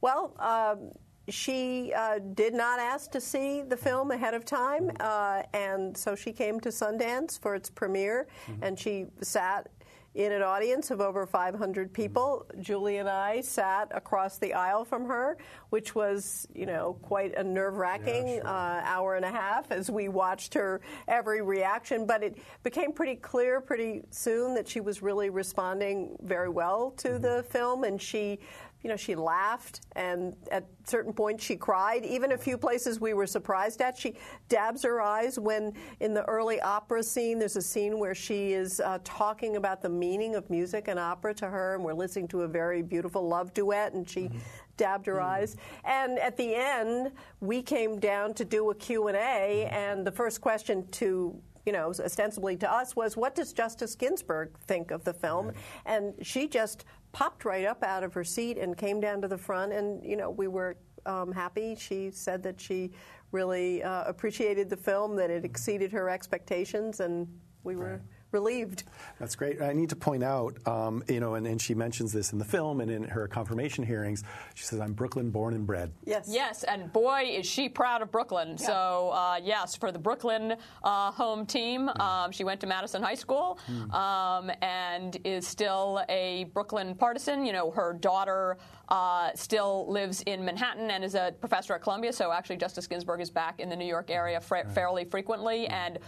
Well, 0.00 0.34
um, 0.40 0.90
she 1.28 1.92
uh, 1.94 2.18
did 2.34 2.54
not 2.54 2.80
ask 2.80 3.10
to 3.12 3.20
see 3.20 3.62
the 3.62 3.76
film 3.76 4.10
ahead 4.10 4.34
of 4.34 4.44
time, 4.44 4.90
uh, 4.98 5.42
and 5.52 5.96
so 5.96 6.14
she 6.14 6.32
came 6.32 6.58
to 6.60 6.70
Sundance 6.70 7.38
for 7.38 7.54
its 7.54 7.68
premiere, 7.70 8.26
and 8.62 8.78
she 8.78 9.06
sat 9.22 9.68
in 10.14 10.32
an 10.32 10.42
audience 10.42 10.90
of 10.90 11.00
over 11.00 11.26
500 11.26 11.92
people. 11.92 12.46
Julie 12.60 12.96
and 12.96 13.08
I 13.08 13.40
sat 13.40 13.88
across 13.94 14.38
the 14.38 14.54
aisle 14.54 14.84
from 14.84 15.06
her, 15.06 15.36
which 15.70 15.94
was, 15.94 16.48
you 16.54 16.66
know, 16.66 16.98
quite 17.02 17.34
a 17.36 17.44
nerve-wracking 17.44 18.26
Yeah, 18.28 18.34
sure. 18.36 18.46
uh, 18.46 18.80
hour 18.84 19.14
and 19.16 19.24
a 19.24 19.30
half 19.30 19.70
as 19.70 19.90
we 19.90 20.08
watched 20.08 20.54
her 20.54 20.80
every 21.06 21.42
reaction. 21.42 22.06
But 22.06 22.22
it 22.24 22.38
became 22.62 22.92
pretty 22.92 23.16
clear 23.16 23.60
pretty 23.60 24.02
soon 24.10 24.54
that 24.54 24.66
she 24.66 24.80
was 24.80 25.02
really 25.02 25.30
responding 25.30 26.16
very 26.22 26.48
well 26.48 26.90
to 26.98 27.18
the 27.18 27.44
film, 27.50 27.84
and 27.84 28.00
she 28.00 28.40
you 28.82 28.90
know, 28.90 28.96
she 28.96 29.16
laughed, 29.16 29.80
and 29.96 30.36
at 30.52 30.64
certain 30.84 31.12
points 31.12 31.44
she 31.44 31.56
cried. 31.56 32.04
Even 32.04 32.32
a 32.32 32.38
few 32.38 32.56
places 32.56 33.00
we 33.00 33.12
were 33.12 33.26
surprised 33.26 33.80
at. 33.82 33.98
She 33.98 34.14
dabs 34.48 34.84
her 34.84 35.00
eyes 35.00 35.38
when, 35.38 35.72
in 36.00 36.14
the 36.14 36.24
early 36.24 36.60
opera 36.60 37.02
scene, 37.02 37.38
there's 37.38 37.56
a 37.56 37.62
scene 37.62 37.98
where 37.98 38.14
she 38.14 38.52
is 38.52 38.80
uh, 38.80 38.98
talking 39.02 39.56
about 39.56 39.82
the 39.82 39.88
meaning 39.88 40.36
of 40.36 40.48
music 40.48 40.86
and 40.86 40.98
opera 40.98 41.34
to 41.34 41.46
her, 41.46 41.74
and 41.74 41.84
we're 41.84 41.92
listening 41.92 42.28
to 42.28 42.42
a 42.42 42.48
very 42.48 42.82
beautiful 42.82 43.26
love 43.26 43.52
duet, 43.52 43.94
and 43.94 44.08
she 44.08 44.22
mm-hmm. 44.22 44.38
dabbed 44.76 45.06
her 45.06 45.14
mm-hmm. 45.14 45.32
eyes. 45.32 45.56
And 45.84 46.18
at 46.20 46.36
the 46.36 46.54
end, 46.54 47.10
we 47.40 47.62
came 47.62 47.98
down 47.98 48.32
to 48.34 48.44
do 48.44 48.70
a 48.70 48.74
Q&A, 48.76 49.12
mm-hmm. 49.12 49.74
and 49.74 50.06
the 50.06 50.12
first 50.12 50.40
question 50.40 50.86
to 50.92 51.36
you 51.68 51.72
know, 51.72 51.92
ostensibly 52.02 52.56
to 52.56 52.72
us 52.72 52.96
was, 52.96 53.14
what 53.14 53.34
does 53.34 53.52
Justice 53.52 53.94
Ginsburg 53.94 54.58
think 54.66 54.90
of 54.90 55.04
the 55.04 55.12
film? 55.12 55.52
And 55.84 56.14
she 56.22 56.48
just 56.48 56.86
popped 57.12 57.44
right 57.44 57.66
up 57.66 57.82
out 57.82 58.02
of 58.02 58.14
her 58.14 58.24
seat 58.24 58.56
and 58.56 58.74
came 58.74 59.00
down 59.00 59.20
to 59.20 59.28
the 59.28 59.36
front, 59.36 59.74
and 59.74 60.02
you 60.02 60.16
know, 60.16 60.30
we 60.30 60.48
were 60.48 60.78
um, 61.04 61.30
happy. 61.30 61.76
She 61.78 62.10
said 62.10 62.42
that 62.44 62.58
she 62.58 62.90
really 63.32 63.82
uh, 63.82 64.04
appreciated 64.04 64.70
the 64.70 64.78
film, 64.78 65.14
that 65.16 65.28
it 65.28 65.44
exceeded 65.44 65.92
her 65.92 66.08
expectations, 66.08 67.00
and 67.00 67.28
we 67.64 67.76
were 67.76 68.00
relieved. 68.32 68.84
That's 69.18 69.34
great. 69.34 69.60
I 69.62 69.72
need 69.72 69.90
to 69.90 69.96
point 69.96 70.22
out, 70.22 70.56
um, 70.66 71.02
you 71.08 71.20
know, 71.20 71.34
and, 71.34 71.46
and 71.46 71.60
she 71.60 71.74
mentions 71.74 72.12
this 72.12 72.32
in 72.32 72.38
the 72.38 72.44
film 72.44 72.80
and 72.80 72.90
in 72.90 73.04
her 73.04 73.26
confirmation 73.28 73.84
hearings. 73.84 74.22
She 74.54 74.64
says, 74.64 74.80
"I'm 74.80 74.92
Brooklyn 74.92 75.30
born 75.30 75.54
and 75.54 75.66
bred." 75.66 75.92
Yes. 76.04 76.28
Yes, 76.30 76.64
and 76.64 76.92
boy, 76.92 77.30
is 77.30 77.46
she 77.46 77.68
proud 77.68 78.02
of 78.02 78.10
Brooklyn. 78.10 78.58
So, 78.58 79.10
uh, 79.14 79.40
yes, 79.42 79.76
for 79.76 79.92
the 79.92 79.98
Brooklyn 79.98 80.56
uh, 80.82 81.10
home 81.10 81.46
team, 81.46 81.88
um, 81.88 82.32
she 82.32 82.44
went 82.44 82.60
to 82.60 82.66
Madison 82.66 83.02
High 83.02 83.14
School 83.14 83.58
um, 83.92 84.50
and 84.62 85.16
is 85.24 85.46
still 85.46 86.02
a 86.08 86.44
Brooklyn 86.52 86.94
partisan. 86.94 87.46
You 87.46 87.52
know, 87.52 87.70
her 87.70 87.92
daughter 87.94 88.58
uh, 88.88 89.30
still 89.34 89.86
lives 89.90 90.22
in 90.22 90.44
Manhattan 90.44 90.90
and 90.90 91.04
is 91.04 91.14
a 91.14 91.34
professor 91.40 91.74
at 91.74 91.82
Columbia. 91.82 92.12
So, 92.12 92.32
actually, 92.32 92.56
Justice 92.56 92.86
Ginsburg 92.86 93.20
is 93.20 93.30
back 93.30 93.60
in 93.60 93.68
the 93.68 93.76
New 93.76 93.84
York 93.86 94.10
area 94.10 94.40
fra- 94.40 94.68
fairly 94.70 95.04
frequently 95.04 95.66
and 95.66 95.98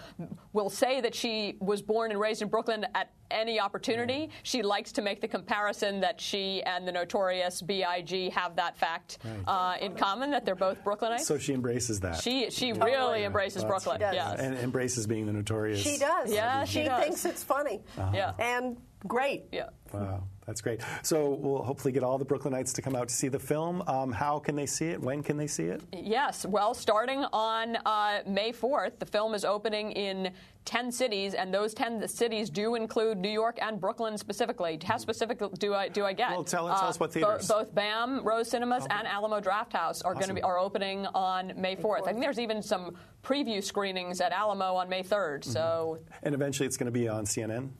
will 0.53 0.71
say 0.71 1.01
that 1.01 1.15
she 1.15 1.57
was 1.61 1.83
born 1.83 2.11
and 2.11 2.19
raised 2.19 2.43
in 2.43 2.49
Brooklyn 2.49 2.87
at 2.95 3.13
any 3.31 3.61
opportunity. 3.61 4.31
She 4.43 4.63
likes 4.63 4.93
to 4.93 5.03
make 5.03 5.21
the 5.21 5.29
comparison 5.29 6.01
that 6.01 6.21
she 6.21 6.63
and 6.65 6.89
the 6.89 6.93
notorious 6.93 7.63
B.I.G. 7.63 8.31
have 8.31 8.57
that 8.57 8.77
fact 8.77 9.19
uh, 9.47 9.77
in 9.81 9.95
common, 9.95 10.31
that 10.33 10.45
they're 10.45 10.55
both 10.57 10.83
Brooklynites. 10.83 11.21
So 11.21 11.39
she 11.39 11.53
embraces 11.53 12.01
that. 12.01 12.17
she 12.21 12.51
she 12.51 12.73
really 12.73 13.25
embraces 13.25 13.63
Well, 13.63 13.73
that's- 13.79 13.85
Brooklyn. 13.85 14.01
She 14.13 14.17
does. 14.17 14.39
Yes. 14.39 14.41
and 14.41 14.57
embraces 14.59 15.07
being 15.07 15.27
the 15.27 15.33
notorious. 15.33 15.81
She 15.81 15.99
does. 15.99 16.33
Yeah, 16.33 16.65
she 16.65 16.81
she 16.81 16.85
does. 16.85 17.05
thinks 17.05 17.25
it's 17.25 17.45
funny. 17.45 17.81
Yeah. 18.13 18.33
And 18.39 18.79
great. 19.07 19.45
yeah. 19.53 19.69
Wow, 19.93 20.25
that's 20.51 20.61
great. 20.61 20.81
So 21.03 21.31
we'll 21.31 21.63
hopefully 21.63 21.93
get 21.93 22.03
all 22.03 22.19
the 22.19 22.25
Brooklynites 22.27 22.75
to 22.75 22.83
come 22.83 22.97
out 22.97 23.07
to 23.09 23.15
see 23.15 23.29
the 23.29 23.39
film. 23.39 23.85
Um, 23.87 24.11
how 24.11 24.41
can 24.41 24.57
they 24.57 24.67
see 24.67 24.89
it? 24.89 25.01
When 25.01 25.23
can 25.23 25.37
they 25.37 25.47
see 25.47 25.65
it? 25.65 25.81
Yes. 25.93 26.45
Well, 26.45 26.75
starting 26.75 27.25
on 27.33 27.77
uh, 27.87 28.23
May 28.27 28.53
4th, 28.53 28.99
the 28.99 29.07
film 29.07 29.33
is 29.35 29.45
opening 29.45 29.93
in 29.93 30.33
10 30.65 30.91
cities, 30.91 31.35
and 31.35 31.55
those 31.55 31.73
10 31.73 32.07
cities 32.09 32.51
do 32.51 32.75
include 32.75 33.17
New 33.19 33.31
York 33.31 33.59
and 33.63 33.81
Brooklyn 33.81 34.19
specifically. 34.19 34.79
How 34.85 34.97
specific 34.99 35.41
do 35.59 35.73
I 35.75 35.89
do 35.89 36.05
I 36.05 36.13
get? 36.13 36.31
Uh, 36.31 36.35
Well, 36.35 36.45
tell- 36.45 36.67
tell 36.67 36.77
us 36.89 36.99
what 36.99 37.11
bo- 37.11 37.21
theaters. 37.21 37.49
both 37.49 37.73
BAM, 37.75 38.25
Rose 38.25 38.51
Cinemas, 38.51 38.87
and 38.91 39.07
Alamo 39.07 39.39
Draft 39.41 39.73
House 39.73 40.03
are 40.03 40.15
going 40.15 40.29
to 40.29 40.35
be 40.35 40.43
are 40.43 40.59
opening 40.59 41.07
on 41.07 41.53
May 41.57 41.77
4th. 41.77 42.03
I 42.03 42.11
think 42.11 42.21
there's 42.21 42.41
even 42.41 42.61
some 42.61 42.97
preview 43.23 43.63
screenings 43.63 44.21
at 44.21 44.33
Alamo 44.33 44.75
on 44.75 44.89
May 44.89 45.03
3rd. 45.05 45.45
So 45.45 45.99
And 46.25 46.35
eventually, 46.35 46.67
it's 46.67 46.77
going 46.77 46.93
to 46.93 46.99
be 46.99 47.09
on 47.09 47.25
CNN. 47.25 47.71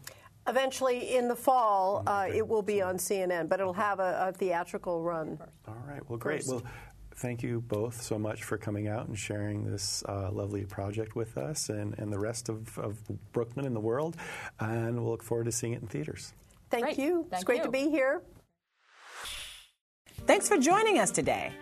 Eventually, 0.51 1.17
in 1.17 1.29
the 1.29 1.37
fall, 1.37 2.03
uh, 2.07 2.27
it 2.29 2.47
will 2.47 2.63
be 2.63 2.83
on 2.83 2.97
CNN, 2.97 3.49
but 3.49 3.61
it'll 3.61 3.73
have 3.73 4.01
a, 4.01 4.27
a 4.29 4.33
theatrical 4.33 5.01
run. 5.01 5.39
All 5.69 5.77
right. 5.87 6.01
Well, 6.11 6.19
great. 6.19 6.41
First. 6.41 6.51
Well, 6.51 6.63
thank 7.15 7.43
you 7.45 7.61
both 7.61 8.03
so 8.03 8.19
much 8.19 8.43
for 8.43 8.59
coming 8.59 8.89
out 8.89 9.07
and 9.07 9.17
sharing 9.17 9.71
this 9.71 10.03
uh, 10.09 10.31
lovely 10.33 10.65
project 10.65 11.15
with 11.15 11.39
us 11.39 11.69
and, 11.69 11.97
and 11.99 12.13
the 12.13 12.19
rest 12.19 12.49
of, 12.49 12.77
of 12.79 12.99
Brooklyn 13.33 13.65
and 13.65 13.77
the 13.77 13.81
world. 13.81 14.17
And 14.59 15.01
we'll 15.01 15.11
look 15.11 15.23
forward 15.23 15.45
to 15.45 15.53
seeing 15.53 15.75
it 15.75 15.83
in 15.83 15.87
theaters. 15.87 16.33
Thank 16.69 16.85
Great. 16.85 16.99
you. 16.99 17.27
it's 17.33 17.45
great 17.45 17.59
you. 17.59 17.65
to 17.65 17.71
be 17.71 17.89
here. 17.91 18.23
Thanks 20.27 20.49
for 20.49 20.59
joining 20.59 20.99
us 20.99 21.11
today. 21.11 21.53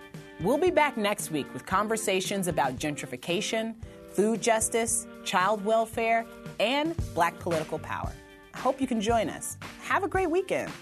We'll 0.40 0.58
be 0.58 0.70
back 0.70 0.96
next 0.96 1.30
week 1.30 1.52
with 1.52 1.66
conversations 1.66 2.46
about 2.46 2.76
gentrification, 2.76 3.74
food 4.12 4.40
justice, 4.40 5.06
child 5.24 5.64
welfare, 5.64 6.24
and 6.58 6.94
black 7.14 7.38
political 7.38 7.78
power. 7.78 8.12
Hope 8.58 8.80
you 8.80 8.88
can 8.88 9.00
join 9.00 9.28
us. 9.30 9.56
Have 9.82 10.02
a 10.02 10.08
great 10.08 10.30
weekend. 10.30 10.72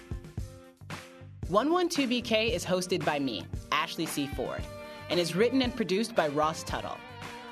112BK 1.51 2.51
is 2.51 2.65
hosted 2.65 3.05
by 3.05 3.19
me, 3.19 3.47
Ashley 3.71 4.07
C. 4.07 4.27
Ford, 4.29 4.63
and 5.11 5.21
is 5.21 5.37
written 5.37 5.61
and 5.61 5.77
produced 5.77 6.17
by 6.17 6.29
Ross 6.29 6.63
Tuttle. 6.63 6.97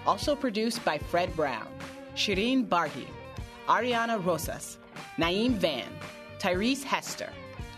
Also 0.07 0.35
produced 0.35 0.83
by 0.83 0.97
Fred 0.97 1.35
Brown, 1.37 1.69
Shireen 2.17 2.67
Barhi, 2.67 3.07
Ariana 3.69 4.25
Rosas, 4.25 4.79
Naeem 5.19 5.53
Van, 5.53 5.89
Tyrese 6.39 6.85
Hester, 6.85 7.29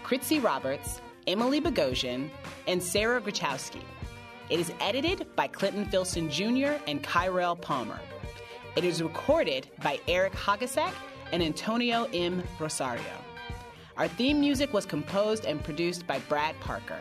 Kritzy 0.05 0.43
Roberts, 0.43 1.01
Emily 1.27 1.61
Bogosian, 1.61 2.31
and 2.69 2.81
Sarah 2.81 3.21
Grachowski. 3.21 3.83
It 4.51 4.61
is 4.61 4.73
edited 4.81 5.27
by 5.35 5.49
Clinton 5.49 5.85
Filson 5.87 6.31
Jr. 6.31 6.79
and 6.87 7.03
Kyrell 7.03 7.61
Palmer. 7.61 7.99
It 8.77 8.85
is 8.85 9.03
recorded 9.03 9.67
by 9.83 9.99
Eric 10.07 10.33
Hagasek 10.35 10.93
and 11.33 11.43
Antonio 11.43 12.09
M. 12.13 12.43
Rosario. 12.59 13.03
Our 13.97 14.09
theme 14.09 14.41
music 14.41 14.73
was 14.73 14.85
composed 14.85 15.45
and 15.47 15.63
produced 15.63 16.07
by 16.07 16.19
Brad 16.21 16.59
Parker. 16.61 16.99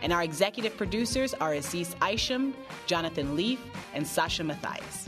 And 0.00 0.12
our 0.12 0.22
executive 0.22 0.76
producers 0.76 1.34
are 1.34 1.54
Aziz 1.54 1.94
Isham, 2.02 2.54
Jonathan 2.86 3.36
Leaf, 3.36 3.60
and 3.94 4.06
Sasha 4.06 4.42
Matthias. 4.42 5.01